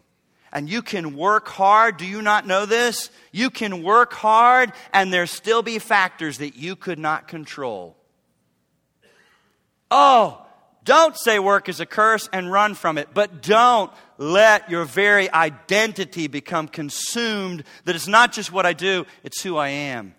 And 0.57 0.67
you 0.67 0.81
can 0.81 1.15
work 1.15 1.47
hard. 1.47 1.97
Do 1.97 2.05
you 2.07 2.19
not 2.19 2.47
know 2.47 2.65
this? 2.65 3.11
You 3.31 3.51
can 3.51 3.83
work 3.83 4.11
hard 4.11 4.73
and 4.91 5.13
there 5.13 5.27
still 5.27 5.61
be 5.61 5.77
factors 5.77 6.39
that 6.39 6.55
you 6.55 6.75
could 6.75 6.97
not 6.97 7.27
control. 7.27 7.95
Oh, 9.91 10.43
don't 10.83 11.15
say 11.15 11.37
work 11.37 11.69
is 11.69 11.79
a 11.79 11.85
curse 11.85 12.27
and 12.33 12.51
run 12.51 12.73
from 12.73 12.97
it, 12.97 13.09
but 13.13 13.43
don't 13.43 13.91
let 14.17 14.67
your 14.71 14.83
very 14.85 15.31
identity 15.31 16.25
become 16.25 16.67
consumed 16.67 17.63
that 17.85 17.95
it's 17.95 18.07
not 18.07 18.31
just 18.31 18.51
what 18.51 18.65
I 18.65 18.73
do, 18.73 19.05
it's 19.23 19.43
who 19.43 19.57
I 19.57 19.69
am. 19.69 20.15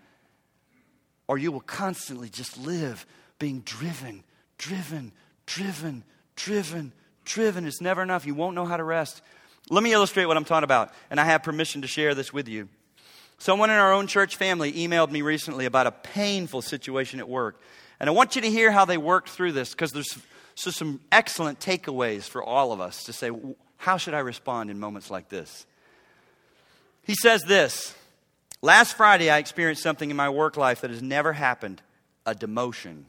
Or 1.27 1.37
you 1.37 1.51
will 1.51 1.59
constantly 1.59 2.29
just 2.29 2.57
live 2.57 3.07
being 3.41 3.63
driven, 3.63 4.23
driven, 4.57 5.11
driven, 5.47 6.05
driven, 6.37 6.93
driven. 7.25 7.67
It's 7.67 7.81
never 7.81 8.05
enough. 8.05 8.25
You 8.25 8.37
won't 8.37 8.55
know 8.55 8.67
how 8.67 8.77
to 8.77 8.85
rest. 8.85 9.21
Let 9.71 9.83
me 9.83 9.93
illustrate 9.93 10.27
what 10.27 10.37
I'm 10.37 10.45
talking 10.45 10.65
about, 10.65 10.93
and 11.11 11.21
I 11.21 11.25
have 11.25 11.43
permission 11.43 11.83
to 11.83 11.89
share 11.89 12.15
this 12.15 12.33
with 12.33 12.49
you. 12.49 12.69
Someone 13.39 13.71
in 13.71 13.77
our 13.77 13.93
own 13.93 14.07
church 14.07 14.37
family 14.37 14.73
emailed 14.73 15.11
me 15.11 15.23
recently 15.23 15.65
about 15.65 15.87
a 15.87 15.93
painful 15.93 16.63
situation 16.63 17.21
at 17.21 17.29
work. 17.29 17.61
And 18.01 18.09
I 18.09 18.13
want 18.13 18.35
you 18.35 18.43
to 18.43 18.51
hear 18.51 18.71
how 18.71 18.85
they 18.85 18.99
worked 18.99 19.29
through 19.29 19.53
this 19.53 19.71
because 19.71 19.93
there's 19.93 20.19
so 20.55 20.71
some 20.71 21.01
excellent 21.13 21.61
takeaways 21.61 22.25
for 22.25 22.43
all 22.43 22.73
of 22.73 22.81
us 22.81 23.05
to 23.05 23.13
say, 23.13 23.31
how 23.77 23.97
should 23.97 24.15
I 24.15 24.21
respond 24.21 24.71
in 24.71 24.79
moments 24.81 25.11
like 25.11 25.29
this? 25.29 25.67
He 27.05 27.15
says 27.15 27.45
this 27.45 27.95
Last 28.61 28.97
Friday, 28.97 29.31
I 29.31 29.39
experienced 29.39 29.83
something 29.83 30.11
in 30.11 30.17
my 30.17 30.29
work 30.29 30.57
life 30.57 30.81
that 30.81 30.91
has 30.91 31.03
never 31.03 31.33
happened 31.33 31.81
a 32.27 32.35
demotion. 32.35 33.05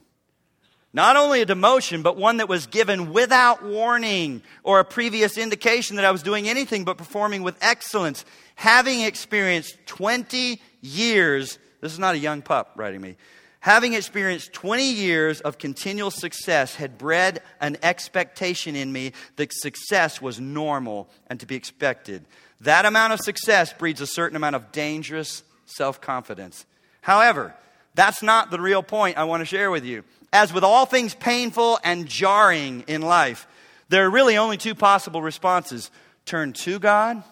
Not 0.91 1.15
only 1.15 1.41
a 1.41 1.45
demotion, 1.45 2.01
but 2.01 2.17
one 2.17 2.37
that 2.37 2.49
was 2.49 2.65
given 2.65 3.13
without 3.13 3.63
warning 3.63 4.41
or 4.63 4.79
a 4.79 4.85
previous 4.85 5.37
indication 5.37 5.97
that 5.97 6.05
I 6.05 6.11
was 6.11 6.23
doing 6.23 6.49
anything 6.49 6.83
but 6.83 6.97
performing 6.97 7.43
with 7.43 7.55
excellence. 7.61 8.25
Having 8.55 9.01
experienced 9.01 9.77
20 9.85 10.59
years, 10.81 11.59
this 11.81 11.93
is 11.93 11.99
not 11.99 12.15
a 12.15 12.19
young 12.19 12.41
pup 12.41 12.73
writing 12.75 13.01
me, 13.01 13.17
having 13.59 13.93
experienced 13.93 14.51
20 14.53 14.91
years 14.91 15.41
of 15.41 15.59
continual 15.59 16.09
success 16.09 16.73
had 16.73 16.97
bred 16.97 17.43
an 17.61 17.77
expectation 17.83 18.75
in 18.75 18.91
me 18.91 19.11
that 19.35 19.53
success 19.53 20.19
was 20.19 20.39
normal 20.39 21.07
and 21.27 21.39
to 21.39 21.45
be 21.45 21.55
expected. 21.55 22.25
That 22.61 22.85
amount 22.85 23.13
of 23.13 23.19
success 23.19 23.73
breeds 23.73 24.01
a 24.01 24.07
certain 24.07 24.35
amount 24.35 24.55
of 24.55 24.71
dangerous 24.71 25.43
self 25.65 26.01
confidence. 26.01 26.65
However, 27.01 27.55
that's 27.93 28.23
not 28.23 28.49
the 28.49 28.59
real 28.59 28.83
point 28.83 29.17
I 29.17 29.25
want 29.25 29.41
to 29.41 29.45
share 29.45 29.71
with 29.71 29.85
you. 29.85 30.03
As 30.31 30.53
with 30.53 30.63
all 30.63 30.85
things 30.85 31.13
painful 31.15 31.79
and 31.83 32.07
jarring 32.07 32.83
in 32.87 33.01
life, 33.01 33.47
there 33.89 34.05
are 34.05 34.09
really 34.09 34.37
only 34.37 34.57
two 34.57 34.75
possible 34.75 35.21
responses 35.21 35.89
turn 36.25 36.53
to 36.53 36.79
God 36.79 37.23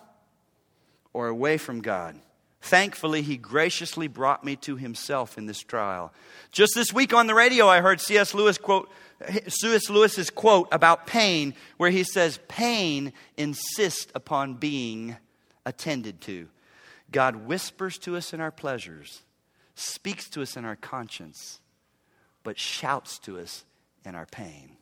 or 1.13 1.27
away 1.27 1.57
from 1.57 1.81
God. 1.81 2.19
Thankfully, 2.61 3.21
he 3.21 3.37
graciously 3.37 4.07
brought 4.07 4.43
me 4.43 4.55
to 4.57 4.75
himself 4.75 5.37
in 5.37 5.45
this 5.45 5.59
trial. 5.59 6.11
Just 6.51 6.73
this 6.75 6.91
week 6.91 7.13
on 7.13 7.27
the 7.27 7.35
radio, 7.35 7.67
I 7.67 7.81
heard 7.81 8.01
C.S. 8.01 8.33
Lewis 8.33 8.57
quote, 8.57 8.89
C.S. 9.47 9.89
Lewis's 9.89 10.29
quote 10.29 10.67
about 10.71 11.07
pain, 11.07 11.53
where 11.77 11.89
he 11.91 12.03
says, 12.03 12.39
Pain 12.47 13.13
insists 13.37 14.11
upon 14.15 14.55
being 14.55 15.15
attended 15.65 16.19
to. 16.21 16.49
God 17.11 17.47
whispers 17.47 17.97
to 17.99 18.17
us 18.17 18.33
in 18.33 18.41
our 18.41 18.51
pleasures, 18.51 19.21
speaks 19.75 20.29
to 20.31 20.41
us 20.41 20.57
in 20.57 20.65
our 20.65 20.75
conscience, 20.75 21.61
but 22.47 22.57
shouts 22.57 23.19
to 23.19 23.37
us 23.37 23.65
in 24.05 24.15
our 24.15 24.25
pain. 24.25 24.77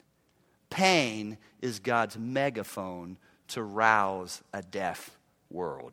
Pain 0.70 1.36
is 1.64 1.80
God's 1.80 2.16
megaphone 2.16 3.18
to 3.48 3.64
rouse 3.64 4.44
a 4.54 4.62
deaf 4.62 5.10
world. 5.50 5.92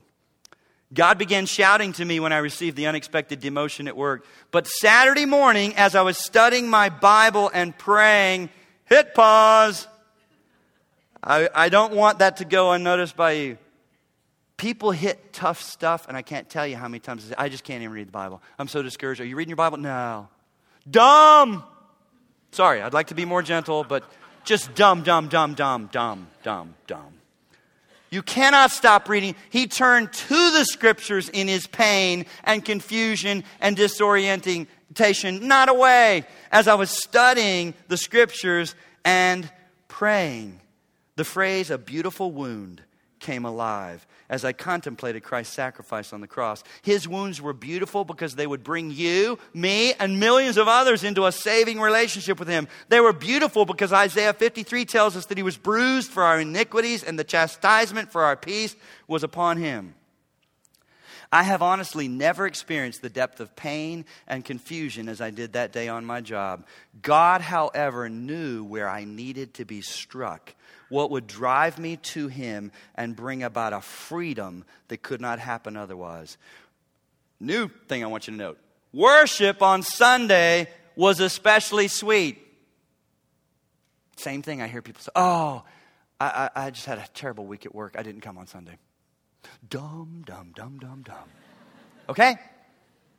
God 0.93 1.16
began 1.16 1.47
shouting 1.47 1.95
to 1.95 2.05
me 2.05 2.20
when 2.20 2.31
I 2.31 2.39
received 2.41 2.77
the 2.77 2.89
unexpected 2.89 3.41
demotion 3.41 3.89
at 3.89 3.97
work. 3.97 4.27
But 4.51 4.66
Saturday 4.66 5.25
morning, 5.25 5.75
as 5.77 5.95
I 5.95 6.03
was 6.03 6.18
studying 6.18 6.68
my 6.68 6.91
Bible 6.91 7.51
and 7.55 7.77
praying, 7.79 8.51
hit 8.85 9.14
pause. 9.14 9.89
I, 11.25 11.49
I 11.55 11.70
don't 11.70 11.95
want 11.95 12.18
that 12.18 12.37
to 12.37 12.45
go 12.45 12.73
unnoticed 12.73 13.16
by 13.16 13.33
you. 13.33 13.59
People 14.59 14.91
hit 14.91 15.33
tough 15.33 15.62
stuff, 15.62 16.07
and 16.07 16.18
I 16.18 16.20
can't 16.20 16.51
tell 16.51 16.66
you 16.66 16.77
how 16.77 16.87
many 16.87 17.01
times 17.01 17.33
I 17.39 17.49
just 17.49 17.64
can't 17.64 17.83
even 17.83 17.95
read 17.95 18.09
the 18.09 18.12
Bible. 18.12 18.43
I'm 18.59 18.68
so 18.68 18.83
discouraged. 18.83 19.23
Are 19.23 19.25
you 19.25 19.37
reading 19.37 19.49
your 19.49 19.57
Bible? 19.57 19.79
No. 19.79 20.29
Dumb! 20.91 21.64
Sorry, 22.53 22.83
I'd 22.83 22.93
like 22.93 23.09
to 23.09 23.14
be 23.14 23.24
more 23.24 23.43
gentle, 23.43 23.85
but 23.85 24.05
just 24.45 24.74
dumb, 24.74 25.03
dumb, 25.03 25.28
dumb, 25.28 25.55
dumb, 25.55 25.89
dumb, 25.93 26.28
dumb, 26.43 26.74
dumb. 26.87 27.14
You 28.11 28.22
cannot 28.22 28.70
stop 28.70 29.09
reading. 29.09 29.35
He 29.49 29.66
turned 29.66 30.12
to 30.12 30.51
the 30.51 30.64
scriptures 30.64 31.30
in 31.30 31.49
his 31.49 31.66
pain 31.66 32.26
and 32.45 32.62
confusion 32.62 33.43
and 33.59 33.74
disorientation, 33.74 35.49
not 35.49 35.70
away, 35.70 36.26
as 36.51 36.68
I 36.68 36.74
was 36.74 36.91
studying 36.91 37.72
the 37.89 37.97
scriptures 37.97 38.74
and 39.03 39.51
praying. 39.89 40.61
The 41.16 41.24
phrase, 41.24 41.70
a 41.70 41.78
beautiful 41.78 42.33
wound, 42.33 42.83
came 43.18 43.47
alive 43.47 44.07
as 44.33 44.47
I 44.47 44.55
contemplated 44.55 45.22
Christ's 45.22 45.53
sacrifice 45.53 46.14
on 46.14 46.22
the 46.22 46.26
cross. 46.26 46.64
His 46.80 47.07
wounds 47.07 47.39
were 47.39 47.53
beautiful 47.53 48.03
because 48.03 48.35
they 48.35 48.47
would 48.47 48.64
bring 48.64 48.91
you, 48.91 49.39
me, 49.53 49.93
and 49.93 50.18
millions 50.18 50.57
of 50.57 50.68
others 50.68 51.05
into 51.05 51.26
a 51.26 51.33
saving 51.33 51.78
relationship 51.78 52.39
with 52.39 52.49
Him. 52.49 52.66
They 52.89 53.01
were 53.01 53.12
beautiful 53.12 53.66
because 53.66 53.93
Isaiah 53.93 54.33
53 54.33 54.87
tells 54.87 55.18
us 55.18 55.26
that 55.26 55.37
He 55.37 55.43
was 55.43 55.59
bruised 55.59 56.11
for 56.11 56.22
our 56.22 56.41
iniquities 56.41 57.05
and 57.05 57.18
the 57.18 57.24
chastisement 57.24 58.11
for 58.11 58.24
our 58.24 58.35
peace 58.35 58.74
was 59.07 59.22
upon 59.22 59.59
Him. 59.59 59.95
I 61.33 61.45
have 61.45 61.62
honestly 61.62 62.09
never 62.09 62.47
experienced 62.47 63.01
the 63.01 63.09
depth 63.09 63.41
of 63.41 63.57
pain 63.57 64.05
and 64.28 64.45
confusion 64.45 65.09
as 65.09 65.22
I 65.22 65.30
did 65.30 65.55
that 65.55 65.72
day 65.72 65.89
on 65.89 66.05
my 66.05 66.20
job. 66.20 66.66
God, 67.01 67.41
however, 67.41 68.11
knew 68.11 68.62
where 68.62 68.87
I 68.89 69.05
needed 69.05 69.55
to 69.55 69.64
be 69.64 69.80
struck 69.80 70.55
what 70.91 71.11
would 71.11 71.26
drive 71.26 71.78
me 71.78 71.97
to 71.97 72.28
Him 72.28 72.70
and 72.95 73.16
bring 73.16 73.43
about 73.43 73.72
a 73.72 73.80
freedom 73.80 74.64
that 74.89 75.03
could 75.03 75.22
not 75.22 75.39
happen 75.39 75.74
otherwise. 75.74 76.37
New 77.41 77.68
thing 77.89 78.05
I 78.05 78.09
want 78.09 78.26
you 78.26 78.33
to 78.33 78.39
note 78.39 78.59
worship 78.93 79.62
on 79.62 79.83
Sunday 79.83 80.68
was 80.95 81.18
especially 81.18 81.89
sweet. 81.89 82.47
Same 84.18 84.43
thing 84.43 84.61
I 84.61 84.68
hear 84.68 84.83
people 84.83 85.01
say, 85.01 85.11
oh, 85.16 85.64
I, 86.20 86.51
I, 86.55 86.70
just 86.70 86.85
had 86.85 86.99
a 86.99 87.07
terrible 87.14 87.47
week 87.47 87.64
at 87.64 87.74
work. 87.74 87.97
I 87.99 88.03
didn't 88.03 88.20
come 88.20 88.37
on 88.37 88.47
Sunday. 88.47 88.76
Dumb, 89.68 90.22
dumb, 90.26 90.53
dumb, 90.55 90.78
dumb, 90.78 91.03
dumb. 91.03 91.28
Okay? 92.09 92.36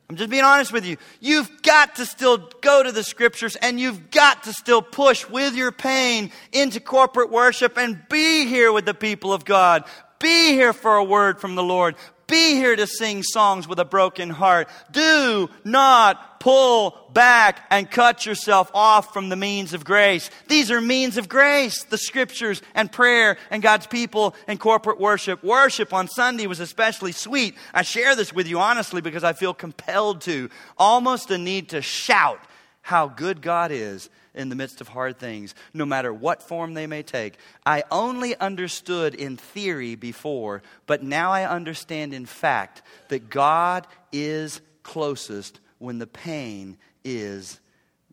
I'm 0.09 0.17
just 0.17 0.29
being 0.29 0.43
honest 0.43 0.71
with 0.71 0.85
you. 0.85 0.97
You've 1.21 1.61
got 1.61 1.95
to 1.95 2.05
still 2.05 2.49
go 2.61 2.83
to 2.83 2.91
the 2.91 3.03
scriptures 3.03 3.55
and 3.55 3.79
you've 3.79 4.11
got 4.11 4.43
to 4.43 4.53
still 4.53 4.81
push 4.81 5.27
with 5.27 5.55
your 5.55 5.71
pain 5.71 6.31
into 6.51 6.79
corporate 6.79 7.31
worship 7.31 7.77
and 7.77 8.01
be 8.09 8.45
here 8.45 8.71
with 8.71 8.85
the 8.85 8.93
people 8.93 9.33
of 9.33 9.45
God. 9.45 9.85
Be 10.19 10.51
here 10.51 10.73
for 10.73 10.97
a 10.97 11.03
word 11.03 11.39
from 11.39 11.55
the 11.55 11.63
Lord 11.63 11.95
be 12.33 12.55
here 12.55 12.75
to 12.75 12.87
sing 12.87 13.21
songs 13.21 13.67
with 13.67 13.77
a 13.77 13.85
broken 13.85 14.31
heart. 14.31 14.67
Do 14.91 15.51
not 15.63 16.39
pull 16.39 16.97
back 17.13 17.67
and 17.69 17.89
cut 17.89 18.25
yourself 18.25 18.71
off 18.73 19.13
from 19.13 19.29
the 19.29 19.35
means 19.35 19.71
of 19.75 19.85
grace. 19.85 20.31
These 20.47 20.71
are 20.71 20.81
means 20.81 21.17
of 21.17 21.29
grace, 21.29 21.83
the 21.83 21.97
scriptures 21.97 22.63
and 22.73 22.91
prayer 22.91 23.37
and 23.51 23.61
God's 23.61 23.85
people 23.85 24.33
and 24.47 24.59
corporate 24.59 24.99
worship. 24.99 25.43
Worship 25.43 25.93
on 25.93 26.07
Sunday 26.07 26.47
was 26.47 26.59
especially 26.59 27.11
sweet. 27.11 27.53
I 27.71 27.83
share 27.83 28.15
this 28.15 28.33
with 28.33 28.47
you 28.47 28.57
honestly 28.57 29.01
because 29.01 29.23
I 29.23 29.33
feel 29.33 29.53
compelled 29.53 30.21
to, 30.21 30.49
almost 30.75 31.29
a 31.29 31.37
need 31.37 31.69
to 31.69 31.83
shout 31.83 32.39
how 32.81 33.09
good 33.09 33.43
God 33.43 33.71
is 33.71 34.09
in 34.35 34.49
the 34.49 34.55
midst 34.55 34.81
of 34.81 34.87
hard 34.87 35.17
things, 35.19 35.53
no 35.73 35.85
matter 35.85 36.13
what 36.13 36.41
form 36.41 36.73
they 36.73 36.87
may 36.87 37.03
take. 37.03 37.37
I 37.65 37.83
only 37.91 38.35
understood 38.35 39.13
in 39.15 39.37
theory 39.37 39.95
before, 39.95 40.63
but 40.87 41.03
now 41.03 41.31
I 41.31 41.47
understand 41.47 42.13
in 42.13 42.25
fact 42.25 42.81
that 43.09 43.29
God 43.29 43.87
is 44.11 44.61
closest 44.81 45.59
when 45.77 45.99
the 45.99 46.07
pain 46.07 46.77
is 47.03 47.59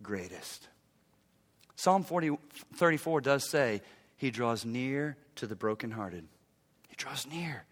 greatest. 0.02 0.68
Psalm 1.76 2.04
40, 2.04 2.36
34 2.74 3.20
does 3.22 3.48
say, 3.48 3.80
He 4.16 4.30
draws 4.30 4.64
near 4.64 5.16
to 5.36 5.46
the 5.46 5.56
brokenhearted. 5.56 6.26
He 6.88 6.96
draws 6.96 7.26
near. 7.26 7.64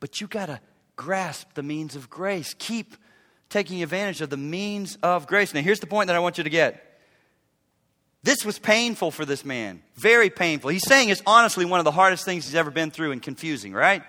But 0.00 0.20
you 0.20 0.26
got 0.26 0.46
to 0.46 0.60
grasp 0.96 1.54
the 1.54 1.62
means 1.62 1.94
of 1.94 2.10
grace. 2.10 2.54
Keep 2.58 2.96
taking 3.50 3.82
advantage 3.82 4.20
of 4.20 4.30
the 4.30 4.36
means 4.36 4.98
of 5.02 5.26
grace. 5.26 5.54
Now, 5.54 5.60
here's 5.60 5.80
the 5.80 5.86
point 5.86 6.08
that 6.08 6.16
I 6.16 6.18
want 6.18 6.38
you 6.38 6.44
to 6.44 6.50
get 6.50 6.93
this 8.24 8.42
was 8.42 8.58
painful 8.58 9.10
for 9.10 9.26
this 9.26 9.44
man. 9.44 9.82
Very 9.96 10.30
painful. 10.30 10.70
He's 10.70 10.88
saying 10.88 11.10
it's 11.10 11.22
honestly 11.26 11.66
one 11.66 11.78
of 11.78 11.84
the 11.84 11.90
hardest 11.90 12.24
things 12.24 12.46
he's 12.46 12.54
ever 12.54 12.70
been 12.70 12.90
through 12.90 13.12
and 13.12 13.22
confusing, 13.22 13.74
right? 13.74 14.02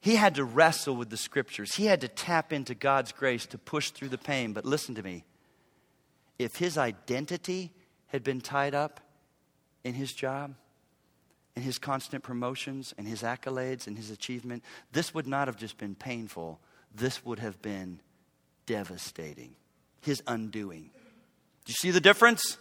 He 0.00 0.16
had 0.16 0.36
to 0.36 0.44
wrestle 0.44 0.96
with 0.96 1.10
the 1.10 1.18
scriptures. 1.18 1.74
He 1.74 1.84
had 1.84 2.00
to 2.00 2.08
tap 2.08 2.54
into 2.54 2.74
God's 2.74 3.12
grace 3.12 3.44
to 3.46 3.58
push 3.58 3.90
through 3.90 4.08
the 4.08 4.16
pain. 4.16 4.54
But 4.54 4.64
listen 4.64 4.94
to 4.94 5.02
me. 5.02 5.24
If 6.38 6.56
his 6.56 6.78
identity 6.78 7.74
had 8.06 8.24
been 8.24 8.40
tied 8.40 8.74
up 8.74 9.00
in 9.84 9.92
his 9.92 10.14
job, 10.14 10.54
in 11.54 11.62
his 11.62 11.78
constant 11.78 12.22
promotions, 12.22 12.94
and 12.96 13.06
his 13.06 13.22
accolades, 13.22 13.86
and 13.86 13.94
his 13.94 14.10
achievement, 14.10 14.62
this 14.90 15.12
would 15.12 15.26
not 15.26 15.48
have 15.48 15.56
just 15.56 15.76
been 15.76 15.94
painful. 15.94 16.60
This 16.94 17.26
would 17.26 17.40
have 17.40 17.60
been 17.60 18.00
devastating. 18.64 19.54
His 20.00 20.22
undoing. 20.26 20.92
Do 21.66 21.72
you 21.72 21.74
see 21.74 21.90
the 21.90 22.00
difference? 22.00 22.58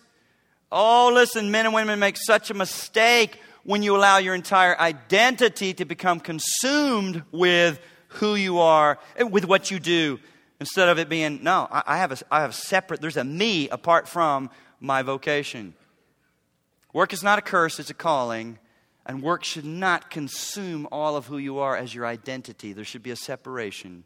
Oh, 0.72 1.12
listen, 1.14 1.51
men 1.51 1.68
and 1.68 1.76
women 1.76 1.99
make 1.99 2.18
such 2.18 2.49
a 2.49 2.56
mistake 2.56 3.39
when 3.64 3.84
you 3.84 3.95
allow 3.95 4.18
your 4.18 4.34
entire 4.34 4.78
identity 4.80 5.76
to 5.76 5.86
become 5.86 6.20
consumed 6.20 7.22
with 7.32 7.80
who 8.08 8.34
you 8.34 8.60
are, 8.60 8.97
with 9.20 9.45
what 9.45 9.70
you 9.70 9.80
do, 9.80 10.20
instead 10.60 10.89
of 10.89 10.97
it 10.97 11.08
being, 11.08 11.43
no, 11.43 11.68
I 11.72 11.97
have 11.97 12.14
a, 12.14 12.18
I 12.32 12.41
have 12.41 12.49
a 12.49 12.53
separate, 12.53 12.99
there's 12.99 13.18
a 13.18 13.24
me 13.24 13.70
apart 13.70 14.08
from 14.08 14.49
my 14.80 15.03
vocation. 15.03 15.76
Work 16.91 17.14
is 17.14 17.22
not 17.22 17.38
a 17.38 17.43
curse, 17.43 17.80
it's 17.80 17.91
a 17.91 17.95
calling. 17.95 18.58
And 19.06 19.22
work 19.22 19.43
should 19.43 19.66
not 19.66 20.10
consume 20.10 20.88
all 20.91 21.16
of 21.16 21.28
who 21.28 21.38
you 21.38 21.60
are 21.60 21.78
as 21.78 21.93
your 21.93 22.08
identity. 22.08 22.74
There 22.74 22.84
should 22.84 23.03
be 23.03 23.12
a 23.12 23.16
separation. 23.16 24.03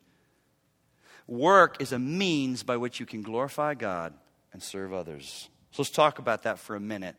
Work 1.26 1.82
is 1.82 1.94
a 1.94 2.00
means 2.00 2.64
by 2.64 2.76
which 2.76 3.00
you 3.00 3.06
can 3.06 3.22
glorify 3.22 3.76
God 3.76 4.14
and 4.54 4.62
serve 4.62 4.94
others. 4.94 5.50
So 5.72 5.82
let's 5.84 5.92
talk 5.92 6.20
about 6.20 6.44
that 6.44 6.60
for 6.60 6.76
a 6.76 6.80
minute. 6.80 7.16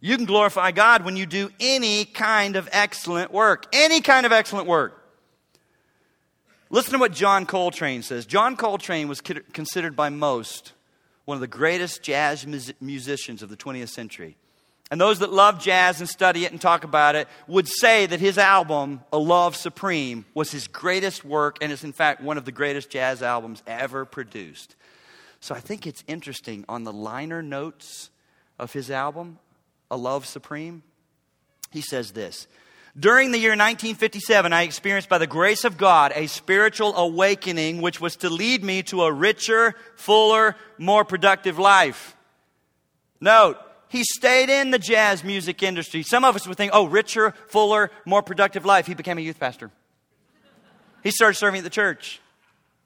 You 0.00 0.16
can 0.16 0.26
glorify 0.26 0.70
God 0.70 1.04
when 1.04 1.16
you 1.16 1.26
do 1.26 1.50
any 1.60 2.04
kind 2.04 2.56
of 2.56 2.68
excellent 2.72 3.32
work. 3.32 3.66
Any 3.72 4.00
kind 4.00 4.26
of 4.26 4.32
excellent 4.32 4.66
work. 4.66 5.00
Listen 6.70 6.92
to 6.92 6.98
what 6.98 7.12
John 7.12 7.46
Coltrane 7.46 8.02
says. 8.02 8.26
John 8.26 8.56
Coltrane 8.56 9.08
was 9.08 9.20
considered 9.20 9.94
by 9.94 10.08
most 10.08 10.72
one 11.24 11.36
of 11.36 11.40
the 11.40 11.46
greatest 11.46 12.02
jazz 12.02 12.46
musicians 12.80 13.42
of 13.42 13.48
the 13.48 13.56
20th 13.56 13.88
century. 13.88 14.36
And 14.90 15.00
those 15.00 15.20
that 15.20 15.32
love 15.32 15.60
jazz 15.60 16.00
and 16.00 16.08
study 16.08 16.44
it 16.44 16.52
and 16.52 16.60
talk 16.60 16.84
about 16.84 17.14
it 17.14 17.26
would 17.46 17.66
say 17.66 18.04
that 18.06 18.20
his 18.20 18.36
album, 18.36 19.00
A 19.12 19.18
Love 19.18 19.56
Supreme, 19.56 20.26
was 20.34 20.50
his 20.50 20.68
greatest 20.68 21.24
work 21.24 21.56
and 21.62 21.72
is, 21.72 21.84
in 21.84 21.92
fact, 21.92 22.20
one 22.20 22.36
of 22.36 22.44
the 22.44 22.52
greatest 22.52 22.90
jazz 22.90 23.22
albums 23.22 23.62
ever 23.66 24.04
produced. 24.04 24.76
So 25.44 25.54
I 25.54 25.60
think 25.60 25.86
it's 25.86 26.02
interesting 26.06 26.64
on 26.70 26.84
the 26.84 26.92
liner 26.94 27.42
notes 27.42 28.08
of 28.58 28.72
his 28.72 28.90
album, 28.90 29.38
A 29.90 29.96
Love 29.98 30.24
Supreme, 30.24 30.82
he 31.70 31.82
says 31.82 32.12
this. 32.12 32.46
During 32.98 33.30
the 33.30 33.36
year 33.36 33.50
1957, 33.50 34.54
I 34.54 34.62
experienced 34.62 35.10
by 35.10 35.18
the 35.18 35.26
grace 35.26 35.64
of 35.64 35.76
God 35.76 36.12
a 36.14 36.28
spiritual 36.28 36.96
awakening 36.96 37.82
which 37.82 38.00
was 38.00 38.16
to 38.16 38.30
lead 38.30 38.64
me 38.64 38.82
to 38.84 39.02
a 39.02 39.12
richer, 39.12 39.74
fuller, 39.96 40.56
more 40.78 41.04
productive 41.04 41.58
life. 41.58 42.16
Note, 43.20 43.58
he 43.88 44.02
stayed 44.02 44.48
in 44.48 44.70
the 44.70 44.78
jazz 44.78 45.22
music 45.22 45.62
industry. 45.62 46.02
Some 46.02 46.24
of 46.24 46.36
us 46.36 46.46
would 46.46 46.56
think, 46.56 46.72
oh, 46.74 46.86
richer, 46.86 47.34
fuller, 47.48 47.90
more 48.06 48.22
productive 48.22 48.64
life. 48.64 48.86
He 48.86 48.94
became 48.94 49.18
a 49.18 49.20
youth 49.20 49.38
pastor. 49.38 49.70
He 51.02 51.10
started 51.10 51.36
serving 51.36 51.58
at 51.58 51.64
the 51.64 51.68
church. 51.68 52.22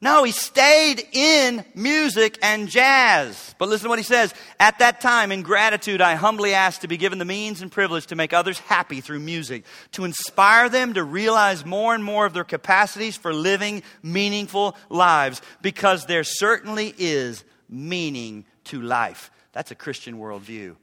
No, 0.00 0.22
he 0.22 0.30
stayed 0.30 1.04
in 1.10 1.64
music 1.74 2.38
and 2.40 2.68
jazz. 2.68 3.56
But 3.58 3.68
listen 3.68 3.86
to 3.86 3.88
what 3.88 3.98
he 3.98 4.04
says. 4.04 4.32
At 4.60 4.78
that 4.78 5.00
time, 5.00 5.32
in 5.32 5.42
gratitude, 5.42 6.00
I 6.00 6.14
humbly 6.14 6.54
asked 6.54 6.82
to 6.82 6.88
be 6.88 6.96
given 6.96 7.18
the 7.18 7.24
means 7.24 7.62
and 7.62 7.72
privilege 7.72 8.06
to 8.06 8.16
make 8.16 8.32
others 8.32 8.60
happy 8.60 9.00
through 9.00 9.18
music, 9.18 9.64
to 9.92 10.04
inspire 10.04 10.68
them 10.68 10.94
to 10.94 11.02
realize 11.02 11.66
more 11.66 11.96
and 11.96 12.04
more 12.04 12.26
of 12.26 12.32
their 12.32 12.44
capacities 12.44 13.16
for 13.16 13.34
living 13.34 13.82
meaningful 14.00 14.76
lives, 14.88 15.42
because 15.62 16.06
there 16.06 16.24
certainly 16.24 16.94
is 16.96 17.42
meaning 17.68 18.44
to 18.64 18.80
life. 18.80 19.32
That's 19.50 19.72
a 19.72 19.76
Christian 19.76 20.18
worldview. 20.18 20.76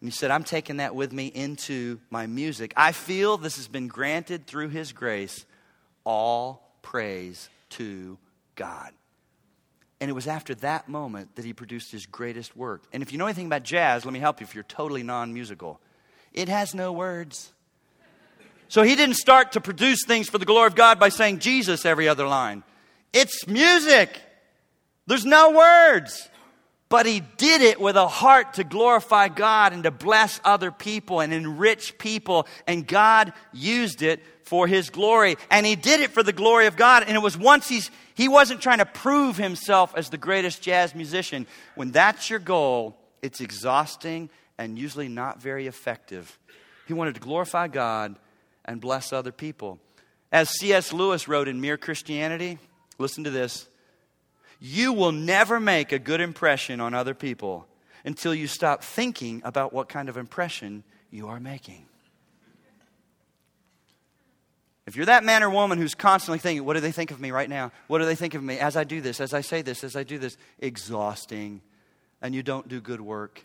And 0.00 0.08
he 0.08 0.12
said, 0.12 0.30
I'm 0.30 0.44
taking 0.44 0.76
that 0.76 0.94
with 0.94 1.12
me 1.12 1.26
into 1.26 1.98
my 2.10 2.28
music. 2.28 2.72
I 2.76 2.92
feel 2.92 3.38
this 3.38 3.56
has 3.56 3.66
been 3.66 3.88
granted 3.88 4.46
through 4.46 4.68
his 4.68 4.92
grace. 4.92 5.44
All 6.04 6.76
praise 6.80 7.50
to 7.70 8.18
God. 8.54 8.92
And 10.00 10.08
it 10.08 10.14
was 10.14 10.26
after 10.26 10.54
that 10.56 10.88
moment 10.88 11.36
that 11.36 11.44
he 11.44 11.52
produced 11.52 11.92
his 11.92 12.06
greatest 12.06 12.56
work. 12.56 12.84
And 12.92 13.02
if 13.02 13.12
you 13.12 13.18
know 13.18 13.26
anything 13.26 13.46
about 13.46 13.64
jazz, 13.64 14.04
let 14.04 14.14
me 14.14 14.18
help 14.18 14.40
you 14.40 14.44
if 14.44 14.54
you're 14.54 14.64
totally 14.64 15.02
non 15.02 15.34
musical. 15.34 15.80
It 16.32 16.48
has 16.48 16.74
no 16.74 16.92
words. 16.92 17.52
So 18.68 18.82
he 18.82 18.94
didn't 18.94 19.16
start 19.16 19.52
to 19.52 19.60
produce 19.60 20.04
things 20.06 20.30
for 20.30 20.38
the 20.38 20.44
glory 20.44 20.68
of 20.68 20.74
God 20.74 20.98
by 20.98 21.08
saying 21.08 21.40
Jesus 21.40 21.84
every 21.84 22.08
other 22.08 22.26
line. 22.26 22.62
It's 23.12 23.46
music. 23.46 24.20
There's 25.06 25.26
no 25.26 25.50
words. 25.50 26.29
But 26.90 27.06
he 27.06 27.20
did 27.20 27.62
it 27.62 27.80
with 27.80 27.94
a 27.94 28.08
heart 28.08 28.54
to 28.54 28.64
glorify 28.64 29.28
God 29.28 29.72
and 29.72 29.84
to 29.84 29.92
bless 29.92 30.40
other 30.44 30.72
people 30.72 31.20
and 31.20 31.32
enrich 31.32 31.96
people. 31.98 32.48
And 32.66 32.84
God 32.84 33.32
used 33.52 34.02
it 34.02 34.20
for 34.42 34.66
his 34.66 34.90
glory. 34.90 35.36
And 35.52 35.64
he 35.64 35.76
did 35.76 36.00
it 36.00 36.10
for 36.10 36.24
the 36.24 36.32
glory 36.32 36.66
of 36.66 36.76
God. 36.76 37.04
And 37.06 37.16
it 37.16 37.22
was 37.22 37.38
once 37.38 37.68
he's, 37.68 37.92
he 38.14 38.26
wasn't 38.26 38.60
trying 38.60 38.78
to 38.78 38.86
prove 38.86 39.36
himself 39.36 39.94
as 39.96 40.10
the 40.10 40.18
greatest 40.18 40.62
jazz 40.62 40.92
musician. 40.92 41.46
When 41.76 41.92
that's 41.92 42.28
your 42.28 42.40
goal, 42.40 42.98
it's 43.22 43.40
exhausting 43.40 44.28
and 44.58 44.76
usually 44.76 45.08
not 45.08 45.40
very 45.40 45.68
effective. 45.68 46.40
He 46.88 46.92
wanted 46.92 47.14
to 47.14 47.20
glorify 47.20 47.68
God 47.68 48.16
and 48.64 48.80
bless 48.80 49.12
other 49.12 49.30
people. 49.30 49.78
As 50.32 50.50
C.S. 50.58 50.92
Lewis 50.92 51.28
wrote 51.28 51.46
in 51.46 51.60
Mere 51.60 51.76
Christianity, 51.76 52.58
listen 52.98 53.22
to 53.24 53.30
this. 53.30 53.68
You 54.60 54.92
will 54.92 55.12
never 55.12 55.58
make 55.58 55.90
a 55.90 55.98
good 55.98 56.20
impression 56.20 56.80
on 56.80 56.94
other 56.94 57.14
people 57.14 57.66
until 58.04 58.34
you 58.34 58.46
stop 58.46 58.84
thinking 58.84 59.40
about 59.44 59.72
what 59.72 59.88
kind 59.88 60.08
of 60.08 60.16
impression 60.16 60.84
you 61.10 61.28
are 61.28 61.40
making. 61.40 61.86
If 64.86 64.96
you're 64.96 65.06
that 65.06 65.24
man 65.24 65.42
or 65.42 65.50
woman 65.50 65.78
who's 65.78 65.94
constantly 65.94 66.38
thinking, 66.38 66.64
what 66.64 66.74
do 66.74 66.80
they 66.80 66.92
think 66.92 67.10
of 67.10 67.20
me 67.20 67.30
right 67.30 67.48
now? 67.48 67.70
What 67.86 67.98
do 67.98 68.04
they 68.04 68.14
think 68.14 68.34
of 68.34 68.42
me 68.42 68.58
as 68.58 68.76
I 68.76 68.84
do 68.84 69.00
this, 69.00 69.20
as 69.20 69.32
I 69.32 69.40
say 69.40 69.62
this, 69.62 69.84
as 69.84 69.96
I 69.96 70.02
do 70.02 70.18
this? 70.18 70.36
Exhausting. 70.58 71.62
And 72.20 72.34
you 72.34 72.42
don't 72.42 72.68
do 72.68 72.80
good 72.80 73.00
work. 73.00 73.44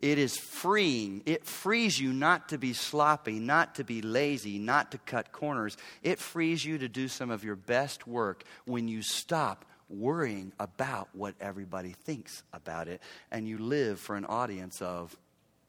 It 0.00 0.18
is 0.18 0.36
freeing. 0.36 1.22
It 1.26 1.46
frees 1.46 1.98
you 1.98 2.12
not 2.12 2.48
to 2.50 2.58
be 2.58 2.72
sloppy, 2.72 3.38
not 3.38 3.76
to 3.76 3.84
be 3.84 4.02
lazy, 4.02 4.58
not 4.58 4.92
to 4.92 4.98
cut 4.98 5.32
corners. 5.32 5.76
It 6.02 6.18
frees 6.18 6.64
you 6.64 6.78
to 6.78 6.88
do 6.88 7.08
some 7.08 7.30
of 7.30 7.44
your 7.44 7.56
best 7.56 8.06
work 8.06 8.44
when 8.64 8.88
you 8.88 9.02
stop 9.02 9.64
worrying 9.92 10.52
about 10.58 11.08
what 11.12 11.34
everybody 11.40 11.94
thinks 12.04 12.42
about 12.52 12.88
it, 12.88 13.00
and 13.30 13.46
you 13.46 13.58
live 13.58 14.00
for 14.00 14.16
an 14.16 14.24
audience 14.24 14.80
of 14.82 15.16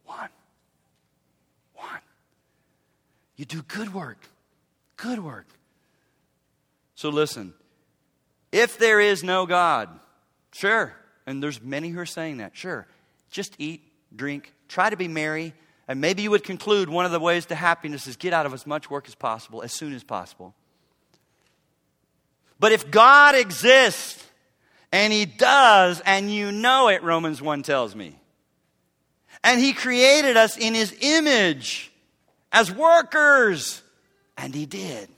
one. 0.04 0.30
One. 1.74 2.00
You 3.36 3.44
do 3.44 3.62
good 3.62 3.92
work. 3.92 4.18
Good 4.96 5.18
work. 5.18 5.46
So 6.94 7.08
listen, 7.08 7.54
if 8.52 8.78
there 8.78 9.00
is 9.00 9.24
no 9.24 9.46
God, 9.46 9.88
sure, 10.52 10.94
and 11.26 11.42
there's 11.42 11.60
many 11.60 11.88
who 11.88 12.00
are 12.00 12.06
saying 12.06 12.38
that, 12.38 12.56
sure, 12.56 12.86
just 13.30 13.54
eat, 13.58 13.82
drink, 14.14 14.52
try 14.68 14.90
to 14.90 14.96
be 14.96 15.08
merry, 15.08 15.54
and 15.88 16.00
maybe 16.00 16.22
you 16.22 16.30
would 16.30 16.44
conclude 16.44 16.88
one 16.88 17.04
of 17.04 17.12
the 17.12 17.20
ways 17.20 17.46
to 17.46 17.54
happiness 17.54 18.06
is 18.06 18.16
get 18.16 18.32
out 18.32 18.46
of 18.46 18.54
as 18.54 18.66
much 18.66 18.88
work 18.88 19.08
as 19.08 19.14
possible, 19.14 19.62
as 19.62 19.72
soon 19.72 19.92
as 19.92 20.04
possible. 20.04 20.54
But 22.64 22.72
if 22.72 22.90
God 22.90 23.34
exists, 23.34 24.24
and 24.90 25.12
He 25.12 25.26
does, 25.26 26.00
and 26.00 26.32
you 26.32 26.50
know 26.50 26.88
it, 26.88 27.02
Romans 27.02 27.42
1 27.42 27.62
tells 27.62 27.94
me, 27.94 28.16
and 29.42 29.60
He 29.60 29.74
created 29.74 30.38
us 30.38 30.56
in 30.56 30.72
His 30.72 30.96
image 31.02 31.92
as 32.50 32.72
workers, 32.72 33.82
and 34.38 34.54
He 34.54 34.64
did. 34.64 35.10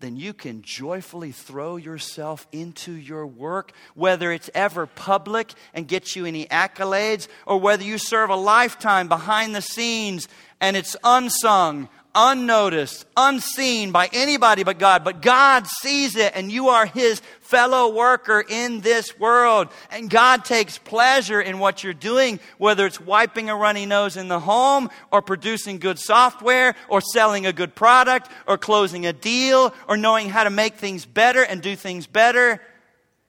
Then 0.00 0.16
you 0.16 0.34
can 0.34 0.60
joyfully 0.60 1.32
throw 1.32 1.76
yourself 1.76 2.46
into 2.52 2.92
your 2.92 3.26
work, 3.26 3.72
whether 3.94 4.30
it's 4.30 4.50
ever 4.54 4.84
public 4.84 5.54
and 5.72 5.88
gets 5.88 6.14
you 6.14 6.26
any 6.26 6.44
accolades, 6.44 7.26
or 7.46 7.58
whether 7.58 7.84
you 7.84 7.96
serve 7.96 8.28
a 8.28 8.36
lifetime 8.36 9.08
behind 9.08 9.54
the 9.54 9.62
scenes 9.62 10.28
and 10.60 10.76
it's 10.76 10.94
unsung, 11.04 11.88
unnoticed, 12.14 13.06
unseen 13.16 13.90
by 13.90 14.08
anybody 14.12 14.62
but 14.62 14.78
God. 14.78 15.04
But 15.04 15.20
God 15.20 15.66
sees 15.66 16.16
it, 16.16 16.32
and 16.34 16.50
you 16.50 16.68
are 16.68 16.86
His 16.86 17.20
fellow 17.40 17.92
worker 17.92 18.44
in 18.48 18.80
this 18.80 19.18
world. 19.18 19.68
And 19.90 20.08
God 20.08 20.44
takes 20.44 20.78
pleasure 20.78 21.40
in 21.40 21.58
what 21.58 21.82
you're 21.82 21.92
doing, 21.92 22.40
whether 22.58 22.86
it's 22.86 23.00
wiping 23.00 23.50
a 23.50 23.56
runny 23.56 23.86
nose 23.86 24.16
in 24.16 24.28
the 24.28 24.40
home, 24.40 24.90
or 25.10 25.22
producing 25.22 25.78
good 25.78 25.98
software, 25.98 26.74
or 26.88 27.00
selling 27.00 27.46
a 27.46 27.52
good 27.52 27.74
product, 27.74 28.30
or 28.46 28.58
closing 28.58 29.06
a 29.06 29.12
deal, 29.12 29.74
or 29.88 29.96
knowing 29.96 30.28
how 30.28 30.44
to 30.44 30.50
make 30.50 30.74
things 30.76 31.04
better 31.04 31.42
and 31.42 31.62
do 31.62 31.74
things 31.76 32.06
better. 32.06 32.60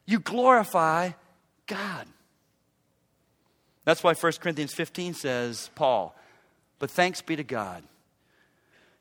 You 0.05 0.19
glorify 0.19 1.11
God. 1.65 2.05
That's 3.83 4.03
why 4.03 4.13
1 4.13 4.33
Corinthians 4.39 4.73
15 4.73 5.13
says, 5.13 5.69
Paul, 5.75 6.15
but 6.79 6.89
thanks 6.89 7.21
be 7.21 7.35
to 7.35 7.43
God 7.43 7.83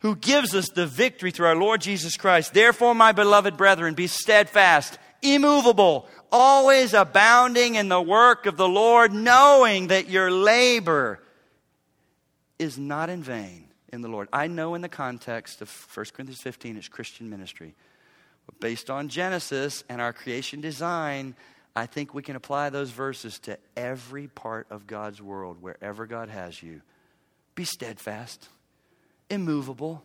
who 0.05 0.15
gives 0.15 0.55
us 0.55 0.69
the 0.69 0.87
victory 0.87 1.31
through 1.31 1.47
our 1.47 1.57
Lord 1.57 1.81
Jesus 1.81 2.19
Christ. 2.19 2.53
Therefore, 2.53 2.95
my 2.95 3.13
beloved 3.13 3.57
brethren, 3.57 3.95
be 3.95 4.07
steadfast, 4.07 4.99
immovable, 5.23 6.07
always 6.31 6.93
abounding 6.93 7.77
in 7.77 7.89
the 7.89 8.03
work 8.03 8.45
of 8.45 8.59
the 8.59 8.69
Lord, 8.69 9.15
knowing 9.15 9.87
that 9.87 10.11
your 10.11 10.31
labor 10.31 11.21
is 12.59 12.77
not 12.77 13.09
in 13.09 13.23
vain 13.23 13.69
in 13.95 14.03
the 14.03 14.09
Lord. 14.09 14.29
I 14.31 14.47
know 14.47 14.75
in 14.75 14.83
the 14.83 14.91
context 14.91 15.63
of 15.63 15.71
1 15.95 16.05
Corinthians 16.15 16.43
15 16.43 16.77
it's 16.77 16.87
Christian 16.87 17.31
ministry. 17.31 17.75
But 18.45 18.61
based 18.61 18.91
on 18.91 19.09
Genesis 19.09 19.85
and 19.89 20.03
our 20.03 20.13
creation 20.13 20.61
design, 20.61 21.35
I 21.75 21.87
think 21.87 22.13
we 22.13 22.23
can 22.23 22.37
apply 22.37 22.69
those 22.69 22.91
verses 22.91 23.39
to 23.45 23.57
every 23.75 24.27
part 24.27 24.67
of 24.69 24.87
God's 24.87 25.23
world, 25.23 25.63
wherever 25.63 26.05
God 26.05 26.29
has 26.29 26.63
you. 26.63 26.83
Be 27.55 27.65
steadfast 27.65 28.51
immovable, 29.31 30.03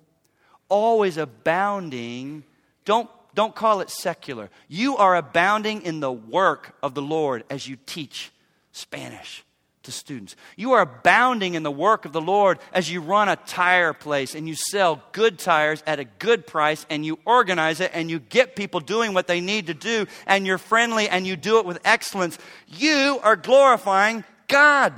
always 0.67 1.17
abounding. 1.17 2.43
Don't, 2.85 3.09
don't 3.35 3.55
call 3.55 3.81
it 3.81 3.89
secular. 3.89 4.49
You 4.67 4.97
are 4.97 5.15
abounding 5.15 5.81
in 5.83 5.99
the 5.99 6.11
work 6.11 6.75
of 6.81 6.93
the 6.93 7.01
Lord 7.01 7.43
as 7.49 7.67
you 7.67 7.77
teach 7.85 8.31
Spanish 8.71 9.43
to 9.83 9.91
students. 9.91 10.35
You 10.55 10.73
are 10.73 10.81
abounding 10.81 11.55
in 11.55 11.63
the 11.63 11.71
work 11.71 12.05
of 12.05 12.11
the 12.11 12.21
Lord 12.21 12.59
as 12.73 12.91
you 12.91 13.01
run 13.01 13.29
a 13.29 13.35
tire 13.35 13.93
place 13.93 14.35
and 14.35 14.47
you 14.47 14.55
sell 14.55 15.01
good 15.13 15.39
tires 15.39 15.83
at 15.87 15.99
a 15.99 16.05
good 16.05 16.45
price 16.45 16.85
and 16.89 17.05
you 17.05 17.17
organize 17.25 17.79
it 17.79 17.91
and 17.93 18.09
you 18.09 18.19
get 18.19 18.55
people 18.55 18.79
doing 18.79 19.13
what 19.13 19.27
they 19.27 19.41
need 19.41 19.67
to 19.67 19.73
do 19.73 20.05
and 20.27 20.45
you're 20.45 20.57
friendly 20.57 21.07
and 21.09 21.25
you 21.25 21.35
do 21.35 21.59
it 21.59 21.65
with 21.65 21.79
excellence. 21.85 22.37
You 22.67 23.19
are 23.23 23.35
glorifying 23.35 24.23
God. 24.47 24.93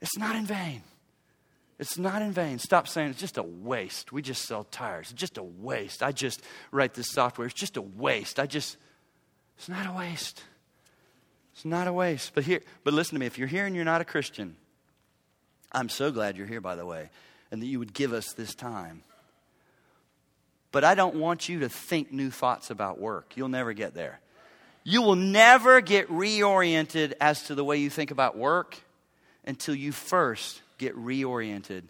It's 0.00 0.16
not 0.16 0.36
in 0.36 0.46
vain. 0.46 0.82
It's 1.80 1.96
not 1.96 2.20
in 2.20 2.30
vain. 2.30 2.58
Stop 2.58 2.86
saying 2.86 3.08
it's 3.08 3.18
just 3.18 3.38
a 3.38 3.42
waste. 3.42 4.12
We 4.12 4.20
just 4.20 4.44
sell 4.44 4.64
tires. 4.64 5.12
It's 5.12 5.18
just 5.18 5.38
a 5.38 5.42
waste. 5.42 6.02
I 6.02 6.12
just 6.12 6.42
write 6.70 6.92
this 6.92 7.10
software. 7.10 7.46
It's 7.46 7.58
just 7.58 7.78
a 7.78 7.82
waste. 7.82 8.38
I 8.38 8.44
just, 8.44 8.76
it's 9.56 9.66
not 9.66 9.86
a 9.86 9.92
waste. 9.92 10.44
It's 11.54 11.64
not 11.64 11.88
a 11.88 11.92
waste. 11.92 12.32
But 12.34 12.44
here, 12.44 12.60
but 12.84 12.92
listen 12.92 13.14
to 13.14 13.18
me. 13.18 13.24
If 13.24 13.38
you're 13.38 13.48
here 13.48 13.64
and 13.64 13.74
you're 13.74 13.86
not 13.86 14.02
a 14.02 14.04
Christian, 14.04 14.56
I'm 15.72 15.88
so 15.88 16.12
glad 16.12 16.36
you're 16.36 16.46
here, 16.46 16.60
by 16.60 16.76
the 16.76 16.84
way, 16.84 17.08
and 17.50 17.62
that 17.62 17.66
you 17.66 17.78
would 17.78 17.94
give 17.94 18.12
us 18.12 18.34
this 18.34 18.54
time. 18.54 19.02
But 20.72 20.84
I 20.84 20.94
don't 20.94 21.16
want 21.16 21.48
you 21.48 21.60
to 21.60 21.70
think 21.70 22.12
new 22.12 22.30
thoughts 22.30 22.68
about 22.68 23.00
work. 23.00 23.32
You'll 23.36 23.48
never 23.48 23.72
get 23.72 23.94
there. 23.94 24.20
You 24.84 25.00
will 25.00 25.16
never 25.16 25.80
get 25.80 26.10
reoriented 26.10 27.14
as 27.22 27.44
to 27.44 27.54
the 27.54 27.64
way 27.64 27.78
you 27.78 27.88
think 27.88 28.10
about 28.10 28.36
work 28.36 28.76
until 29.46 29.74
you 29.74 29.92
first 29.92 30.60
get 30.80 30.96
reoriented 30.96 31.82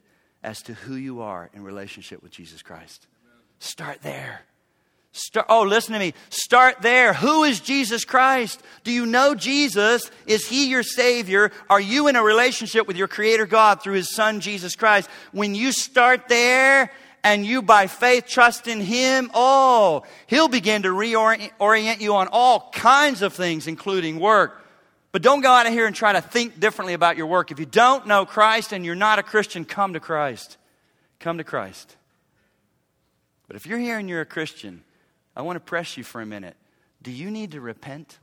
as 0.43 0.61
to 0.63 0.75
who 0.75 0.95
you 0.95 1.23
are 1.23 1.49
in 1.55 1.63
relationship 1.63 2.23
with 2.23 2.33
Jesus 2.33 2.61
Christ. 2.61 3.07
Start 3.61 4.03
there. 4.03 4.43
Start, 5.13 5.47
oh, 5.49 5.63
listen 5.63 5.93
to 5.95 5.99
me. 5.99 6.15
Start 6.29 6.83
there. 6.83 7.13
Who 7.15 7.45
is 7.45 7.61
Jesus 7.61 8.05
Christ? 8.05 8.63
Do 8.85 8.93
you 8.93 9.07
know 9.07 9.35
Jesus? 9.35 10.11
Is 10.27 10.47
he 10.47 10.69
your 10.69 10.83
Savior? 10.83 11.51
Are 11.69 11.81
you 11.81 12.09
in 12.09 12.17
a 12.17 12.23
relationship 12.23 12.87
with 12.87 12.97
your 12.97 13.09
Creator 13.09 13.47
God 13.47 13.83
through 13.83 13.95
His 13.95 14.15
Son, 14.15 14.41
Jesus 14.41 14.77
Christ? 14.77 15.09
When 15.33 15.55
you 15.55 15.73
start 15.73 16.29
there 16.29 16.93
and 17.25 17.45
you 17.45 17.61
by 17.61 17.87
faith 17.87 18.27
trust 18.27 18.69
in 18.69 18.81
Him, 18.81 19.31
oh, 19.35 20.05
He'll 20.27 20.49
begin 20.49 20.83
to 20.83 20.89
reorient 20.89 22.01
you 22.01 22.15
on 22.15 22.29
all 22.31 22.71
kinds 22.73 23.23
of 23.23 23.35
things, 23.35 23.67
including 23.67 24.21
work. 24.21 24.65
But 25.13 25.23
don't 25.23 25.41
go 25.41 25.51
out 25.51 25.67
of 25.67 25.73
here 25.73 25.87
and 25.87 25.95
try 25.95 26.13
to 26.13 26.21
think 26.21 26.61
differently 26.61 26.95
about 26.95 27.17
your 27.17 27.27
work. 27.27 27.51
If 27.51 27.59
you 27.59 27.67
don't 27.67 28.07
know 28.07 28.25
Christ 28.25 28.73
and 28.73 28.85
you're 28.85 28.95
not 28.95 29.19
a 29.19 29.23
Christian, 29.23 29.65
come 29.65 29.95
to 29.95 30.01
Christ. 30.01 30.57
Come 31.19 31.39
to 31.39 31.45
Christ. 31.45 31.97
But 33.49 33.57
if 33.57 33.67
you're 33.67 33.79
here 33.79 33.99
and 33.99 34.09
you're 34.09 34.21
a 34.21 34.27
Christian, 34.27 34.85
I 35.35 35.43
want 35.43 35.57
to 35.57 35.61
press 35.61 35.97
you 35.97 36.05
for 36.05 36.21
a 36.21 36.27
minute. 36.27 36.57
Do 37.03 37.11
you 37.11 37.31
need 37.31 37.53
to 37.53 37.61
repent? 37.61 38.19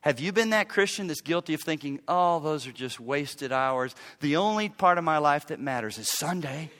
Have 0.00 0.18
you 0.18 0.32
been 0.32 0.50
that 0.50 0.68
Christian 0.68 1.06
that's 1.06 1.20
guilty 1.20 1.54
of 1.54 1.60
thinking, 1.60 2.00
oh, 2.08 2.40
those 2.40 2.66
are 2.66 2.72
just 2.72 2.98
wasted 2.98 3.52
hours? 3.52 3.94
The 4.20 4.36
only 4.36 4.68
part 4.68 4.98
of 4.98 5.04
my 5.04 5.18
life 5.18 5.48
that 5.48 5.60
matters 5.60 5.98
is 5.98 6.10
Sunday 6.10 6.70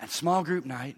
and 0.00 0.10
small 0.10 0.44
group 0.44 0.64
night 0.64 0.96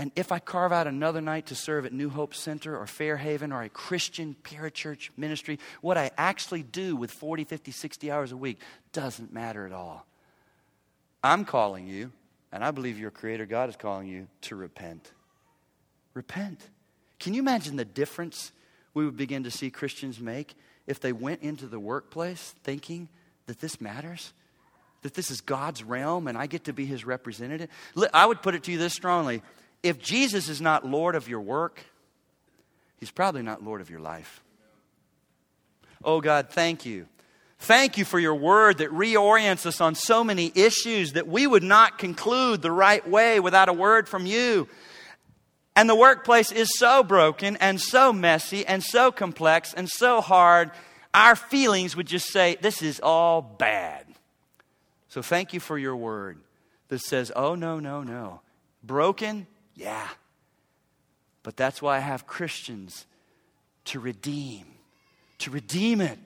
and 0.00 0.10
if 0.16 0.32
I 0.32 0.38
carve 0.38 0.72
out 0.72 0.86
another 0.86 1.20
night 1.20 1.44
to 1.48 1.54
serve 1.54 1.84
at 1.84 1.92
New 1.92 2.08
Hope 2.08 2.34
Center 2.34 2.74
or 2.74 2.86
Fairhaven 2.86 3.52
or 3.52 3.60
a 3.60 3.68
Christian 3.68 4.34
parachurch 4.42 5.10
ministry, 5.14 5.58
what 5.82 5.98
I 5.98 6.10
actually 6.16 6.62
do 6.62 6.96
with 6.96 7.10
40, 7.10 7.44
50, 7.44 7.70
60 7.70 8.10
hours 8.10 8.32
a 8.32 8.36
week 8.38 8.60
doesn't 8.94 9.30
matter 9.30 9.66
at 9.66 9.72
all. 9.72 10.06
I'm 11.22 11.44
calling 11.44 11.86
you, 11.86 12.12
and 12.50 12.64
I 12.64 12.70
believe 12.70 12.98
your 12.98 13.10
Creator 13.10 13.44
God 13.44 13.68
is 13.68 13.76
calling 13.76 14.08
you 14.08 14.26
to 14.40 14.56
repent. 14.56 15.12
Repent. 16.14 16.66
Can 17.18 17.34
you 17.34 17.42
imagine 17.42 17.76
the 17.76 17.84
difference 17.84 18.52
we 18.94 19.04
would 19.04 19.18
begin 19.18 19.44
to 19.44 19.50
see 19.50 19.70
Christians 19.70 20.18
make 20.18 20.54
if 20.86 20.98
they 20.98 21.12
went 21.12 21.42
into 21.42 21.66
the 21.66 21.78
workplace 21.78 22.54
thinking 22.62 23.10
that 23.48 23.60
this 23.60 23.82
matters? 23.82 24.32
That 25.02 25.12
this 25.12 25.30
is 25.30 25.42
God's 25.42 25.84
realm 25.84 26.26
and 26.26 26.38
I 26.38 26.46
get 26.46 26.64
to 26.64 26.72
be 26.72 26.86
his 26.86 27.04
representative? 27.04 27.68
I 28.14 28.24
would 28.24 28.40
put 28.40 28.54
it 28.54 28.62
to 28.64 28.72
you 28.72 28.78
this 28.78 28.94
strongly 28.94 29.42
if 29.82 29.98
Jesus 29.98 30.48
is 30.48 30.60
not 30.60 30.86
Lord 30.86 31.14
of 31.14 31.28
your 31.28 31.40
work, 31.40 31.84
He's 32.98 33.10
probably 33.10 33.42
not 33.42 33.64
Lord 33.64 33.80
of 33.80 33.88
your 33.88 34.00
life. 34.00 34.42
Oh 36.04 36.20
God, 36.20 36.48
thank 36.50 36.84
you. 36.84 37.06
Thank 37.60 37.98
you 37.98 38.06
for 38.06 38.18
your 38.18 38.34
word 38.34 38.78
that 38.78 38.90
reorients 38.90 39.66
us 39.66 39.82
on 39.82 39.94
so 39.94 40.24
many 40.24 40.50
issues 40.54 41.12
that 41.12 41.28
we 41.28 41.46
would 41.46 41.62
not 41.62 41.98
conclude 41.98 42.62
the 42.62 42.70
right 42.70 43.06
way 43.06 43.38
without 43.38 43.68
a 43.68 43.72
word 43.74 44.08
from 44.08 44.24
you. 44.24 44.66
And 45.76 45.88
the 45.88 45.94
workplace 45.94 46.52
is 46.52 46.68
so 46.78 47.02
broken 47.02 47.56
and 47.56 47.80
so 47.80 48.12
messy 48.12 48.66
and 48.66 48.82
so 48.82 49.12
complex 49.12 49.74
and 49.74 49.88
so 49.88 50.20
hard, 50.20 50.70
our 51.12 51.36
feelings 51.36 51.96
would 51.96 52.06
just 52.06 52.28
say, 52.28 52.56
This 52.60 52.82
is 52.82 52.98
all 53.00 53.42
bad. 53.42 54.06
So 55.08 55.22
thank 55.22 55.52
you 55.52 55.60
for 55.60 55.78
your 55.78 55.96
word 55.96 56.38
that 56.88 57.00
says, 57.00 57.30
Oh, 57.36 57.54
no, 57.54 57.78
no, 57.78 58.02
no. 58.02 58.40
Broken, 58.82 59.46
yeah. 59.80 60.08
But 61.42 61.56
that's 61.56 61.80
why 61.80 61.96
I 61.96 62.00
have 62.00 62.26
Christians 62.26 63.06
to 63.86 63.98
redeem, 63.98 64.66
to 65.38 65.50
redeem 65.50 66.02
it, 66.02 66.18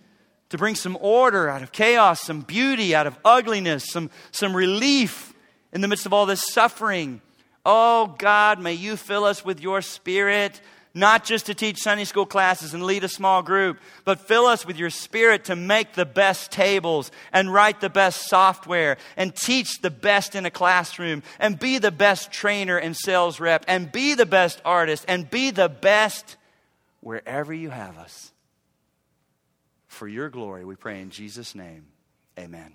to 0.50 0.58
bring 0.58 0.74
some 0.74 0.98
order 1.00 1.48
out 1.48 1.62
of 1.62 1.70
chaos, 1.70 2.20
some 2.20 2.40
beauty 2.40 2.94
out 2.94 3.06
of 3.06 3.16
ugliness, 3.24 3.84
some, 3.84 4.10
some 4.32 4.56
relief 4.56 5.32
in 5.72 5.80
the 5.80 5.88
midst 5.88 6.04
of 6.04 6.12
all 6.12 6.26
this 6.26 6.44
suffering. 6.52 7.20
Oh 7.64 8.16
God, 8.18 8.60
may 8.60 8.74
you 8.74 8.96
fill 8.96 9.24
us 9.24 9.44
with 9.44 9.60
your 9.60 9.82
spirit 9.82 10.60
not 10.94 11.24
just 11.24 11.46
to 11.46 11.54
teach 11.54 11.78
Sunday 11.78 12.04
school 12.04 12.24
classes 12.24 12.72
and 12.72 12.84
lead 12.84 13.02
a 13.02 13.08
small 13.08 13.42
group, 13.42 13.80
but 14.04 14.20
fill 14.20 14.46
us 14.46 14.64
with 14.64 14.78
your 14.78 14.90
spirit 14.90 15.46
to 15.46 15.56
make 15.56 15.94
the 15.94 16.06
best 16.06 16.52
tables 16.52 17.10
and 17.32 17.52
write 17.52 17.80
the 17.80 17.90
best 17.90 18.28
software 18.28 18.96
and 19.16 19.34
teach 19.34 19.80
the 19.80 19.90
best 19.90 20.36
in 20.36 20.46
a 20.46 20.50
classroom 20.50 21.24
and 21.40 21.58
be 21.58 21.78
the 21.78 21.90
best 21.90 22.30
trainer 22.30 22.78
and 22.78 22.96
sales 22.96 23.40
rep 23.40 23.64
and 23.66 23.90
be 23.90 24.14
the 24.14 24.26
best 24.26 24.62
artist 24.64 25.04
and 25.08 25.28
be 25.28 25.50
the 25.50 25.68
best 25.68 26.36
wherever 27.00 27.52
you 27.52 27.70
have 27.70 27.98
us. 27.98 28.32
For 29.88 30.06
your 30.06 30.28
glory, 30.28 30.64
we 30.64 30.76
pray 30.76 31.00
in 31.00 31.10
Jesus' 31.10 31.54
name. 31.54 31.86
Amen. 32.38 32.72